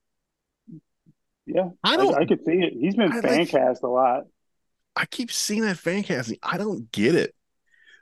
Yeah. 1.54 1.70
I 1.84 1.94
I, 1.94 1.98
don't. 1.98 2.16
I, 2.16 2.26
could 2.26 2.44
see 2.46 2.54
it. 2.54 2.74
He's 2.74 2.96
been 2.96 3.12
I 3.12 3.22
fan 3.22 3.40
like- 3.40 3.50
cast 3.50 3.84
a 3.84 3.88
lot. 3.88 4.24
I 4.96 5.06
keep 5.06 5.32
seeing 5.32 5.62
that 5.62 5.78
fan 5.78 6.04
casting. 6.04 6.38
I 6.44 6.58
don't 6.58 6.92
get 6.92 7.16
it. 7.16 7.34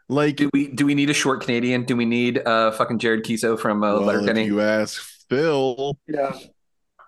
Like, 0.09 0.37
Do 0.37 0.49
we 0.53 0.69
do 0.69 0.85
we 0.85 0.95
need 0.95 1.09
a 1.09 1.13
short 1.13 1.41
Canadian? 1.41 1.83
Do 1.83 1.95
we 1.97 2.05
need 2.05 2.39
uh 2.45 2.71
fucking 2.71 2.97
Jared 2.99 3.23
Keeso 3.25 3.59
from 3.59 3.83
uh 3.83 3.93
well, 3.95 4.03
Letterkenny? 4.03 4.45
you 4.45 4.61
ask 4.61 5.01
Phil, 5.29 5.97
Yeah. 6.07 6.31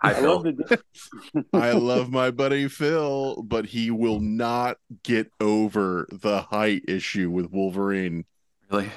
I 0.03 0.13
I 0.15 0.19
love 0.19 0.43
the 0.43 0.79
I 1.53 1.71
love 1.73 2.09
my 2.11 2.29
buddy 2.31 2.67
Phil, 2.67 3.41
but 3.43 3.65
he 3.65 3.89
will 3.89 4.19
not 4.19 4.77
get 5.03 5.31
over 5.39 6.07
the 6.11 6.41
height 6.41 6.83
issue 6.87 7.29
with 7.31 7.49
Wolverine. 7.51 8.25
really. 8.69 8.89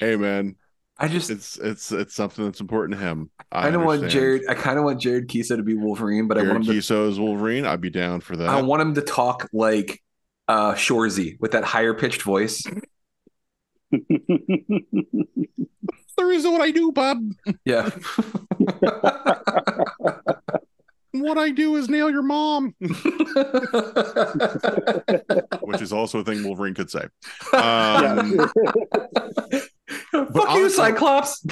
Hey, 0.00 0.16
man, 0.16 0.56
I 1.00 1.08
just 1.08 1.30
it's 1.30 1.56
it's 1.56 1.90
it's 1.92 2.14
something 2.14 2.44
that's 2.44 2.60
important 2.60 3.00
to 3.00 3.04
him. 3.06 3.30
I 3.50 3.62
kind 3.62 3.74
of 3.76 3.82
want 3.82 4.02
understand. 4.02 4.12
Jared 4.12 4.42
I 4.50 4.54
kind 4.54 4.78
of 4.78 4.84
want 4.84 5.00
Jared 5.00 5.28
Keeso 5.28 5.56
to 5.56 5.62
be 5.62 5.74
Wolverine, 5.74 6.28
but 6.28 6.36
I 6.36 6.42
want 6.42 6.56
him 6.58 6.64
to 6.64 6.72
Keeso 6.72 7.08
is 7.08 7.18
Wolverine. 7.18 7.64
I'd 7.64 7.80
be 7.80 7.88
down 7.88 8.20
for 8.20 8.36
that. 8.36 8.50
I 8.50 8.60
want 8.60 8.82
him 8.82 8.94
to 8.94 9.00
talk 9.00 9.48
like 9.54 10.02
uh 10.46 10.74
Shoresy 10.74 11.40
with 11.40 11.52
that 11.52 11.64
higher 11.64 11.94
pitched 11.94 12.20
voice. 12.20 12.62
the 13.90 14.00
reason 16.18 16.52
what 16.52 16.60
I 16.60 16.70
do, 16.70 16.92
Bob. 16.92 17.18
Yeah. 17.64 17.88
What 21.12 21.38
I 21.38 21.50
do 21.50 21.74
is 21.74 21.88
nail 21.88 22.08
your 22.08 22.22
mom, 22.22 22.72
which 25.60 25.82
is 25.82 25.92
also 25.92 26.20
a 26.20 26.24
thing 26.24 26.44
Wolverine 26.44 26.74
could 26.74 26.88
say. 26.88 27.08
Um, 27.52 28.48
Fuck 30.12 30.54
you, 30.54 30.70
Cyclops. 30.70 31.40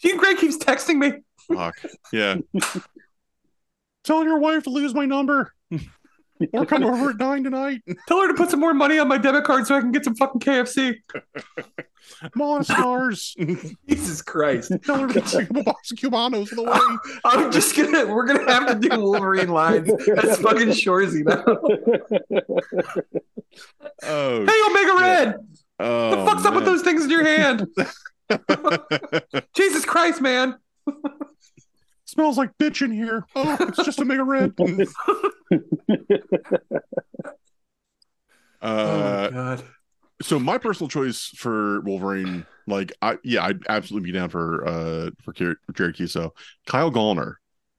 Jean 0.00 0.16
Grey 0.16 0.34
keeps 0.34 0.58
texting 0.58 0.98
me. 0.98 1.12
Fuck. 1.52 1.74
Yeah. 2.12 2.36
Tell 4.04 4.24
your 4.24 4.38
wife 4.38 4.64
to 4.64 4.70
lose 4.70 4.94
my 4.94 5.06
number. 5.06 5.52
or 6.52 6.66
come 6.66 6.84
over 6.84 7.10
at 7.10 7.16
nine 7.18 7.44
tonight. 7.44 7.80
Tell 8.06 8.20
her 8.20 8.28
to 8.28 8.34
put 8.34 8.50
some 8.50 8.60
more 8.60 8.74
money 8.74 8.98
on 8.98 9.08
my 9.08 9.18
debit 9.18 9.44
card 9.44 9.66
so 9.66 9.76
I 9.76 9.80
can 9.80 9.92
get 9.92 10.04
some 10.04 10.14
fucking 10.14 10.40
KFC. 10.40 10.96
Mall 12.34 12.62
stars. 12.64 13.34
Jesus 13.88 14.20
Christ. 14.20 14.72
Tell 14.84 14.98
her 14.98 15.06
to 15.08 15.14
get 15.14 15.28
some 15.28 15.46
box 15.46 15.90
of 15.92 15.98
Cubanos 15.98 16.50
on 16.52 16.56
the 16.56 16.62
way. 16.64 17.20
I'm 17.24 17.50
just 17.50 17.74
gonna 17.76 18.06
we're 18.12 18.26
gonna 18.26 18.52
have 18.52 18.66
to 18.66 18.88
do 18.88 19.00
Wolverine 19.00 19.48
lines. 19.48 19.88
That's 19.88 20.38
fucking 20.40 20.68
Shoresy 20.68 21.24
now. 21.24 21.44
Oh, 24.02 24.44
Hey 24.44 24.62
Omega 24.66 24.94
Red! 25.00 25.34
Oh 25.80 26.10
What 26.10 26.16
the 26.16 26.24
fuck's 26.24 26.44
up 26.44 26.54
with 26.54 26.64
those 26.64 26.82
things 26.82 27.04
in 27.04 27.10
your 27.10 27.24
hand? 27.24 27.66
Jesus 29.54 29.84
Christ, 29.84 30.20
man. 30.20 30.56
Smells 32.04 32.38
like 32.38 32.56
bitch 32.58 32.82
in 32.82 32.92
here. 32.92 33.26
Oh, 33.34 33.56
it's 33.60 33.84
just 33.84 33.98
a 34.00 34.04
mega 34.04 34.22
red. 34.22 34.52
oh 38.62 38.68
uh, 38.68 39.30
god. 39.30 39.64
so 40.22 40.38
my 40.38 40.58
personal 40.58 40.88
choice 40.88 41.32
for 41.36 41.80
Wolverine, 41.80 42.46
like 42.66 42.92
I 43.02 43.18
yeah, 43.24 43.44
I'd 43.44 43.66
absolutely 43.68 44.12
be 44.12 44.18
down 44.18 44.28
for 44.28 44.66
uh 44.66 45.10
for 45.22 45.32
Jar- 45.32 45.56
Jared 45.72 45.96
Keeso. 45.96 46.30
Kyle 46.66 46.92
Gallner. 46.92 47.34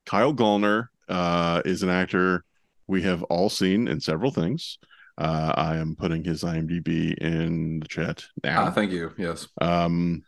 Kyle 0.06 0.34
Gallner 0.34 0.88
uh, 1.10 1.62
is 1.66 1.84
an 1.84 1.90
actor 1.90 2.44
we 2.88 3.02
have 3.04 3.24
all 3.24 3.50
seen 3.50 3.88
in 3.88 4.00
several 4.00 4.32
things. 4.32 4.78
Uh, 5.18 5.54
I 5.56 5.78
am 5.78 5.96
putting 5.96 6.24
his 6.24 6.44
IMDb 6.44 7.18
in 7.18 7.80
the 7.80 7.88
chat 7.88 8.26
now. 8.44 8.66
Ah, 8.66 8.72
thank 8.72 8.92
you. 8.92 9.14
Yes. 9.18 9.48
Um, 9.62 10.24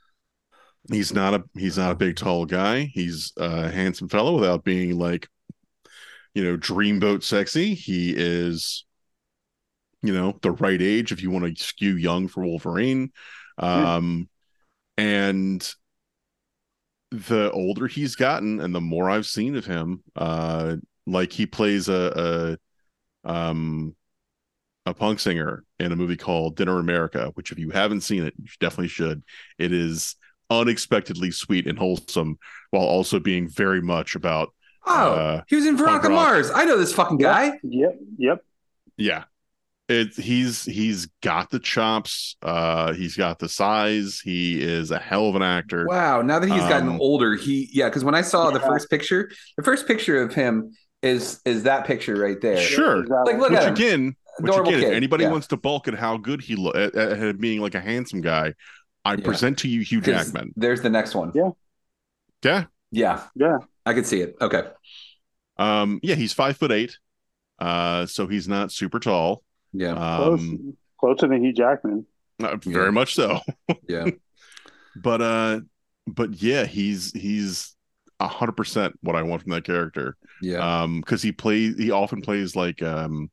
he's 0.90 1.14
not 1.14 1.34
a 1.34 1.44
he's 1.58 1.78
not 1.78 1.92
a 1.92 1.96
big 1.96 2.16
tall 2.16 2.46
guy. 2.46 2.90
He's 2.94 3.34
a 3.38 3.70
handsome 3.70 4.08
fellow 4.08 4.36
without 4.36 4.64
being 4.64 4.98
like, 4.98 5.28
you 6.34 6.44
know, 6.44 6.58
dreamboat 6.58 7.24
sexy. 7.24 7.74
He 7.74 8.14
is, 8.16 8.86
you 10.04 10.14
know, 10.14 10.38
the 10.42 10.52
right 10.52 10.82
age 10.82 11.12
if 11.12 11.22
you 11.22 11.32
want 11.32 11.58
to 11.58 11.64
skew 11.64 11.98
young 11.98 12.30
for 12.30 12.46
Wolverine. 12.46 13.12
Um, 13.58 14.30
and 14.98 15.70
the 17.12 17.52
older 17.52 17.88
he's 17.88 18.16
gotten 18.16 18.60
and 18.60 18.74
the 18.74 18.82
more 18.82 19.10
I've 19.10 19.26
seen 19.26 19.56
of 19.56 19.66
him, 19.66 20.04
uh, 20.16 20.78
like 21.06 21.32
he 21.32 21.46
plays 21.46 21.90
a, 21.90 22.58
a 23.26 23.30
um 23.30 23.96
a 24.88 24.94
punk 24.94 25.20
singer 25.20 25.64
in 25.80 25.92
a 25.92 25.96
movie 25.96 26.18
called 26.18 26.56
Dinner 26.56 26.80
America, 26.80 27.32
which 27.36 27.52
if 27.52 27.60
you 27.60 27.70
haven't 27.72 28.02
seen 28.02 28.24
it, 28.26 28.34
you 28.38 28.48
definitely 28.60 28.88
should. 28.90 29.24
It 29.58 29.72
is 29.72 30.16
unexpectedly 30.50 31.32
sweet 31.32 31.68
and 31.68 31.78
wholesome 31.78 32.38
while 32.72 32.84
also 32.86 33.20
being 33.20 33.48
very 33.50 33.82
much 33.82 34.16
about 34.16 34.54
Oh, 34.90 35.14
Uh, 35.14 35.42
he 35.48 35.58
was 35.58 35.66
in 35.66 35.76
Veronica. 35.76 36.10
Mars. 36.10 36.50
I 36.54 36.64
know 36.64 36.78
this 36.78 36.94
fucking 36.94 37.18
guy. 37.18 37.52
Yep. 37.64 38.00
Yep. 38.18 38.40
yeah. 38.96 39.24
It 39.90 40.16
he's 40.16 40.64
he's 40.66 41.08
got 41.22 41.50
the 41.50 41.60
chops, 41.60 42.36
uh 42.42 42.92
he's 42.94 43.16
got 43.16 43.40
the 43.40 43.48
size, 43.50 44.20
he 44.22 44.62
is 44.62 44.92
a 44.92 45.00
hell 45.00 45.30
of 45.30 45.36
an 45.36 45.42
actor. 45.42 45.86
Wow. 45.88 46.22
Now 46.22 46.40
that 46.40 46.50
he's 46.50 46.60
gotten 46.60 46.90
Um, 46.90 47.02
older, 47.02 47.36
he 47.36 47.70
yeah. 47.72 47.88
Because 47.90 48.04
when 48.04 48.16
I 48.16 48.22
saw 48.22 48.52
the 48.52 48.60
first 48.60 48.90
picture, 48.90 49.30
the 49.58 49.64
first 49.64 49.88
picture 49.88 50.22
of 50.22 50.34
him 50.34 50.74
is 51.04 51.40
is 51.46 51.64
that 51.64 51.86
picture 51.86 52.16
right 52.16 52.40
there. 52.42 52.58
Sure. 52.58 53.06
Like, 53.06 53.38
look 53.38 53.52
Which 53.52 53.60
at 53.60 53.68
him. 53.68 53.74
again, 53.74 54.16
which 54.40 54.52
Adorable 54.52 54.74
again, 54.76 54.84
if 54.92 54.96
anybody 54.96 55.24
yeah. 55.24 55.32
wants 55.32 55.48
to 55.48 55.58
bulk 55.58 55.88
at 55.88 55.94
how 55.96 56.18
good 56.18 56.42
he 56.42 56.56
lo- 56.56 56.74
at, 56.74 56.96
at, 56.96 57.20
at 57.20 57.40
being 57.40 57.62
like 57.62 57.76
a 57.76 57.80
handsome 57.82 58.22
guy, 58.22 58.54
I 59.06 59.14
Yeah. 59.14 59.24
present 59.26 59.58
to 59.60 59.68
you 59.68 59.82
Hugh 59.82 60.02
Jackman. 60.02 60.54
There's 60.56 60.82
the 60.82 60.90
next 60.90 61.16
one. 61.16 61.32
Yeah. 61.34 61.52
Yeah. 62.44 62.66
Yeah, 62.92 63.24
Yeah. 63.36 63.58
I 63.86 63.94
could 63.94 64.06
see 64.06 64.22
it. 64.22 64.36
Okay. 64.40 64.64
Um, 65.58 66.00
yeah, 66.04 66.16
he's 66.16 66.34
five 66.34 66.58
foot 66.58 66.72
eight. 66.72 66.98
Uh, 67.60 68.06
so 68.06 68.28
he's 68.28 68.48
not 68.48 68.72
super 68.72 69.00
tall. 69.00 69.44
Yeah. 69.74 69.94
Close, 69.94 70.40
Um, 70.40 70.78
closer 71.00 71.28
than 71.28 71.44
Hugh 71.44 71.54
Jackman. 71.54 72.06
uh, 72.42 72.56
very 72.58 72.86
Yeah. 72.86 72.92
much 72.92 73.14
so. 73.16 73.40
Yeah. 73.90 74.10
But 74.96 75.22
uh, 75.22 75.60
but 76.08 76.42
yeah, 76.42 76.66
he's 76.66 77.12
he's 77.12 77.76
a 78.20 78.28
hundred 78.28 78.54
percent 78.58 78.98
what 79.02 79.16
I 79.16 79.22
want 79.24 79.42
from 79.44 79.52
that 79.52 79.64
character. 79.64 80.16
Yeah. 80.42 80.82
Um, 80.84 81.02
because 81.02 81.22
he 81.22 81.32
plays, 81.32 81.78
he 81.78 81.92
often 81.92 82.22
plays 82.22 82.56
like 82.56 82.82
um, 82.82 83.30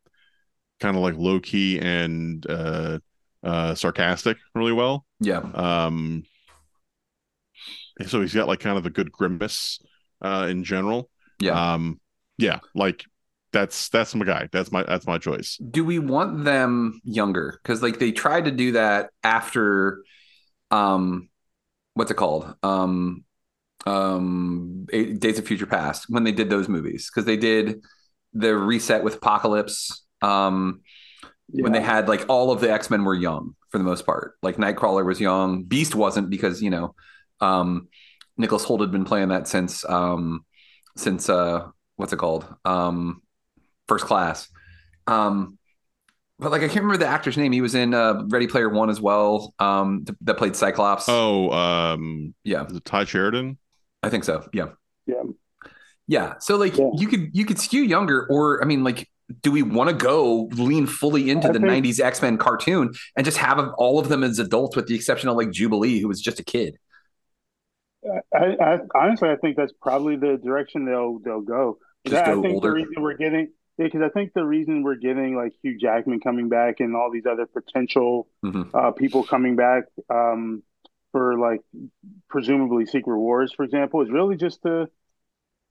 kind 0.80 0.96
of 0.96 1.02
like 1.02 1.16
low 1.16 1.40
key 1.40 1.78
and 1.78 2.44
uh, 2.48 2.98
uh, 3.42 3.74
sarcastic 3.74 4.36
really 4.54 4.72
well. 4.72 5.06
yeah. 5.20 5.38
Um, 5.38 6.24
so 8.06 8.20
he's 8.20 8.34
got 8.34 8.48
like 8.48 8.60
kind 8.60 8.76
of 8.76 8.86
a 8.86 8.90
good 8.90 9.12
grimace 9.12 9.78
uh 10.22 10.46
in 10.50 10.64
general. 10.64 11.10
Yeah. 11.38 11.74
Um, 11.74 12.00
yeah, 12.38 12.60
like 12.74 13.04
that's 13.52 13.88
that's 13.88 14.14
my 14.14 14.24
guy. 14.24 14.48
That's 14.50 14.72
my 14.72 14.82
that's 14.82 15.06
my 15.06 15.18
choice. 15.18 15.58
do 15.70 15.84
we 15.84 15.98
want 16.00 16.44
them 16.44 17.00
younger 17.04 17.60
because 17.62 17.82
like 17.82 17.98
they 18.00 18.10
tried 18.10 18.46
to 18.46 18.50
do 18.50 18.72
that 18.72 19.10
after 19.22 20.02
um 20.70 21.28
what's 21.94 22.10
it 22.10 22.16
called 22.16 22.52
um 22.64 23.22
um 23.86 24.86
days 25.18 25.38
of 25.38 25.46
future 25.46 25.66
past 25.66 26.06
when 26.08 26.24
they 26.24 26.32
did 26.32 26.50
those 26.50 26.68
movies 26.68 27.08
because 27.10 27.26
they 27.26 27.36
did 27.36 27.80
the 28.32 28.56
reset 28.56 29.04
with 29.04 29.16
apocalypse 29.16 30.03
um 30.24 30.80
when 31.50 31.72
they 31.72 31.80
had 31.80 32.08
like 32.08 32.24
all 32.28 32.50
of 32.50 32.60
the 32.60 32.72
x-men 32.72 33.04
were 33.04 33.14
young 33.14 33.54
for 33.70 33.78
the 33.78 33.84
most 33.84 34.06
part. 34.06 34.34
Like 34.42 34.56
nightcrawler 34.56 35.04
was 35.04 35.20
young. 35.20 35.64
Beast 35.64 35.94
wasn't 35.94 36.30
because 36.30 36.62
you 36.62 36.70
know 36.70 36.94
um 37.40 37.88
nicholas 38.36 38.64
hoult 38.64 38.80
had 38.80 38.90
been 38.90 39.04
playing 39.04 39.28
that 39.28 39.46
since 39.46 39.84
um 39.88 40.44
since 40.96 41.28
uh 41.28 41.66
what's 41.96 42.12
it 42.12 42.18
called? 42.18 42.44
Um 42.64 43.22
first 43.88 44.06
class. 44.06 44.48
Um 45.06 45.58
but 46.38 46.50
like 46.50 46.62
i 46.62 46.68
can't 46.68 46.84
remember 46.84 46.96
the 47.04 47.06
actor's 47.16 47.36
name. 47.36 47.52
He 47.52 47.60
was 47.60 47.74
in 47.74 47.94
uh 47.94 48.22
ready 48.28 48.46
player 48.46 48.68
one 48.68 48.90
as 48.90 49.00
well 49.00 49.54
um 49.58 50.04
th- 50.06 50.18
that 50.22 50.36
played 50.38 50.56
cyclops. 50.56 51.04
Oh, 51.08 51.50
um, 51.52 52.34
yeah. 52.42 52.64
is 52.66 52.76
it 52.76 52.84
Tye 52.84 53.04
Sheridan? 53.04 53.58
i 54.02 54.10
think 54.10 54.24
so. 54.24 54.46
Yeah. 54.52 54.70
Yeah. 55.06 55.22
yeah. 56.06 56.34
So 56.40 56.56
like 56.56 56.76
Yeah. 56.76 56.90
you 56.96 57.06
could 57.08 57.30
you 57.32 57.44
could 57.44 57.58
skew 57.58 57.82
younger 57.82 58.26
or 58.30 58.62
i 58.62 58.66
mean 58.66 58.82
like 58.84 59.08
do 59.42 59.50
we 59.50 59.62
want 59.62 59.88
to 59.90 59.96
go 59.96 60.48
lean 60.52 60.86
fully 60.86 61.30
into 61.30 61.48
I 61.48 61.52
the 61.52 61.60
think- 61.60 61.86
90s 61.86 62.00
x-men 62.00 62.36
cartoon 62.38 62.92
and 63.16 63.24
just 63.24 63.38
have 63.38 63.58
all 63.78 63.98
of 63.98 64.08
them 64.08 64.22
as 64.22 64.38
adults 64.38 64.76
with 64.76 64.86
the 64.86 64.94
exception 64.94 65.28
of 65.28 65.36
like 65.36 65.50
jubilee 65.50 66.00
who 66.00 66.08
was 66.08 66.20
just 66.20 66.40
a 66.40 66.44
kid 66.44 66.76
I, 68.34 68.56
I 68.60 68.78
honestly, 68.94 69.30
I 69.30 69.36
think 69.36 69.56
that's 69.56 69.72
probably 69.80 70.16
the 70.16 70.36
direction 70.42 70.84
they'll 70.84 71.20
they'll 71.24 71.40
go. 71.40 71.78
Just 72.06 72.22
I 72.22 72.34
think 72.34 72.46
older. 72.56 72.68
the 72.68 72.74
reason 72.74 73.02
we're 73.02 73.16
getting, 73.16 73.48
yeah, 73.78 73.86
because 73.86 74.02
I 74.02 74.10
think 74.10 74.34
the 74.34 74.44
reason 74.44 74.82
we're 74.82 74.96
getting 74.96 75.36
like 75.36 75.52
Hugh 75.62 75.78
Jackman 75.78 76.20
coming 76.20 76.50
back 76.50 76.80
and 76.80 76.94
all 76.94 77.10
these 77.10 77.24
other 77.24 77.46
potential 77.46 78.28
Mhm. 78.44 78.68
uh, 78.74 78.90
people 78.90 79.24
coming 79.24 79.56
back 79.56 79.84
um, 80.10 80.62
for 81.12 81.38
like 81.38 81.62
presumably 82.28 82.84
Secret 82.84 83.18
Wars, 83.18 83.54
for 83.56 83.64
example, 83.64 84.02
is 84.02 84.10
really 84.10 84.36
just 84.36 84.60
to 84.64 84.88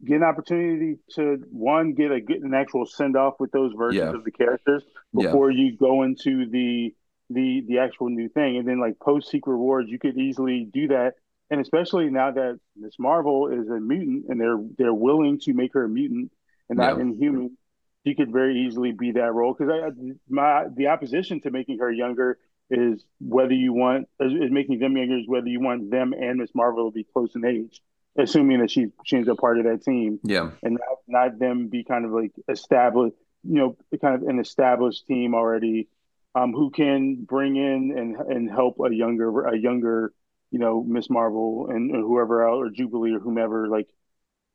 get 0.06 0.18
an 0.18 0.24
opportunity 0.24 0.98
to 1.16 1.38
one 1.52 1.94
get 1.94 2.12
a 2.12 2.20
get 2.20 2.42
an 2.42 2.54
actual 2.54 2.86
send 2.86 3.16
off 3.16 3.36
with 3.40 3.52
those 3.52 3.74
versions 3.74 4.12
Yeah. 4.12 4.16
of 4.18 4.24
the 4.24 4.32
characters 4.32 4.84
Yeah. 5.14 5.28
before 5.28 5.52
you 5.52 5.76
go 5.78 6.04
into 6.04 6.46
the 6.50 6.94
the 7.30 7.64
the 7.68 7.80
actual 7.80 8.10
new 8.10 8.30
thing, 8.30 8.58
and 8.58 8.68
then 8.68 8.80
like 8.80 9.00
post 9.00 9.30
Secret 9.30 9.58
Wars, 9.58 9.86
you 9.88 9.98
could 10.00 10.18
easily 10.18 10.66
do 10.72 10.88
that. 10.90 11.16
And 11.50 11.62
especially 11.62 12.10
now 12.10 12.32
that 12.32 12.60
Miss 12.76 12.98
Marvel 13.00 13.48
is 13.48 13.70
a 13.70 13.80
mutant 13.80 14.26
and 14.30 14.40
they're 14.40 14.60
they're 14.78 14.94
willing 14.94 15.40
to 15.42 15.54
make 15.54 15.74
her 15.74 15.86
a 15.86 15.90
mutant 15.90 16.32
and 16.70 16.78
not 16.78 16.96
Yeah. 16.98 17.04
inhuman, 17.04 17.58
she 18.06 18.16
could 18.16 18.32
very 18.32 18.66
easily 18.66 18.92
be 18.92 19.12
that 19.12 19.34
role. 19.34 19.54
Because 19.54 19.72
I 19.72 19.90
my 20.30 20.66
the 20.76 20.88
opposition 20.88 21.40
to 21.42 21.52
making 21.52 21.80
her 21.80 21.92
younger 21.92 22.38
is 22.70 23.06
whether 23.20 23.54
you 23.54 23.74
want 23.74 24.08
is, 24.20 24.34
is 24.34 24.52
making 24.52 24.80
them 24.80 24.98
younger 24.98 25.18
is 25.18 25.28
whether 25.28 25.48
you 25.48 25.60
want 25.62 25.92
them 25.92 26.14
and 26.14 26.40
Miss 26.40 26.54
Marvel 26.56 26.92
to 26.92 26.94
be 26.94 27.04
close 27.04 27.36
in 27.36 27.46
age, 27.46 27.82
assuming 28.18 28.60
that 28.60 28.70
she 28.72 28.88
she's 29.06 29.28
a 29.28 29.36
part 29.36 29.58
of 29.60 29.66
that 29.66 29.84
team 29.84 30.20
yeah 30.24 30.52
and 30.62 30.78
not, 30.80 30.98
not 31.32 31.40
them 31.40 31.68
be 31.68 31.84
kind 31.84 32.06
of 32.06 32.12
like 32.12 32.32
established, 32.48 33.16
you 33.44 33.56
know, 33.56 33.78
kind 34.00 34.16
of 34.16 34.28
an 34.28 34.40
established 34.40 35.08
team 35.08 35.34
already, 35.36 35.88
um, 36.36 36.54
who 36.54 36.70
can 36.70 37.16
bring 37.24 37.56
in 37.56 37.94
and 37.98 38.16
and 38.16 38.50
help 38.50 38.78
a 38.86 38.94
younger 38.94 39.46
a 39.46 39.58
younger, 39.58 40.14
you 40.52 40.60
know, 40.60 40.84
Miss 40.84 41.10
Marvel 41.10 41.68
and, 41.70 41.92
and 41.92 42.02
whoever 42.04 42.48
else 42.48 42.60
or 42.62 42.70
Jubilee 42.70 43.14
or 43.14 43.20
whomever 43.20 43.68
like 43.68 43.90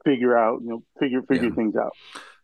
figure 0.05 0.37
out, 0.37 0.61
you 0.63 0.69
know, 0.69 0.83
figure 1.01 1.23
figure 1.23 1.49
Yeah. 1.49 1.55
things 1.55 1.77
out. 1.77 1.93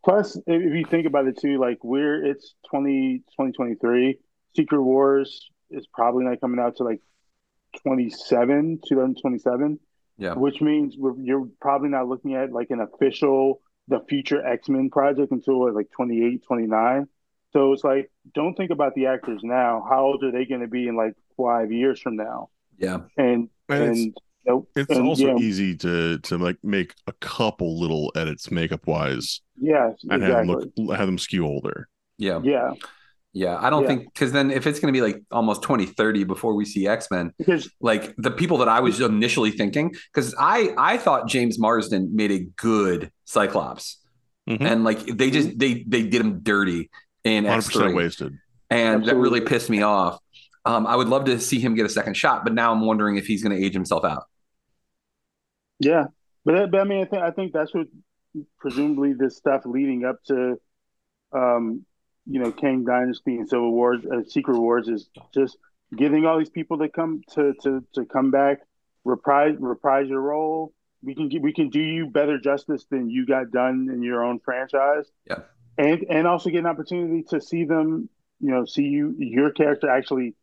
Plus, 0.05 0.37
if 0.37 0.43
if 0.47 0.75
you 0.75 0.85
think 0.85 1.07
about 1.07 1.27
it 1.27 1.39
too, 1.39 1.59
like 1.59 1.83
we're 1.83 2.25
it's 2.25 2.55
20, 2.71 3.19
2023, 3.39 4.19
Secret 4.57 4.83
Wars 4.83 5.49
is 5.71 5.87
probably 5.87 6.25
not 6.25 6.41
coming 6.41 6.61
out 6.61 6.77
to 6.77 6.85
like 6.85 7.01
27, 7.83 8.81
2027 8.87 9.81
yeah. 10.17 10.35
Which 10.35 10.61
means 10.61 10.97
we're, 10.99 11.17
you're 11.19 11.49
probably 11.61 11.89
not 11.89 12.09
looking 12.09 12.35
at 12.35 12.53
like 12.53 12.71
an 12.71 12.81
official 12.81 13.61
the 13.89 14.01
future 14.09 14.45
x-men 14.47 14.89
project 14.91 15.31
until 15.31 15.73
like 15.75 15.91
28 15.95 16.43
29 16.47 17.07
so 17.53 17.73
it's 17.73 17.85
like 17.85 18.11
don't 18.35 18.55
think 18.57 18.71
about 18.71 18.95
the 18.95 19.07
actors 19.07 19.41
now. 19.45 19.85
How 19.89 20.05
old 20.07 20.25
are 20.25 20.33
they 20.33 20.45
going 20.45 20.62
to 20.62 20.67
be 20.69 20.89
in 20.89 20.97
like 20.97 21.15
five 21.37 21.71
years 21.71 22.01
from 22.01 22.17
now? 22.17 22.49
Yeah. 22.79 23.01
And 23.17 23.49
And 23.69 23.83
and, 23.83 23.97
it's- 23.97 24.12
nope 24.47 24.69
It's 24.75 24.91
and, 24.91 25.07
also 25.07 25.27
yeah, 25.29 25.37
easy 25.37 25.77
to 25.77 26.19
to 26.19 26.39
like 26.39 26.59
make 26.65 26.95
a 27.07 27.12
couple 27.12 27.79
little 27.79 28.11
edits 28.17 28.51
makeup 28.51 28.87
wise 28.87 29.41
yes 29.57 29.93
and 30.11 30.23
have 30.23 30.47
them 30.47 30.51
exactly. 30.51 30.85
look 30.85 30.97
have 30.97 31.07
them 31.07 31.19
skew 31.19 31.47
older. 31.47 31.89
yeah. 32.19 32.41
Yeah 32.43 32.73
yeah 33.37 33.59
i 33.61 33.68
don't 33.68 33.82
Yeah. 33.82 33.89
think 33.89 34.05
because 34.14 34.30
then 34.32 34.51
if 34.51 34.66
it's 34.66 34.78
going 34.80 34.95
to 34.95 34.97
be 34.97 35.03
like 35.03 35.20
almost 35.30 35.62
2030 35.62 36.24
before 36.24 36.55
we 36.55 36.64
see 36.64 36.87
x-men 36.87 37.32
because 37.37 37.68
like 37.80 38.14
the 38.16 38.30
people 38.30 38.59
that 38.59 38.68
I 38.68 38.80
was 38.80 39.01
initially 39.01 39.51
thinking, 39.51 39.93
because 40.12 40.35
I 40.39 40.72
I 40.78 40.97
thought 40.99 41.28
James 41.28 41.59
Marsden 41.59 42.14
made 42.14 42.30
a 42.30 42.41
good 42.57 43.11
Cyclops, 43.24 43.99
Mhm. 44.49 44.61
and 44.61 44.85
like 44.85 45.01
they 45.07 45.30
just 45.30 45.59
they 45.59 45.85
they 45.87 46.03
did 46.07 46.20
him 46.20 46.41
dirty 46.43 46.91
in 47.24 47.45
Hundred 47.45 47.57
X 47.59 47.66
percent 47.66 47.85
three, 47.87 47.95
wasted. 47.95 48.32
and 48.70 49.05
that 49.05 49.16
really 49.16 49.41
Absolutely. 49.41 49.41
pissed 49.49 49.70
me 49.70 49.82
off. 49.82 50.18
Um, 50.64 50.87
I 50.87 50.95
would 50.97 51.09
love 51.09 51.24
to 51.26 51.39
see 51.41 51.59
him 51.61 51.74
get 51.74 51.87
a 51.87 51.89
second 51.91 52.14
shot, 52.16 52.45
but 52.45 52.53
now 52.55 52.70
I'm 52.72 52.85
wondering 52.87 53.16
if 53.16 53.26
he's 53.26 53.43
going 53.43 53.55
to 53.59 53.62
age 53.66 53.74
himself 53.74 54.05
out. 54.05 54.24
yeah 55.80 56.05
but, 56.45 56.53
that, 56.55 56.70
but 56.70 56.80
i 56.80 56.85
mean 56.85 57.01
I 57.03 57.05
think, 57.07 57.22
I 57.22 57.30
think 57.32 57.53
that's 57.53 57.74
what 57.74 57.87
presumably 58.59 59.12
this 59.12 59.37
stuff 59.37 59.62
leading 59.64 60.05
up 60.05 60.16
to 60.28 60.57
um 61.32 61.85
you 62.27 62.41
know 62.41 62.53
Kang 62.53 62.85
Dynasty 62.85 63.37
and 63.37 63.49
Civil 63.49 63.72
Wars, 63.72 64.05
uh, 64.07 64.22
Secret 64.29 64.59
Wars 64.59 64.89
is 64.89 65.09
just 65.33 65.57
giving 65.95 66.25
all 66.27 66.39
these 66.39 66.51
people 66.51 66.79
that 66.79 66.93
come 66.93 67.22
to 67.35 67.55
to 67.62 67.85
to 67.95 68.05
come 68.05 68.31
back, 68.31 68.61
reprise 69.05 69.57
reprise 69.59 70.09
your 70.09 70.20
role, 70.20 70.72
we 71.05 71.14
can 71.14 71.31
we 71.43 71.53
can 71.53 71.68
do 71.68 71.81
you 71.81 72.07
better 72.07 72.39
justice 72.39 72.85
than 72.91 73.11
you 73.11 73.27
got 73.27 73.51
done 73.51 73.89
in 73.93 74.03
your 74.03 74.25
own 74.25 74.41
franchise. 74.41 75.07
Yeah. 75.29 75.41
And 75.77 76.05
and 76.09 76.27
also 76.27 76.51
get 76.51 76.61
an 76.61 76.66
opportunity 76.66 77.25
to 77.31 77.41
see 77.41 77.64
them, 77.64 78.09
you 78.41 78.51
know, 78.51 78.64
see 78.64 78.85
you 78.85 79.14
your 79.18 79.51
character 79.51 79.89
actually 79.89 80.35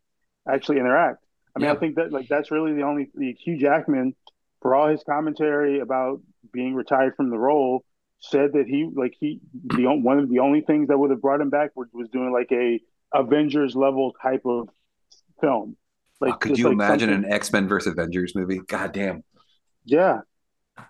actually 0.47 0.77
interact. 0.77 1.23
I 1.55 1.59
mean, 1.59 1.67
Yeah. 1.67 1.73
I 1.73 1.77
think 1.77 1.95
that 1.95 2.11
like 2.11 2.27
that's 2.27 2.51
really 2.51 2.73
the 2.73 2.83
only 2.83 3.09
the 3.15 3.33
Hugh 3.33 3.57
Jackman 3.57 4.15
for 4.61 4.75
all 4.75 4.87
his 4.87 5.03
commentary 5.03 5.79
about 5.79 6.21
being 6.53 6.75
retired 6.75 7.15
from 7.15 7.29
the 7.29 7.37
role 7.37 7.83
said 8.21 8.53
that 8.53 8.65
he 8.67 8.87
like 8.95 9.13
he 9.19 9.39
the 9.65 9.85
on- 9.87 10.03
one 10.03 10.19
of 10.19 10.29
the 10.29 10.39
only 10.39 10.61
things 10.61 10.87
that 10.87 10.97
would 10.97 11.09
have 11.11 11.21
brought 11.21 11.41
him 11.41 11.49
back 11.49 11.71
was, 11.75 11.87
was 11.91 12.07
doing 12.09 12.31
like 12.31 12.51
a 12.51 12.79
Avengers 13.13 13.75
level 13.75 14.13
type 14.21 14.41
of 14.45 14.69
film. 15.41 15.75
Like 16.21 16.35
Oh, 16.35 16.37
could 16.37 16.57
you 16.57 16.65
like, 16.65 16.73
imagine 16.73 17.09
something- 17.09 17.25
an 17.29 17.33
X 17.33 17.51
Men 17.51 17.67
versus 17.67 17.91
Avengers 17.93 18.35
movie? 18.35 18.59
God 18.67 18.91
damn. 18.93 19.23
Yeah, 19.85 20.19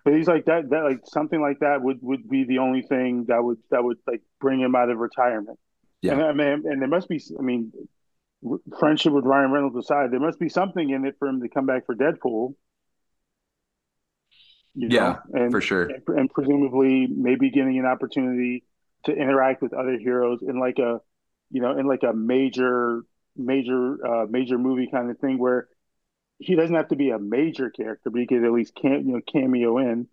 but 0.04 0.14
he's 0.14 0.28
like 0.28 0.46
that. 0.46 0.70
That 0.70 0.84
like 0.84 1.00
something 1.06 1.40
like 1.42 1.60
that 1.60 1.82
would 1.82 2.00
would 2.02 2.30
be 2.30 2.44
the 2.44 2.58
only 2.58 2.82
thing 2.82 3.26
that 3.30 3.42
would 3.44 3.58
that 3.72 3.84
would 3.84 3.98
like 4.06 4.22
bring 4.42 4.60
him 4.60 4.76
out 4.76 4.90
of 4.90 4.98
retirement. 4.98 5.58
Yeah. 6.02 6.14
and 6.14 6.22
I 6.24 6.34
mean, 6.34 6.64
and 6.70 6.82
there 6.82 6.90
must 6.90 7.08
be. 7.08 7.22
I 7.40 7.42
mean, 7.42 7.72
friendship 8.80 9.14
with 9.14 9.24
Ryan 9.24 9.52
Reynolds 9.52 9.78
aside, 9.78 10.12
there 10.12 10.20
must 10.20 10.40
be 10.40 10.50
something 10.50 10.90
in 10.90 11.06
it 11.06 11.16
for 11.20 11.28
him 11.28 11.42
to 11.42 11.48
come 11.48 11.66
back 11.66 11.86
for 11.86 11.96
Deadpool. 11.96 12.56
Yeah, 14.76 15.20
know? 15.34 15.42
and 15.42 15.52
for 15.52 15.62
sure. 15.62 15.84
and, 15.84 16.02
and 16.08 16.30
presumably 16.30 17.08
maybe 17.08 17.50
getting 17.50 17.78
an 17.78 17.86
opportunity 17.86 18.64
to 19.06 19.12
interact 19.14 19.62
with 19.62 19.74
other 19.74 19.98
heroes 19.98 20.40
in 20.42 20.60
like 20.60 20.80
a, 20.80 21.02
you 21.50 21.62
know, 21.62 21.78
in 21.78 21.86
like 21.88 22.04
a 22.04 22.14
major 22.14 23.04
major 23.38 24.06
uh 24.06 24.26
major 24.30 24.58
movie 24.58 24.90
kind 24.92 25.10
of 25.10 25.18
thing 25.20 25.38
where 25.38 25.68
he 26.40 26.56
doesn't 26.56 26.76
have 26.76 26.90
to 26.90 26.96
be 26.96 27.12
a 27.12 27.20
major 27.20 27.70
character, 27.70 28.10
but 28.10 28.20
he 28.20 28.28
could 28.28 28.44
at 28.44 28.52
least 28.52 28.76
cam- 28.76 29.08
you 29.08 29.14
know 29.14 29.22
cameo 29.32 29.78
in. 29.78 30.08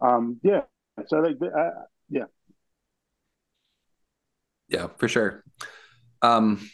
Um, 0.00 0.38
yeah. 0.42 0.62
So 1.08 1.18
like, 1.18 1.36
uh, 1.42 1.70
yeah, 2.08 2.24
Yeah, 4.68 4.88
for 4.98 5.08
sure. 5.08 5.44
Um. 6.22 6.68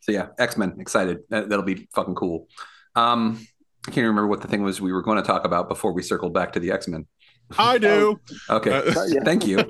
So 0.00 0.12
yeah, 0.12 0.28
X 0.38 0.56
Men. 0.56 0.76
Excited. 0.80 1.20
That'll 1.30 1.62
be 1.62 1.88
fucking 1.94 2.14
cool. 2.14 2.48
Um. 2.94 3.46
I 3.86 3.90
can't 3.90 4.06
remember 4.06 4.26
what 4.26 4.40
the 4.42 4.48
thing 4.48 4.62
was 4.62 4.80
we 4.80 4.92
were 4.92 5.02
going 5.02 5.16
to 5.16 5.22
talk 5.22 5.44
about 5.44 5.68
before 5.68 5.92
we 5.92 6.02
circled 6.02 6.34
back 6.34 6.52
to 6.54 6.60
the 6.60 6.72
X 6.72 6.88
Men. 6.88 7.06
I 7.58 7.78
do. 7.78 8.18
Okay. 8.50 8.72
Uh. 8.72 8.92
Thank 9.24 9.46
you. 9.46 9.58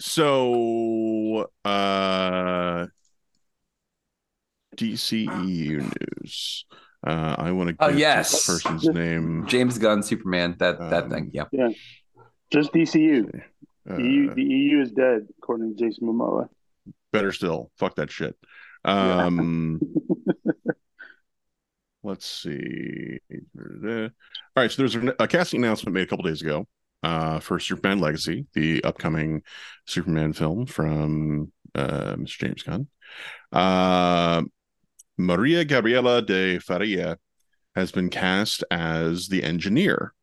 So, 0.00 1.48
uh, 1.64 2.86
DCEU 4.76 5.78
news. 5.80 6.64
Uh, 7.06 7.34
I 7.38 7.52
want 7.52 7.70
to 7.70 7.76
Oh, 7.78 7.88
get 7.90 7.98
yes. 7.98 8.32
this 8.32 8.46
person's 8.46 8.82
Just- 8.82 8.94
name. 8.96 9.46
James 9.46 9.78
Gunn, 9.78 10.02
Superman. 10.02 10.56
That 10.58 10.78
that 10.90 11.04
Um, 11.04 11.10
thing. 11.10 11.30
Yeah. 11.32 11.44
Yeah. 11.52 11.68
just 12.50 12.72
DCU. 12.72 13.28
Uh, 13.88 13.96
the, 13.96 14.02
EU, 14.02 14.34
the 14.34 14.42
EU 14.42 14.80
is 14.80 14.90
dead, 14.92 15.28
according 15.38 15.76
to 15.76 15.84
Jason 15.84 16.06
Momoa. 16.08 16.48
better 17.12 17.30
still, 17.32 17.70
fuck 17.78 17.94
that 17.96 18.10
shit. 18.10 18.36
Um, 18.84 19.80
let's 22.02 22.26
see. 22.26 23.18
All 23.64 24.10
right, 24.56 24.70
so 24.70 24.82
there's 24.82 24.96
a, 24.96 25.28
casting 25.28 25.64
announcement 25.64 25.94
made 25.94 26.02
a 26.02 26.06
couple 26.06 26.24
days 26.24 26.42
ago 26.42 26.66
uh, 27.02 27.40
for 27.40 27.58
Superman 27.58 28.00
Legacy, 28.00 28.46
the 28.54 28.82
upcoming 28.84 29.42
Superman 29.86 30.32
film 30.32 30.66
from 30.66 31.52
uh, 31.74 32.16
Mr. 32.16 32.38
James 32.38 32.62
Gunn. 32.62 32.88
Uh, 33.50 34.42
Maria 35.18 35.64
Gabriela 35.64 36.22
de 36.22 36.58
Faria 36.58 37.18
has 37.74 37.92
been 37.92 38.10
cast 38.10 38.64
as 38.70 39.28
the 39.28 39.42
engineer 39.42 40.14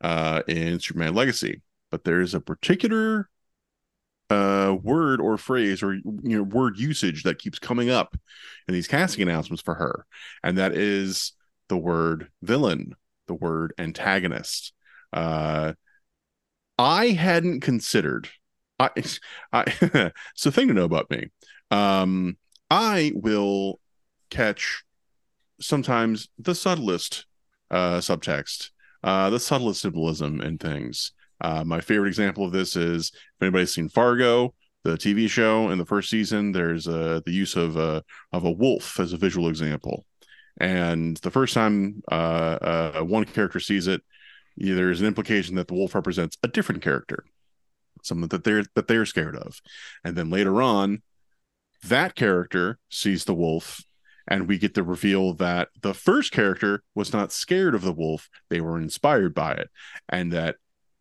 uh, 0.00 0.42
in 0.48 0.80
Superman 0.80 1.14
Legacy, 1.14 1.62
but 1.90 2.04
there's 2.04 2.34
a 2.34 2.40
particular 2.40 3.28
uh 4.30 4.76
word 4.82 5.20
or 5.20 5.38
phrase 5.38 5.82
or 5.82 5.94
you 5.94 6.02
know 6.22 6.42
word 6.42 6.78
usage 6.78 7.22
that 7.22 7.38
keeps 7.38 7.58
coming 7.58 7.88
up 7.88 8.16
in 8.66 8.74
these 8.74 8.88
casting 8.88 9.22
announcements 9.22 9.62
for 9.62 9.74
her. 9.74 10.06
And 10.42 10.58
that 10.58 10.72
is 10.72 11.32
the 11.68 11.76
word 11.76 12.28
villain 12.42 12.94
the 13.26 13.34
word 13.34 13.72
antagonist. 13.78 14.72
Uh 15.12 15.74
i 16.78 17.08
hadn't 17.08 17.60
considered 17.60 18.28
i 18.78 18.90
i 19.52 20.12
so 20.34 20.50
thing 20.50 20.68
to 20.68 20.74
know 20.74 20.84
about 20.84 21.10
me. 21.10 21.28
Um 21.70 22.36
i 22.70 23.12
will 23.14 23.80
catch 24.30 24.84
sometimes 25.60 26.28
the 26.38 26.54
subtlest 26.54 27.26
uh 27.70 27.98
subtext 27.98 28.70
uh 29.02 29.30
the 29.30 29.40
subtlest 29.40 29.80
symbolism 29.80 30.40
in 30.40 30.58
things 30.58 31.12
uh, 31.40 31.64
my 31.64 31.80
favorite 31.80 32.08
example 32.08 32.44
of 32.44 32.52
this 32.52 32.76
is 32.76 33.12
if 33.14 33.42
anybody's 33.42 33.74
seen 33.74 33.88
Fargo, 33.88 34.54
the 34.84 34.96
TV 34.96 35.28
show, 35.28 35.70
in 35.70 35.78
the 35.78 35.84
first 35.84 36.08
season, 36.08 36.52
there's 36.52 36.86
uh, 36.86 37.20
the 37.24 37.32
use 37.32 37.56
of 37.56 37.76
a 37.76 38.02
of 38.32 38.44
a 38.44 38.50
wolf 38.50 38.98
as 39.00 39.12
a 39.12 39.16
visual 39.16 39.48
example. 39.48 40.04
And 40.60 41.16
the 41.18 41.30
first 41.30 41.54
time 41.54 42.02
uh, 42.10 42.14
uh, 42.94 43.00
one 43.02 43.24
character 43.24 43.60
sees 43.60 43.86
it, 43.86 44.02
there's 44.56 45.00
an 45.00 45.06
implication 45.06 45.54
that 45.56 45.68
the 45.68 45.74
wolf 45.74 45.94
represents 45.94 46.36
a 46.42 46.48
different 46.48 46.82
character, 46.82 47.24
something 48.02 48.28
that 48.28 48.44
they're 48.44 48.64
that 48.74 48.88
they're 48.88 49.06
scared 49.06 49.36
of. 49.36 49.60
And 50.04 50.16
then 50.16 50.30
later 50.30 50.60
on, 50.60 51.02
that 51.84 52.14
character 52.14 52.78
sees 52.88 53.24
the 53.24 53.34
wolf, 53.34 53.82
and 54.26 54.48
we 54.48 54.58
get 54.58 54.74
the 54.74 54.82
reveal 54.82 55.34
that 55.34 55.68
the 55.80 55.94
first 55.94 56.32
character 56.32 56.82
was 56.94 57.12
not 57.12 57.32
scared 57.32 57.74
of 57.74 57.82
the 57.82 57.92
wolf; 57.92 58.28
they 58.48 58.60
were 58.60 58.78
inspired 58.78 59.34
by 59.34 59.52
it, 59.52 59.70
and 60.08 60.32
that 60.32 60.56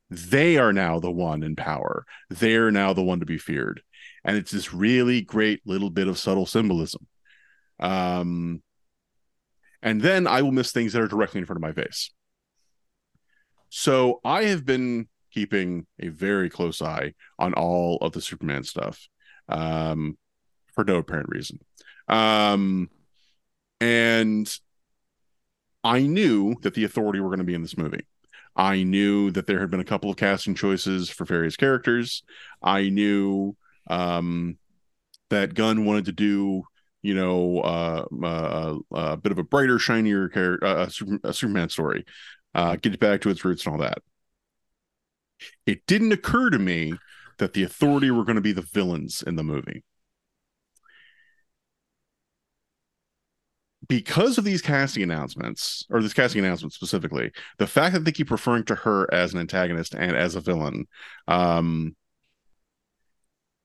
they 0.10 0.58
are 0.58 0.74
now 0.74 0.99
the 0.99 1.12
one 1.12 1.43
in 1.43 1.55
power. 1.55 2.05
They're 2.30 2.72
now 2.72 2.93
the 2.93 3.03
one 3.03 3.20
to 3.20 3.26
be 3.26 3.38
feared. 3.38 3.82
And 4.24 4.38
it's 4.38 4.51
this 4.51 4.74
really 4.74 5.22
great 5.22 5.62
little 5.66 5.89
bit 5.89 6.08
of 6.08 6.18
subtle 6.18 6.45
symbolism. 6.45 7.08
Um, 7.80 8.62
and 9.82 10.01
then 10.01 10.28
I 10.28 10.41
will 10.41 10.51
miss 10.51 10.72
things 10.72 10.93
that 10.93 11.01
are 11.01 11.08
directly 11.08 11.39
in 11.39 11.45
front 11.45 11.58
of 11.58 11.62
my 11.62 11.74
face. 11.74 12.12
So 13.70 14.22
I 14.24 14.45
have 14.45 14.66
been 14.66 15.08
keeping 15.32 15.86
a 15.99 16.08
very 16.08 16.49
close 16.49 16.82
eye 16.82 17.14
on 17.38 17.53
all 17.53 17.97
of 18.01 18.14
the 18.14 18.22
Superman 18.22 18.64
stuff 18.64 19.08
um, 19.49 20.18
for 20.74 20.84
no 20.84 20.97
apparent 20.97 21.30
reason. 21.30 21.60
Um, 22.08 22.89
and 23.80 24.51
I 25.84 26.01
knew 26.01 26.55
that 26.62 26.74
the 26.74 26.86
authority 26.86 27.20
were 27.20 27.30
going 27.30 27.39
to 27.39 27.45
be 27.45 27.53
in 27.53 27.62
this 27.62 27.78
movie. 27.78 28.05
I 28.58 28.82
knew 28.82 29.30
that 29.32 29.45
there 29.45 29.60
had 29.60 29.70
been 29.70 29.80
a 29.80 29.86
couple 29.86 30.10
of 30.10 30.18
casting 30.18 30.55
choices 30.55 31.12
for 31.12 31.26
various 31.26 31.55
characters. 31.55 32.24
I 32.62 32.89
knew 32.89 33.55
um, 33.88 34.58
that 35.30 35.53
Gunn 35.53 35.86
wanted 35.86 36.05
to 36.05 36.12
do, 36.12 36.64
you 37.03 37.14
know, 37.14 37.60
uh, 37.60 38.05
uh, 38.26 38.76
a 38.91 39.18
bit 39.18 39.32
of 39.32 39.38
a 39.38 39.43
brighter, 39.43 39.78
shinier 39.78 40.28
character, 40.28 40.66
uh, 40.66 40.89
a, 41.24 41.34
Superman 41.34 41.70
story, 41.70 42.03
uh, 42.55 42.78
get 42.78 42.95
it 42.95 42.99
back 42.99 43.22
to 43.22 43.30
its 43.30 43.45
roots 43.45 43.64
and 43.66 43.76
all 43.76 43.82
that. 43.82 43.99
It 45.68 45.86
didn't 45.86 46.12
occur 46.12 46.49
to 46.49 46.58
me 46.58 46.95
that 47.38 47.53
the 47.53 47.62
Authority 47.62 48.10
were 48.10 48.26
going 48.26 48.38
to 48.38 48.41
be 48.41 48.53
the 48.53 48.64
villains 48.64 49.22
in 49.22 49.36
the 49.36 49.43
movie. 49.43 49.84
Because 53.88 54.38
of 54.38 54.43
these 54.43 54.61
casting 54.61 55.03
announcements, 55.03 55.85
or 55.89 56.01
this 56.01 56.13
casting 56.13 56.43
announcement 56.43 56.73
specifically, 56.73 57.31
the 57.57 57.67
fact 57.67 57.93
that 57.93 58.05
they 58.05 58.11
keep 58.11 58.31
referring 58.31 58.65
to 58.65 58.75
her 58.75 59.11
as 59.13 59.33
an 59.33 59.39
antagonist 59.39 59.93
and 59.93 60.15
as 60.15 60.35
a 60.35 60.41
villain, 60.41 60.88
um, 61.27 61.95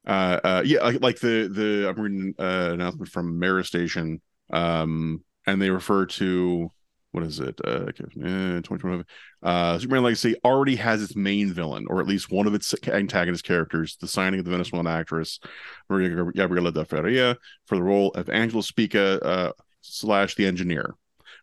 uh, 0.07 0.41
uh 0.43 0.63
yeah, 0.65 0.83
like, 0.83 1.01
like 1.01 1.21
the 1.21 1.49
the 1.49 1.89
I'm 1.89 2.01
reading 2.01 2.35
uh, 2.39 2.43
an 2.43 2.73
announcement 2.73 3.11
from 3.11 3.39
Mara 3.39 3.65
Station, 3.65 4.21
um, 4.53 5.25
and 5.47 5.61
they 5.61 5.71
refer 5.71 6.07
to 6.07 6.71
what 7.13 7.25
is 7.25 7.41
it? 7.41 7.61
Uh, 7.63 7.89
okay, 7.91 8.05
eh, 8.05 8.61
2025. 8.63 9.05
Uh, 9.43 9.79
Superman 9.79 10.05
Legacy 10.05 10.35
already 10.45 10.77
has 10.77 11.03
its 11.03 11.15
main 11.15 11.53
villain, 11.53 11.87
or 11.89 12.01
at 12.01 12.07
least 12.07 12.33
one 12.33 12.47
of 12.47 12.55
its 12.55 12.75
antagonist 12.89 13.45
characters, 13.45 13.97
the 14.01 14.09
signing 14.09 14.41
of 14.41 14.47
the 14.47 14.51
Venezuelan 14.51 14.87
actress 14.87 15.39
Maria 15.91 16.09
Gabriela 16.35 16.73
de 16.73 16.85
Faria 16.85 17.37
for 17.67 17.77
the 17.77 17.83
role 17.83 18.13
of 18.13 18.31
Angela 18.31 18.63
Spica. 18.63 19.23
Uh, 19.23 19.53
slash 19.83 20.35
the 20.35 20.47
engineer, 20.47 20.95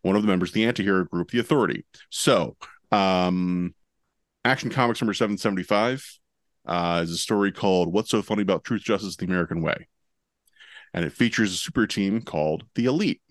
one 0.02 0.16
of 0.16 0.22
the 0.22 0.28
members 0.28 0.50
of 0.50 0.54
the 0.56 0.66
anti-hero 0.66 1.06
group, 1.06 1.32
the 1.32 1.40
Authority. 1.40 1.86
So, 2.10 2.58
um, 2.92 3.74
Action 4.44 4.70
Comics 4.70 5.02
number 5.02 5.14
775 5.14 6.20
uh, 6.66 7.02
is 7.04 7.12
a 7.12 7.18
story 7.18 7.52
called 7.52 7.94
What's 7.94 8.10
So 8.10 8.22
Funny 8.22 8.42
About 8.42 8.64
Truth, 8.64 8.84
Justice, 8.84 9.16
the 9.16 9.26
American 9.26 9.62
Way. 9.62 9.88
And 10.94 11.06
it 11.06 11.14
features 11.14 11.54
a 11.54 11.58
super 11.58 11.86
team 11.86 12.22
called 12.22 12.64
the 12.76 12.86
Elite. 12.86 13.22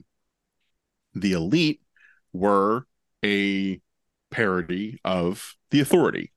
The 1.15 1.33
Elite 1.33 1.81
were 2.33 2.87
a 3.25 3.81
parody 4.31 5.01
of 5.05 5.55
the 5.71 5.81
Authority. 5.81 6.33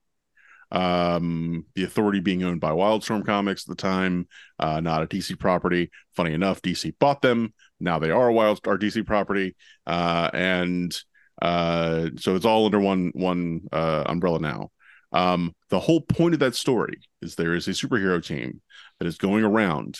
Um, 0.71 1.65
the 1.75 1.83
Authority 1.83 2.21
being 2.21 2.43
owned 2.43 2.61
by 2.61 2.71
Wildstorm 2.71 3.25
Comics 3.25 3.63
at 3.63 3.75
the 3.75 3.81
time, 3.81 4.27
uh, 4.57 4.79
not 4.79 5.03
a 5.03 5.07
DC 5.07 5.37
property. 5.37 5.91
Funny 6.15 6.33
enough, 6.33 6.61
DC 6.61 6.97
bought 6.97 7.21
them. 7.21 7.53
Now 7.81 7.99
they 7.99 8.11
are 8.11 8.29
a 8.29 8.33
Wild 8.33 8.59
our 8.67 8.77
DC 8.77 9.05
property, 9.05 9.55
uh, 9.87 10.29
and 10.33 10.93
Uh, 11.41 12.11
so 12.17 12.35
it's 12.35 12.45
all 12.45 12.65
under 12.65 12.79
one 12.79 13.11
one 13.15 13.61
uh, 13.71 14.03
umbrella 14.07 14.39
now. 14.39 14.69
Um, 15.11 15.53
the 15.69 15.79
whole 15.79 16.01
point 16.01 16.33
of 16.33 16.39
that 16.41 16.55
story 16.55 16.99
is 17.21 17.35
there 17.35 17.55
is 17.55 17.67
a 17.67 17.71
superhero 17.71 18.23
team 18.25 18.61
that 18.99 19.07
is 19.07 19.17
going 19.17 19.43
around 19.43 19.97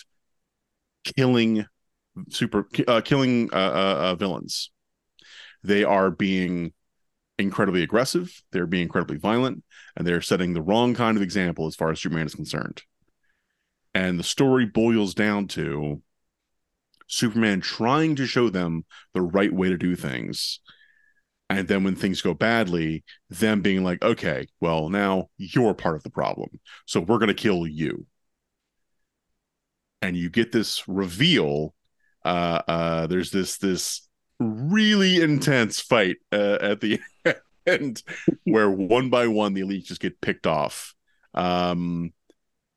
killing 1.03 1.65
super 2.29 2.67
uh, 2.87 3.01
killing 3.01 3.49
uh, 3.53 3.55
uh, 3.55 3.97
uh, 4.11 4.15
villains. 4.15 4.71
They 5.63 5.83
are 5.83 6.11
being 6.11 6.73
incredibly 7.37 7.83
aggressive. 7.83 8.31
They're 8.51 8.67
being 8.67 8.83
incredibly 8.83 9.17
violent, 9.17 9.63
and 9.95 10.05
they're 10.07 10.21
setting 10.21 10.53
the 10.53 10.61
wrong 10.61 10.93
kind 10.95 11.17
of 11.17 11.23
example 11.23 11.67
as 11.67 11.75
far 11.75 11.91
as 11.91 12.01
Superman 12.01 12.27
is 12.27 12.35
concerned. 12.35 12.83
And 13.93 14.19
the 14.19 14.23
story 14.23 14.65
boils 14.65 15.13
down 15.13 15.47
to 15.49 16.01
Superman 17.11 17.59
trying 17.59 18.15
to 18.15 18.25
show 18.25 18.49
them 18.49 18.85
the 19.13 19.21
right 19.21 19.51
way 19.51 19.67
to 19.67 19.77
do 19.77 19.97
things. 19.97 20.59
And 21.49 21.67
then 21.67 21.83
when 21.83 21.97
things 21.97 22.21
go 22.21 22.33
badly, 22.33 23.03
them 23.29 23.61
being 23.61 23.83
like, 23.83 24.01
okay, 24.01 24.47
well, 24.61 24.87
now 24.87 25.27
you're 25.37 25.73
part 25.73 25.97
of 25.97 26.03
the 26.03 26.09
problem. 26.09 26.61
So 26.85 27.01
we're 27.01 27.17
going 27.17 27.27
to 27.27 27.33
kill 27.33 27.67
you. 27.67 28.05
And 30.01 30.15
you 30.15 30.29
get 30.29 30.53
this 30.53 30.87
reveal. 30.87 31.75
Uh, 32.23 32.61
uh, 32.65 33.07
there's 33.07 33.31
this, 33.31 33.57
this 33.57 34.07
really 34.39 35.21
intense 35.21 35.81
fight 35.81 36.15
uh, 36.31 36.59
at 36.61 36.79
the 36.79 37.01
end 37.67 38.01
where 38.45 38.71
one 38.71 39.09
by 39.09 39.27
one 39.27 39.53
the 39.53 39.61
elite 39.61 39.85
just 39.85 39.99
get 39.99 40.21
picked 40.21 40.47
off. 40.47 40.95
Um, 41.33 42.13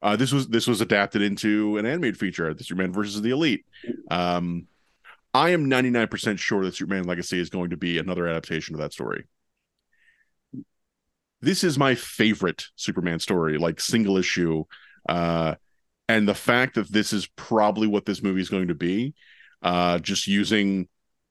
uh, 0.04 0.16
this 0.16 0.32
was 0.32 0.46
this 0.48 0.66
was 0.66 0.82
adapted 0.82 1.22
into 1.22 1.78
an 1.78 1.86
animated 1.86 2.18
feature, 2.18 2.52
the 2.52 2.62
Superman 2.62 2.92
versus 2.92 3.22
the 3.22 3.30
Elite. 3.30 3.64
Um, 4.10 4.66
I 5.32 5.50
am 5.50 5.68
99% 5.68 6.38
sure 6.38 6.62
that 6.64 6.76
Superman 6.76 7.04
Legacy 7.04 7.40
is 7.40 7.48
going 7.48 7.70
to 7.70 7.78
be 7.78 7.96
another 7.98 8.28
adaptation 8.28 8.74
of 8.74 8.82
that 8.82 8.92
story. 8.92 9.24
This 11.40 11.64
is 11.64 11.78
my 11.78 11.94
favorite 11.94 12.66
Superman 12.76 13.18
story, 13.18 13.56
like 13.56 13.80
single 13.80 14.18
issue. 14.18 14.64
Uh, 15.08 15.54
and 16.06 16.28
the 16.28 16.34
fact 16.34 16.74
that 16.74 16.92
this 16.92 17.14
is 17.14 17.26
probably 17.34 17.86
what 17.86 18.04
this 18.04 18.22
movie 18.22 18.42
is 18.42 18.50
going 18.50 18.68
to 18.68 18.74
be, 18.74 19.14
uh, 19.62 19.98
just 20.00 20.26
using 20.26 20.86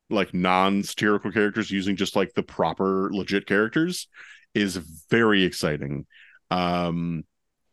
like 0.10 0.34
non-satirical 0.34 1.32
characters, 1.32 1.70
using 1.70 1.96
just 1.96 2.16
like 2.16 2.34
the 2.34 2.44
proper 2.44 3.12
legit 3.14 3.46
characters, 3.46 4.08
is 4.56 4.78
very 4.78 5.44
exciting. 5.44 6.08
Um, 6.50 7.24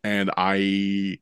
and 0.05 0.31
I 0.37 1.19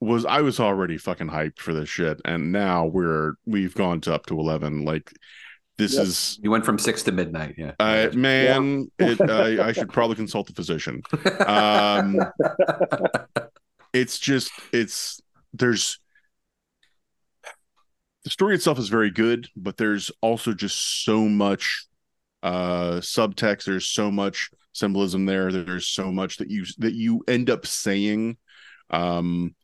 was 0.00 0.24
I 0.24 0.40
was 0.40 0.60
already 0.60 0.98
fucking 0.98 1.28
hyped 1.28 1.58
for 1.58 1.74
this 1.74 1.88
shit, 1.88 2.20
and 2.24 2.52
now 2.52 2.86
we're 2.86 3.34
we've 3.46 3.74
gone 3.74 4.00
to 4.02 4.14
up 4.14 4.26
to 4.26 4.38
eleven. 4.38 4.84
Like 4.84 5.12
this 5.78 5.94
Yep. 5.94 6.02
is, 6.06 6.38
You 6.42 6.50
went 6.50 6.64
from 6.64 6.78
six 6.78 7.02
to 7.04 7.12
midnight. 7.12 7.54
Yeah. 7.56 7.72
uh, 7.80 8.10
man, 8.14 8.90
it, 8.98 9.20
I, 9.20 9.68
I 9.68 9.72
should 9.72 9.90
probably 9.92 10.16
consult 10.16 10.46
the 10.46 10.52
physician. 10.54 11.02
Um, 11.46 12.20
it's 13.92 14.18
just 14.18 14.52
it's 14.72 15.20
there's 15.52 15.98
the 18.24 18.30
story 18.30 18.54
itself 18.54 18.78
is 18.78 18.88
very 18.88 19.10
good, 19.10 19.48
but 19.56 19.76
there's 19.78 20.10
also 20.20 20.52
just 20.52 21.04
so 21.04 21.22
much 21.28 21.86
uh 22.42 23.00
subtext. 23.00 23.64
There's 23.64 23.86
so 23.86 24.10
much 24.10 24.50
symbolism 24.72 25.26
there. 25.26 25.50
There's 25.50 25.88
so 25.88 26.10
much 26.10 26.38
that 26.38 26.50
you 26.50 26.64
that 26.78 26.94
you 26.94 27.22
end 27.28 27.50
up 27.50 27.66
saying 27.66 28.36
um 28.90 29.54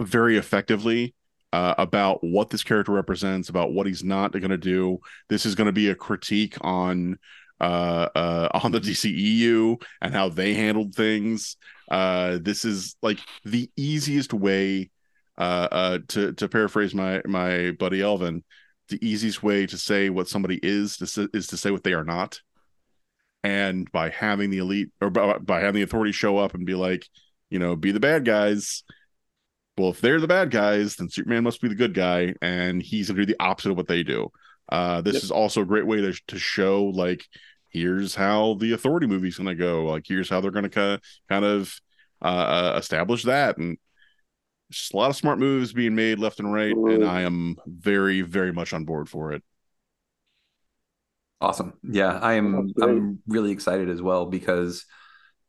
very 0.00 0.38
effectively 0.38 1.14
uh, 1.52 1.74
about 1.78 2.22
what 2.22 2.50
this 2.50 2.62
character 2.62 2.92
represents, 2.92 3.48
about 3.48 3.72
what 3.72 3.86
he's 3.86 4.04
not 4.04 4.32
going 4.32 4.50
to 4.50 4.58
do. 4.58 4.98
This 5.28 5.46
is 5.46 5.54
going 5.54 5.66
to 5.66 5.72
be 5.72 5.88
a 5.88 5.94
critique 5.94 6.56
on 6.60 7.18
uh, 7.60 8.08
uh, 8.14 8.48
on 8.62 8.72
the 8.72 8.80
DCEU 8.80 9.82
and 10.00 10.14
how 10.14 10.28
they 10.28 10.54
handled 10.54 10.94
things. 10.94 11.56
Uh, 11.90 12.38
this 12.40 12.64
is 12.64 12.96
like 13.02 13.18
the 13.44 13.70
easiest 13.76 14.32
way 14.32 14.90
uh, 15.38 15.68
uh, 15.70 15.98
to 16.08 16.32
to 16.34 16.48
paraphrase 16.48 16.94
my 16.94 17.22
my 17.24 17.72
buddy 17.72 18.02
Elvin. 18.02 18.44
The 18.88 19.06
easiest 19.06 19.42
way 19.42 19.66
to 19.66 19.76
say 19.76 20.08
what 20.08 20.28
somebody 20.28 20.58
is 20.62 20.96
to 20.98 21.28
is 21.32 21.48
to 21.48 21.56
say 21.56 21.70
what 21.70 21.84
they 21.84 21.92
are 21.92 22.04
not. 22.04 22.40
And 23.44 23.90
by 23.92 24.10
having 24.10 24.50
the 24.50 24.58
elite 24.58 24.90
or 25.00 25.10
by, 25.10 25.38
by 25.38 25.60
having 25.60 25.76
the 25.76 25.82
authority 25.82 26.12
show 26.12 26.38
up 26.38 26.54
and 26.54 26.66
be 26.66 26.74
like, 26.74 27.06
you 27.50 27.58
know, 27.58 27.76
be 27.76 27.92
the 27.92 28.00
bad 28.00 28.24
guys. 28.24 28.82
Well, 29.76 29.90
if 29.90 30.00
they're 30.00 30.20
the 30.20 30.26
bad 30.26 30.50
guys, 30.50 30.96
then 30.96 31.08
Superman 31.08 31.44
must 31.44 31.60
be 31.62 31.68
the 31.68 31.74
good 31.76 31.94
guy, 31.94 32.34
and 32.42 32.82
he's 32.82 33.08
gonna 33.08 33.20
do 33.20 33.26
the 33.26 33.40
opposite 33.42 33.70
of 33.70 33.76
what 33.76 33.86
they 33.86 34.02
do. 34.02 34.28
Uh, 34.68 35.00
this 35.00 35.14
Yep. 35.14 35.22
is 35.22 35.30
also 35.30 35.62
a 35.62 35.66
great 35.66 35.86
way 35.86 36.00
to 36.00 36.12
to 36.28 36.38
show 36.38 36.84
like 36.86 37.24
here's 37.70 38.14
how 38.14 38.54
the 38.54 38.72
authority 38.72 39.06
movie's 39.06 39.36
going 39.36 39.46
to 39.46 39.54
go 39.54 39.84
like 39.84 40.04
here's 40.06 40.28
how 40.28 40.40
they're 40.40 40.50
going 40.50 40.64
to 40.64 40.70
kind 40.70 41.00
kind 41.28 41.44
of 41.44 41.74
uh, 42.22 42.24
uh, 42.74 42.76
establish 42.78 43.24
that 43.24 43.58
and 43.58 43.78
just 44.70 44.94
a 44.94 44.96
lot 44.96 45.10
of 45.10 45.16
smart 45.16 45.38
moves 45.38 45.72
being 45.72 45.94
made 45.94 46.18
left 46.18 46.40
and 46.40 46.52
right 46.52 46.80
and 46.86 47.04
i 47.04 47.22
am 47.22 47.56
very 47.66 48.22
very 48.22 48.52
much 48.52 48.72
on 48.72 48.84
board 48.84 49.08
for 49.08 49.32
it 49.32 49.42
Awesome. 51.40 51.74
Yeah, 51.82 52.18
I 52.20 52.34
am. 52.34 52.72
I'm 52.80 53.20
really 53.28 53.52
excited 53.52 53.88
as 53.88 54.02
well 54.02 54.26
because, 54.26 54.84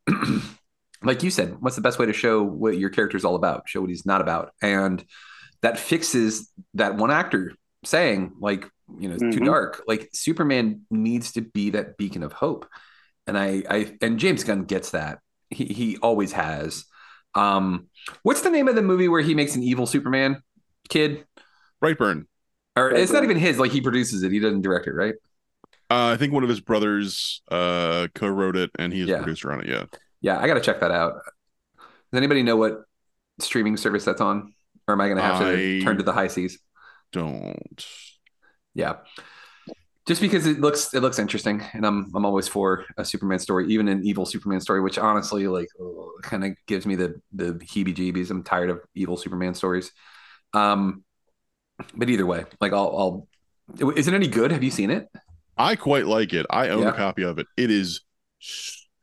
like 1.03 1.23
you 1.23 1.29
said, 1.31 1.57
what's 1.61 1.75
the 1.75 1.81
best 1.81 1.99
way 1.99 2.05
to 2.05 2.13
show 2.13 2.43
what 2.43 2.77
your 2.77 2.89
character's 2.89 3.25
all 3.25 3.35
about? 3.35 3.67
Show 3.67 3.81
what 3.81 3.89
he's 3.89 4.05
not 4.05 4.21
about, 4.21 4.51
and 4.61 5.03
that 5.61 5.79
fixes 5.79 6.51
that 6.75 6.95
one 6.95 7.11
actor 7.11 7.53
saying 7.85 8.33
like, 8.39 8.69
you 8.99 9.09
know, 9.09 9.15
it's 9.15 9.23
too 9.31 9.41
Mhm. 9.41 9.45
dark. 9.45 9.83
Like 9.87 10.09
Superman 10.13 10.81
needs 10.91 11.31
to 11.33 11.41
be 11.41 11.71
that 11.71 11.97
beacon 11.97 12.23
of 12.23 12.33
hope, 12.33 12.67
and 13.27 13.37
I, 13.37 13.63
I, 13.69 13.97
and 14.01 14.19
James 14.19 14.43
Gunn 14.43 14.65
gets 14.65 14.91
that. 14.91 15.19
He 15.49 15.65
he 15.65 15.97
always 15.97 16.33
has. 16.33 16.85
Um, 17.35 17.87
what's 18.23 18.41
the 18.41 18.51
name 18.51 18.67
of 18.67 18.75
the 18.75 18.81
movie 18.83 19.07
where 19.07 19.21
he 19.21 19.35
makes 19.35 19.55
an 19.55 19.63
evil 19.63 19.87
Superman 19.87 20.41
kid? 20.89 21.25
brightburn 21.83 22.25
Or 22.75 22.91
it's 22.91 23.11
not 23.11 23.23
even 23.23 23.37
his. 23.37 23.59
Like 23.59 23.71
he 23.71 23.81
produces 23.81 24.23
it. 24.23 24.31
He 24.31 24.39
doesn't 24.39 24.61
direct 24.61 24.87
it, 24.87 24.93
right? 24.93 25.15
Uh, 25.89 26.09
i 26.13 26.17
think 26.17 26.33
one 26.33 26.43
of 26.43 26.49
his 26.49 26.59
brothers 26.61 27.41
uh 27.51 28.07
co-wrote 28.15 28.55
it 28.55 28.69
and 28.79 28.93
he 28.93 29.01
is 29.01 29.07
Yeah. 29.07 29.15
a 29.15 29.23
producer 29.23 29.51
on 29.51 29.61
it 29.61 29.67
yeah 29.67 29.85
Yeah, 30.21 30.37
I 30.39 30.47
got 30.47 30.55
to 30.55 30.61
check 30.61 30.81
that 30.81 30.91
out. 30.91 31.13
Does 31.77 32.17
anybody 32.17 32.43
know 32.43 32.57
what 32.57 32.83
streaming 33.39 33.77
service 33.77 34.03
that's 34.03 34.19
on? 34.19 34.53
Or 34.85 34.93
am 34.93 34.99
I 35.01 35.07
going 35.07 35.17
to 35.17 35.23
have 35.23 35.39
to 35.39 35.81
turn 35.81 35.97
to 35.97 36.03
the 36.03 36.11
high 36.11 36.27
seas? 36.27 36.59
don't 37.13 37.85
Yeah. 38.73 38.97
Just 40.05 40.19
because 40.21 40.45
it 40.47 40.59
looks 40.59 40.93
it 40.93 41.01
looks 41.01 41.19
interesting, 41.19 41.61
and 41.73 41.85
I'm 41.85 42.11
I'm 42.15 42.25
always 42.25 42.47
for 42.47 42.83
a 42.97 43.05
Superman 43.05 43.37
story, 43.39 43.67
even 43.71 43.87
an 43.87 44.03
evil 44.03 44.25
Superman 44.25 44.59
story, 44.59 44.81
which 44.81 44.97
honestly 44.97 45.47
like 45.47 45.67
kind 46.23 46.43
of 46.43 46.51
gives 46.65 46.85
me 46.87 46.95
the 46.95 47.21
the 47.31 47.53
heebie-jeebies. 47.53 48.31
I'm 48.31 48.43
tired 48.43 48.71
of 48.71 48.81
evil 48.95 49.17
Superman 49.17 49.53
stories. 49.53 49.91
Um, 50.53 51.03
but 51.95 52.09
either 52.09 52.25
way, 52.25 52.45
like 52.59 52.73
I'll 52.73 53.27
I'll. 53.79 53.93
Is 53.95 54.07
it 54.07 54.15
any 54.15 54.27
good? 54.27 54.51
Have 54.51 54.63
you 54.63 54.71
seen 54.71 54.89
it? 54.89 55.07
I 55.60 55.76
quite 55.76 56.07
like 56.07 56.34
it 56.34 56.45
i 56.49 56.70
own 56.70 56.82
Yeah. 56.84 56.89
a 56.89 56.93
copy 56.93 57.22
of 57.24 57.38
it 57.38 57.45
it 57.57 57.70
is 57.70 58.01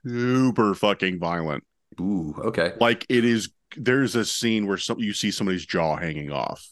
super 0.06 0.74
fucking 0.74 1.18
violent 1.20 1.62
Ooh, 2.00 2.34
okay. 2.38 2.72
like 2.80 3.06
it 3.08 3.24
is 3.24 3.50
there's 3.76 4.14
a 4.16 4.24
scene 4.24 4.66
where 4.66 4.76
some 4.78 4.98
you 4.98 5.12
see 5.12 5.30
somebody's 5.30 5.64
jaw 5.66 5.96
hanging 5.96 6.32
off 6.32 6.66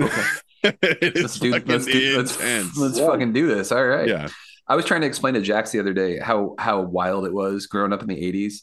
Okay. 0.00 0.22
Let's 0.64 1.38
do 1.38 1.52
fucking 1.52 1.68
let's 1.68 1.84
do 1.86 2.16
let's, 2.16 2.40
let's 2.76 2.98
Yeah. 2.98 3.06
fucking 3.06 3.32
do 3.32 3.46
this. 3.54 3.70
All 3.70 3.84
right. 3.86 4.08
yeah 4.08 4.28
I 4.66 4.76
was 4.76 4.84
trying 4.86 5.02
to 5.02 5.06
explain 5.06 5.34
to 5.34 5.42
Jax 5.42 5.70
the 5.72 5.78
other 5.78 5.92
day 5.92 6.18
how 6.18 6.54
how 6.58 6.80
wild 6.80 7.26
it 7.26 7.32
was 7.32 7.66
growing 7.66 7.92
up 7.92 8.00
in 8.02 8.08
the 8.08 8.16
80s 8.16 8.62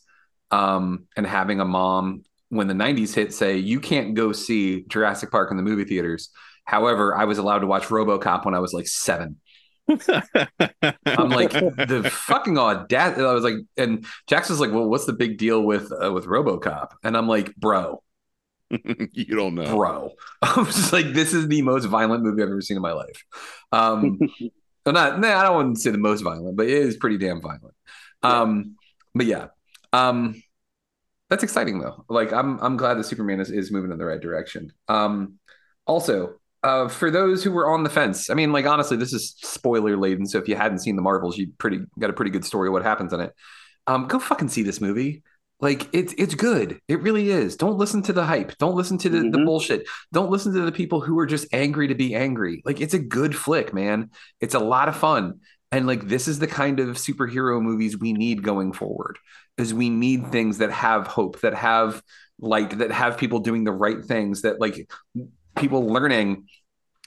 um, 0.49 1.06
and 1.16 1.26
having 1.28 1.60
a 1.62 1.66
mom 1.66 2.24
when 2.49 2.68
the 2.68 2.74
90s 2.74 3.14
hit 3.14 3.34
say 3.34 3.58
you 3.58 3.80
can't 3.80 4.14
go 4.16 4.32
see 4.34 4.84
Jurassic 4.89 5.30
Park 5.32 5.52
in 5.52 5.58
the 5.58 5.64
movie 5.64 5.86
theaters. 5.86 6.32
However, 6.66 7.16
I 7.16 7.26
was 7.26 7.38
allowed 7.38 7.60
to 7.60 7.68
watch 7.68 7.84
RoboCop 7.84 8.43
when 8.45 8.56
I 8.56 8.60
was 8.60 8.74
like 8.74 8.88
7. 8.88 9.38
I'm 9.89 11.29
like 11.29 11.51
the 11.51 12.09
fucking 12.11 12.57
audacity. 12.57 13.23
I 13.23 13.34
was 13.34 13.43
like 13.43 13.55
and 13.77 14.05
Jackson's 14.27 14.59
like, 14.59 14.71
"Well, 14.71 14.88
what's 14.89 15.05
the 15.05 15.13
big 15.13 15.38
deal 15.38 15.61
with 15.61 15.91
uh, 15.91 16.11
with 16.11 16.25
RoboCop?" 16.25 16.91
And 17.03 17.17
I'm 17.17 17.27
like, 17.27 17.55
"Bro, 17.55 18.01
you 18.69 19.36
don't 19.36 19.55
know 19.55 19.75
bro." 19.75 20.11
I'm 20.41 20.65
just 20.65 20.93
like, 20.93 21.13
"This 21.13 21.34
is 21.34 21.47
the 21.47 21.61
most 21.61 21.86
violent 21.86 22.23
movie 22.23 22.41
I've 22.41 22.49
ever 22.49 22.61
seen 22.61 22.77
in 22.77 22.84
my 22.84 22.93
life." 22.93 23.23
Um 23.71 24.19
well, 24.86 24.93
not 24.93 25.19
nah, 25.19 25.39
I 25.39 25.43
don't 25.43 25.55
want 25.55 25.75
to 25.75 25.82
say 25.82 25.91
the 25.91 25.97
most 25.97 26.21
violent, 26.21 26.55
but 26.55 26.67
it 26.67 26.77
is 26.77 26.97
pretty 26.97 27.17
damn 27.17 27.41
violent. 27.41 27.75
Um, 28.23 28.75
but 29.13 29.25
yeah. 29.25 29.47
Um 29.93 30.41
that's 31.29 31.43
exciting 31.43 31.79
though. 31.79 32.05
Like 32.09 32.34
I'm 32.34 32.59
I'm 32.59 32.77
glad 32.77 32.95
that 32.95 33.05
Superman 33.05 33.39
is, 33.39 33.51
is 33.51 33.71
moving 33.71 33.91
in 33.91 33.97
the 33.97 34.05
right 34.05 34.21
direction. 34.21 34.71
Um 34.88 35.39
also 35.86 36.41
uh, 36.64 36.88
for 36.88 37.09
those 37.09 37.43
who 37.43 37.51
were 37.51 37.70
on 37.74 37.84
the 37.84 37.89
fence, 37.89 38.30
I 38.30 38.34
mean, 38.34 38.51
like 38.51 38.66
honestly, 38.66 38.97
this 38.97 39.14
is 39.14 39.36
spoiler 39.41 39.97
laden. 39.97 40.26
So 40.26 40.38
if 40.38 40.47
you 40.47 40.55
hadn't 40.55 40.80
seen 40.80 40.95
the 40.95 41.01
Marvels, 41.01 41.38
you 41.38 41.51
pretty 41.57 41.80
got 41.99 42.09
a 42.09 42.14
pretty 42.14 42.32
good 42.32 42.45
story 42.45 42.68
of 42.68 42.74
what 42.74 42.84
happens 42.84 43.14
in 43.14 43.20
it. 43.22 43.34
Um, 43.88 44.07
go 44.07 44.20
fucking 44.20 44.49
see 44.49 44.64
this 44.64 44.80
movie. 44.82 45.24
Like 45.59 45.88
it's 45.93 46.14
it's 46.18 46.34
good. 46.36 46.80
It 46.88 47.01
really 47.01 47.30
is. 47.30 47.55
Don't 47.55 47.78
listen 47.78 48.01
to 48.03 48.14
the 48.14 48.26
hype. 48.26 48.57
Don't 48.57 48.76
listen 48.76 48.97
to 48.99 49.09
the, 49.09 49.20
the 49.20 49.38
Mhm. 49.38 49.45
bullshit. 49.45 49.88
Don't 50.12 50.32
listen 50.32 50.53
to 50.53 50.62
the 50.62 50.72
people 50.72 51.01
who 51.01 51.18
are 51.20 51.28
just 51.28 51.47
angry 51.53 51.88
to 51.88 51.95
be 51.95 52.16
angry. 52.16 52.62
Like 52.66 52.82
it's 52.82 52.95
a 52.95 52.99
good 52.99 53.36
flick, 53.36 53.74
man. 53.74 54.09
It's 54.39 54.55
a 54.55 54.59
lot 54.59 54.88
of 54.89 54.95
fun. 54.95 55.39
And 55.72 55.86
like 55.88 56.07
this 56.07 56.28
is 56.28 56.39
the 56.39 56.47
kind 56.47 56.80
of 56.80 56.97
superhero 56.97 57.62
movies 57.62 57.97
we 57.97 58.12
need 58.14 58.43
going 58.43 58.74
forward. 58.74 59.20
Is 59.57 59.74
we 59.74 59.89
need 59.89 60.32
things 60.32 60.57
that 60.59 60.72
have 60.72 61.05
hope, 61.07 61.41
that 61.41 61.53
have 61.53 62.01
light, 62.39 62.80
that 62.80 62.91
have 62.91 63.18
people 63.20 63.39
doing 63.39 63.64
the 63.64 63.72
right 63.72 64.03
things, 64.03 64.41
that 64.41 64.59
like 64.59 64.89
people 65.56 65.88
learning, 65.88 66.47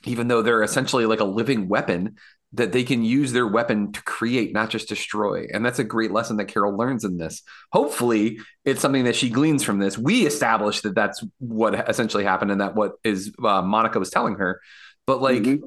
even 0.04 0.28
though 0.28 0.42
they're 0.42 0.62
essentially 0.62 1.06
like 1.06 1.20
a 1.20 1.24
living 1.24 1.68
weapon, 1.68 2.16
that 2.52 2.70
they 2.70 2.84
can 2.84 3.02
use 3.02 3.32
their 3.32 3.48
weapon 3.48 3.90
to 3.92 4.00
create, 4.02 4.52
not 4.52 4.70
just 4.70 4.88
destroy. 4.88 5.46
And 5.52 5.66
that's 5.66 5.80
a 5.80 5.84
great 5.84 6.12
lesson 6.12 6.36
that 6.36 6.44
Carol 6.44 6.76
learns 6.76 7.02
in 7.04 7.16
this. 7.16 7.42
Hopefully, 7.72 8.38
it's 8.64 8.80
something 8.80 9.04
that 9.04 9.16
she 9.16 9.28
gleans 9.28 9.64
from 9.64 9.80
this. 9.80 9.98
We 9.98 10.24
established 10.24 10.84
that 10.84 10.94
that's 10.94 11.24
what 11.38 11.88
essentially 11.88 12.22
happened 12.22 12.52
and 12.52 12.60
that 12.60 12.76
what 12.76 12.92
is 13.02 13.34
uh, 13.44 13.60
Monica 13.62 13.98
was 13.98 14.10
telling 14.10 14.36
her. 14.36 14.60
But 15.06 15.20
like, 15.20 15.42
Mhm. 15.42 15.62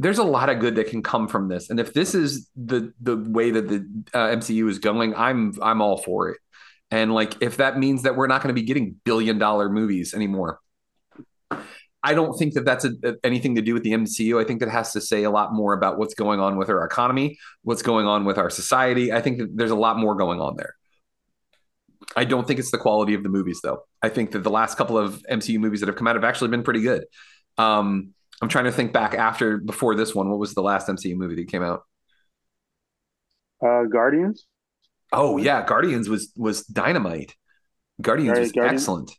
there's 0.00 0.18
a 0.18 0.24
lot 0.24 0.48
of 0.48 0.58
good 0.58 0.74
that 0.74 0.88
can 0.88 1.04
come 1.04 1.28
from 1.28 1.46
this. 1.46 1.70
And 1.70 1.78
if 1.78 1.94
this 1.94 2.16
is 2.16 2.50
the 2.56 2.92
the 3.00 3.16
way 3.16 3.52
that 3.52 3.68
the 3.68 3.86
uh, 4.12 4.26
MCU 4.34 4.68
is 4.68 4.80
going, 4.80 5.14
I'm 5.14 5.54
I'm 5.62 5.80
all 5.80 5.98
for 5.98 6.30
it. 6.30 6.38
And 6.90 7.14
like, 7.14 7.40
if 7.42 7.58
that 7.58 7.78
means 7.78 8.02
that 8.02 8.16
we're 8.16 8.26
not 8.26 8.42
going 8.42 8.54
to 8.54 8.60
be 8.60 8.66
getting 8.66 8.96
billion 9.04 9.38
dollar 9.38 9.68
movies 9.70 10.14
anymore, 10.14 10.58
I 12.04 12.12
don't 12.14 12.36
think 12.38 12.52
that 12.54 12.64
that's 12.66 12.84
a, 12.84 12.92
a- 13.02 13.16
anything 13.24 13.54
to 13.56 13.62
do 13.62 13.74
with 13.74 13.82
the 13.82 13.92
MCU. 13.92 14.40
I 14.40 14.44
think 14.46 14.60
that 14.60 14.68
has 14.68 14.92
to 14.92 15.00
say 15.00 15.24
a 15.24 15.30
lot 15.30 15.54
more 15.54 15.72
about 15.72 15.98
what's 15.98 16.14
going 16.14 16.38
on 16.38 16.56
with 16.56 16.68
our 16.68 16.84
economy, 16.84 17.38
what's 17.62 17.82
going 17.82 18.06
on 18.06 18.24
with 18.26 18.36
our 18.38 18.50
society. 18.50 19.12
I 19.12 19.20
think 19.22 19.38
that 19.38 19.56
there's 19.56 19.70
a 19.70 19.76
lot 19.76 19.98
more 19.98 20.14
going 20.14 20.40
on 20.40 20.56
there. 20.56 20.74
I 22.14 22.24
don't 22.24 22.46
think 22.46 22.60
it's 22.60 22.70
the 22.70 22.78
quality 22.78 23.14
of 23.14 23.22
the 23.22 23.30
movies, 23.30 23.60
though. 23.62 23.84
I 24.02 24.10
think 24.10 24.32
that 24.32 24.42
the 24.44 24.50
last 24.50 24.76
couple 24.76 24.98
of 24.98 25.22
MCU 25.30 25.58
movies 25.58 25.80
that 25.80 25.86
have 25.88 25.96
come 25.96 26.06
out 26.06 26.14
have 26.16 26.24
actually 26.24 26.48
been 26.48 26.62
pretty 26.62 26.82
good. 26.82 27.06
Um, 27.56 28.12
I'm 28.42 28.48
trying 28.48 28.66
to 28.66 28.72
think 28.72 28.92
back 28.92 29.14
after 29.14 29.56
before 29.58 29.94
this 29.94 30.14
one. 30.14 30.28
What 30.28 30.38
was 30.38 30.54
the 30.54 30.62
last 30.62 30.86
MCU 30.88 31.16
movie 31.16 31.36
that 31.36 31.48
came 31.48 31.62
out? 31.62 31.84
Uh, 33.64 33.84
Guardians. 33.84 34.46
Oh 35.12 35.38
yeah, 35.38 35.64
Guardians 35.64 36.08
was 36.08 36.32
was 36.36 36.64
dynamite. 36.66 37.34
Guardians 38.02 38.32
Right, 38.36 38.40
was 38.42 38.52
Guardians. 38.52 38.82
excellent. 38.82 39.10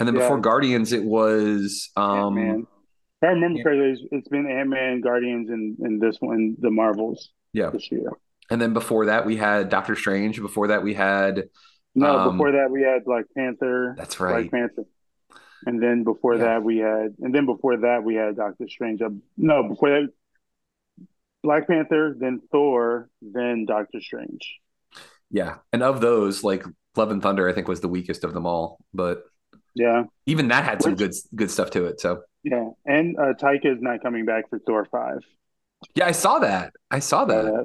And 0.00 0.08
then 0.08 0.16
Yeah. 0.16 0.22
before 0.22 0.40
Guardians, 0.40 0.92
it 0.92 1.04
was 1.04 1.90
um, 1.96 2.36
Ant-Man. 2.38 2.66
If 3.22 3.28
I 3.28 3.32
remember 3.32 3.62
correctly, 3.62 3.90
it's- 3.92 4.08
it's 4.12 4.28
been 4.28 4.46
Ant 4.50 4.68
Man, 4.70 5.00
Guardians, 5.02 5.50
and, 5.50 5.78
and 5.78 6.00
this 6.00 6.16
one, 6.20 6.56
the 6.58 6.70
Marvels 6.70 7.30
yeah. 7.52 7.68
this 7.70 7.92
year. 7.92 8.10
And 8.50 8.60
then 8.60 8.72
before 8.72 9.06
that, 9.06 9.26
we 9.26 9.36
had 9.36 9.68
Doctor 9.68 9.94
Strange. 9.94 10.40
Before 10.40 10.68
that, 10.68 10.82
we 10.82 10.94
had 10.94 11.44
No, 11.94 12.16
Um, 12.16 12.38
before 12.38 12.52
that 12.52 12.70
we 12.70 12.82
had 12.82 13.04
Black 13.04 13.24
Panther. 13.36 13.94
that's 13.98 14.18
right. 14.20 14.48
Black. 14.48 14.52
Panther. 14.52 14.84
And 15.66 15.82
then 15.82 16.04
before 16.04 16.36
Yeah. 16.36 16.44
that 16.44 16.62
we 16.64 16.78
had, 16.78 17.16
and 17.20 17.34
then 17.34 17.46
before 17.46 17.76
that 17.78 18.02
we 18.04 18.14
had 18.14 18.36
Doctor 18.36 18.68
Strange. 18.68 19.02
No, 19.36 19.68
before 19.68 19.90
that, 19.90 20.08
Black 21.42 21.66
Panther, 21.66 22.14
then 22.18 22.40
Thor, 22.52 23.10
then 23.20 23.64
Doctor 23.66 24.00
Strange. 24.00 24.60
Yeah, 25.30 25.58
and 25.72 25.82
of 25.82 26.00
those, 26.00 26.42
like 26.44 26.64
Love 26.96 27.10
and 27.10 27.22
Thunder, 27.22 27.48
I 27.48 27.52
think 27.52 27.68
was 27.68 27.80
the 27.80 27.88
weakest 27.88 28.24
of 28.24 28.34
them 28.34 28.46
all. 28.46 28.78
But 28.94 29.24
Yeah, 29.74 30.04
even 30.26 30.48
that 30.48 30.64
had 30.64 30.82
some 30.82 30.94
good 30.94 31.14
good 31.34 31.50
stuff 31.50 31.70
to 31.70 31.86
it. 31.86 32.00
So 32.00 32.22
yeah. 32.42 32.70
And 32.86 33.18
uh, 33.18 33.34
Taika 33.34 33.66
is 33.66 33.82
not 33.82 34.02
coming 34.02 34.24
back 34.24 34.48
for 34.50 34.58
Thor 34.58 34.86
five. 34.90 35.18
yeah, 35.94 36.06
I 36.06 36.12
saw 36.12 36.38
that. 36.40 36.72
I 36.90 36.98
saw 36.98 37.24
that. 37.26 37.44
Uh, 37.44 37.64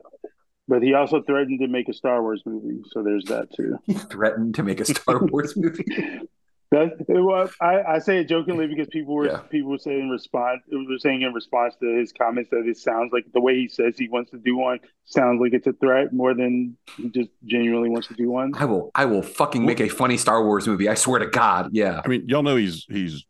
but 0.67 0.81
he 0.81 0.93
also 0.93 1.21
threatened 1.21 1.59
to 1.59 1.67
make 1.67 1.89
a 1.89 1.93
Star 1.93 2.21
Wars 2.21 2.41
movie, 2.45 2.81
so 2.91 3.03
there's 3.03 3.25
that 3.25 3.53
too. 3.55 3.77
He 3.85 3.93
threatened 4.11 4.55
to 4.55 4.63
make 4.63 4.79
a 4.79 4.85
Star 4.85 5.23
Wars 5.25 5.55
movie. 5.55 5.85
That 6.71 6.93
it 7.07 7.21
was, 7.21 7.53
I, 7.61 7.83
I 7.83 7.99
say 7.99 8.19
it 8.19 8.27
jokingly 8.27 8.67
because 8.67 8.87
people 8.87 9.13
were 9.13 9.27
Yeah. 9.27 9.37
people 9.49 9.69
were 9.69 9.77
saying 9.77 10.01
in 10.01 10.09
response 10.09 10.61
were 10.71 10.97
saying 10.97 11.21
in 11.21 11.31
response 11.33 11.75
to 11.81 11.85
his 11.97 12.11
comments 12.11 12.49
that 12.49 12.65
it 12.65 12.77
sounds 12.77 13.11
like 13.13 13.25
the 13.33 13.39
way 13.39 13.55
he 13.55 13.67
says 13.67 13.95
he 13.97 14.09
wants 14.09 14.31
to 14.31 14.37
do 14.37 14.57
one 14.57 14.79
sounds 15.05 15.39
like 15.39 15.53
it's 15.53 15.67
a 15.67 15.73
threat 15.73 16.11
more 16.11 16.33
than 16.33 16.75
he 16.97 17.09
just 17.09 17.29
genuinely 17.45 17.89
wants 17.89 18.07
to 18.07 18.13
do 18.15 18.31
one. 18.31 18.51
I 18.55 18.65
will. 18.65 18.89
I 18.95 19.05
will 19.05 19.21
fucking 19.21 19.63
make 19.65 19.79
a 19.79 19.87
funny 19.89 20.17
Star 20.17 20.43
Wars 20.43 20.67
movie. 20.67 20.89
I 20.89 20.95
swear 20.95 21.19
to 21.19 21.27
God. 21.27 21.69
Yeah. 21.71 22.01
I 22.03 22.07
mean, 22.07 22.27
y'all 22.27 22.43
know 22.43 22.55
he's 22.55 22.85
he's 22.89 23.25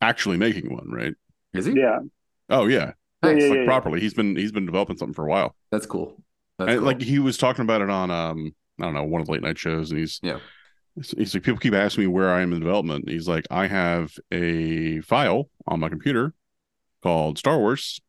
actually 0.00 0.36
making 0.36 0.72
one, 0.72 0.88
right? 0.90 1.14
Is 1.52 1.66
he? 1.66 1.72
Yeah, 1.74 1.98
Oh 2.48 2.66
yeah, 2.66 2.92
Nice. 3.22 3.42
Yeah, 3.42 3.48
like 3.48 3.54
yeah, 3.56 3.60
yeah. 3.62 3.64
properly. 3.66 4.00
He's 4.00 4.14
been 4.14 4.36
he's 4.36 4.52
been 4.52 4.64
developing 4.66 4.96
something 4.96 5.14
for 5.14 5.26
a 5.26 5.28
while. 5.28 5.54
That's 5.72 5.86
cool. 5.86 6.22
That's 6.58 6.70
And, 6.70 6.78
cool. 6.78 6.86
Like 6.86 7.02
he 7.02 7.18
was 7.18 7.36
talking 7.36 7.62
about 7.62 7.82
it 7.82 7.90
on 7.90 8.10
um 8.12 8.54
I 8.80 8.84
don't 8.84 8.94
know 8.94 9.04
one 9.04 9.20
of 9.20 9.26
the 9.26 9.32
late 9.32 9.42
night 9.42 9.58
shows, 9.58 9.90
and 9.90 9.98
he's 9.98 10.20
Yeah. 10.22 10.38
He's 10.96 11.34
like 11.34 11.42
people 11.44 11.58
keep 11.58 11.74
asking 11.74 12.04
me 12.04 12.08
where 12.08 12.30
I 12.30 12.42
am 12.42 12.52
in 12.52 12.60
development. 12.60 13.08
He's 13.08 13.28
like, 13.28 13.46
I 13.50 13.66
have 13.66 14.12
a 14.32 15.00
file 15.00 15.48
on 15.66 15.80
my 15.80 15.88
computer 15.88 16.34
called 17.02 17.38
Star 17.38 17.58
Wars, 17.58 18.00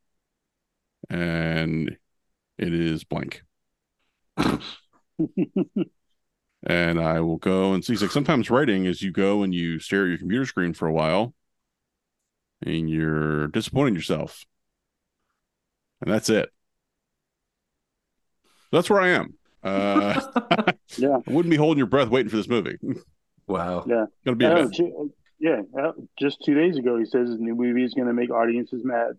and 1.09 1.97
it 2.57 2.73
is 2.73 3.03
blank. 3.03 3.43
and 4.37 4.59
I 6.99 7.19
will 7.21 7.37
go 7.37 7.73
and 7.73 7.83
see. 7.83 7.93
He's 7.93 8.01
like, 8.01 8.11
sometimes 8.11 8.49
writing 8.49 8.85
is 8.85 9.01
you 9.01 9.11
go 9.11 9.43
and 9.43 9.53
you 9.53 9.79
stare 9.79 10.03
at 10.03 10.09
your 10.09 10.17
computer 10.17 10.45
screen 10.45 10.73
for 10.73 10.87
a 10.87 10.93
while, 10.93 11.33
and 12.61 12.89
you're 12.89 13.47
disappointing 13.47 13.95
yourself, 13.95 14.45
and 16.01 16.11
that's 16.11 16.29
it. 16.29 16.49
That's 18.71 18.89
where 18.89 19.01
I 19.01 19.09
am. 19.09 19.37
Uh, 19.63 20.19
yeah, 20.97 21.17
I 21.27 21.31
wouldn't 21.31 21.49
be 21.51 21.57
holding 21.57 21.77
your 21.77 21.87
breath 21.87 22.09
waiting 22.09 22.29
for 22.29 22.37
this 22.37 22.47
movie. 22.47 22.77
wow. 23.47 23.83
yeah. 23.87 24.05
Gonna 24.25 24.35
be 24.35 24.45
a 24.45 24.67
two- 24.69 25.13
yeah, 25.39 25.61
uh, 25.79 25.91
just 26.19 26.37
two 26.45 26.53
days 26.53 26.77
ago 26.77 26.97
he 26.97 27.05
says 27.05 27.29
his 27.29 27.39
new 27.39 27.55
movie 27.55 27.83
is 27.83 27.93
going 27.93 28.07
to 28.07 28.13
make 28.13 28.29
audiences 28.29 28.83
mad, 28.83 29.13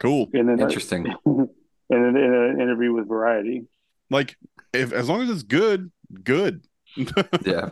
cool. 0.00 0.28
and 0.32 0.48
then 0.48 0.60
Interesting. 0.60 1.06
and 1.26 1.48
then 1.88 2.16
in 2.16 2.34
an 2.34 2.60
interview 2.60 2.92
with 2.92 3.08
Variety. 3.08 3.64
Like 4.10 4.36
if 4.72 4.92
as 4.92 5.08
long 5.08 5.22
as 5.22 5.30
it's 5.30 5.42
good, 5.42 5.90
good. 6.22 6.64
Yeah. 7.44 7.70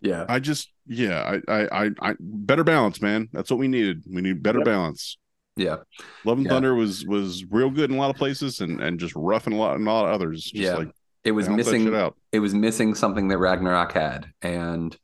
yeah. 0.00 0.24
I 0.28 0.38
just 0.38 0.70
yeah, 0.86 1.38
I, 1.48 1.52
I 1.52 1.84
I 1.86 1.90
I 2.00 2.14
better 2.20 2.62
balance, 2.62 3.00
man. 3.02 3.28
That's 3.32 3.50
what 3.50 3.58
we 3.58 3.66
needed. 3.68 4.04
We 4.08 4.22
need 4.22 4.42
better 4.42 4.58
Yep. 4.58 4.66
balance. 4.66 5.18
Yeah. 5.56 5.76
Love 6.24 6.38
and 6.38 6.46
Yeah. 6.46 6.52
Thunder 6.52 6.74
was 6.74 7.04
was 7.06 7.44
real 7.50 7.70
good 7.70 7.90
in 7.90 7.96
a 7.96 8.00
lot 8.00 8.10
of 8.10 8.16
places 8.16 8.60
and 8.60 8.80
and 8.80 9.00
just 9.00 9.14
rough 9.16 9.46
in 9.46 9.52
a 9.52 9.56
lot 9.56 9.76
in 9.76 9.86
a 9.86 9.92
lot 9.92 10.04
of 10.06 10.12
others. 10.12 10.42
Just 10.44 10.54
Yeah. 10.56 10.74
like 10.76 10.90
It 11.24 11.32
was 11.32 11.48
missing 11.48 11.94
out. 11.94 12.16
it 12.32 12.40
was 12.40 12.54
missing 12.54 12.94
something 12.94 13.28
that 13.28 13.38
Ragnarok 13.38 13.92
had, 13.92 14.26
and 14.42 14.96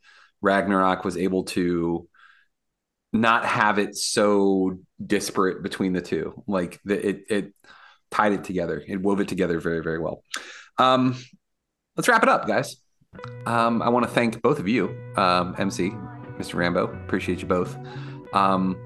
Ragnarok 0.42 1.04
was 1.04 1.16
able 1.16 1.44
to 1.44 2.06
not 3.12 3.44
have 3.44 3.78
it 3.78 3.94
so 3.96 4.78
disparate 5.04 5.62
between 5.62 5.92
the 5.92 6.00
two. 6.00 6.42
Like 6.46 6.80
the, 6.84 7.08
it, 7.08 7.24
it 7.28 7.54
tied 8.10 8.32
it 8.32 8.44
together. 8.44 8.82
It 8.86 9.00
wove 9.00 9.20
it 9.20 9.28
together 9.28 9.60
very, 9.60 9.82
very 9.82 9.98
well. 9.98 10.22
Um, 10.78 11.16
let's 11.96 12.08
wrap 12.08 12.22
it 12.22 12.28
up, 12.30 12.46
guys. 12.46 12.76
Um, 13.44 13.82
I 13.82 13.90
want 13.90 14.06
to 14.06 14.10
thank 14.12 14.40
both 14.40 14.58
of 14.58 14.66
you, 14.66 14.96
um, 15.16 15.54
MC, 15.58 15.90
Mr. 16.38 16.54
Rambo. 16.54 16.84
Appreciate 17.04 17.40
you 17.42 17.46
both. 17.46 17.76
Um, 18.32 18.76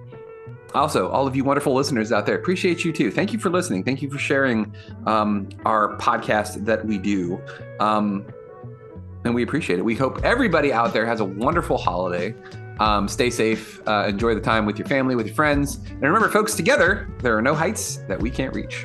also, 0.74 1.08
all 1.08 1.26
of 1.26 1.34
you 1.34 1.44
wonderful 1.44 1.74
listeners 1.74 2.12
out 2.12 2.26
there, 2.26 2.34
appreciate 2.34 2.84
you 2.84 2.92
too. 2.92 3.10
Thank 3.10 3.32
you 3.32 3.38
for 3.38 3.50
listening. 3.50 3.82
Thank 3.84 4.02
you 4.02 4.10
for 4.10 4.18
sharing 4.18 4.74
um, 5.06 5.48
our 5.64 5.96
podcast 5.96 6.64
that 6.66 6.84
we 6.84 6.98
do. 6.98 7.40
Um, 7.80 8.26
and 9.24 9.34
we 9.34 9.42
appreciate 9.42 9.78
it. 9.78 9.84
We 9.84 9.94
hope 9.94 10.22
everybody 10.24 10.72
out 10.72 10.92
there 10.92 11.06
has 11.06 11.20
a 11.20 11.24
wonderful 11.24 11.78
holiday. 11.78 12.34
Um, 12.78 13.08
stay 13.08 13.30
safe. 13.30 13.80
Uh, 13.86 14.06
enjoy 14.08 14.34
the 14.34 14.40
time 14.40 14.66
with 14.66 14.78
your 14.78 14.86
family, 14.86 15.14
with 15.14 15.26
your 15.26 15.34
friends. 15.34 15.76
And 15.76 16.02
remember, 16.02 16.28
folks, 16.28 16.54
together, 16.54 17.08
there 17.20 17.36
are 17.36 17.42
no 17.42 17.54
heights 17.54 17.96
that 18.08 18.20
we 18.20 18.30
can't 18.30 18.54
reach. 18.54 18.84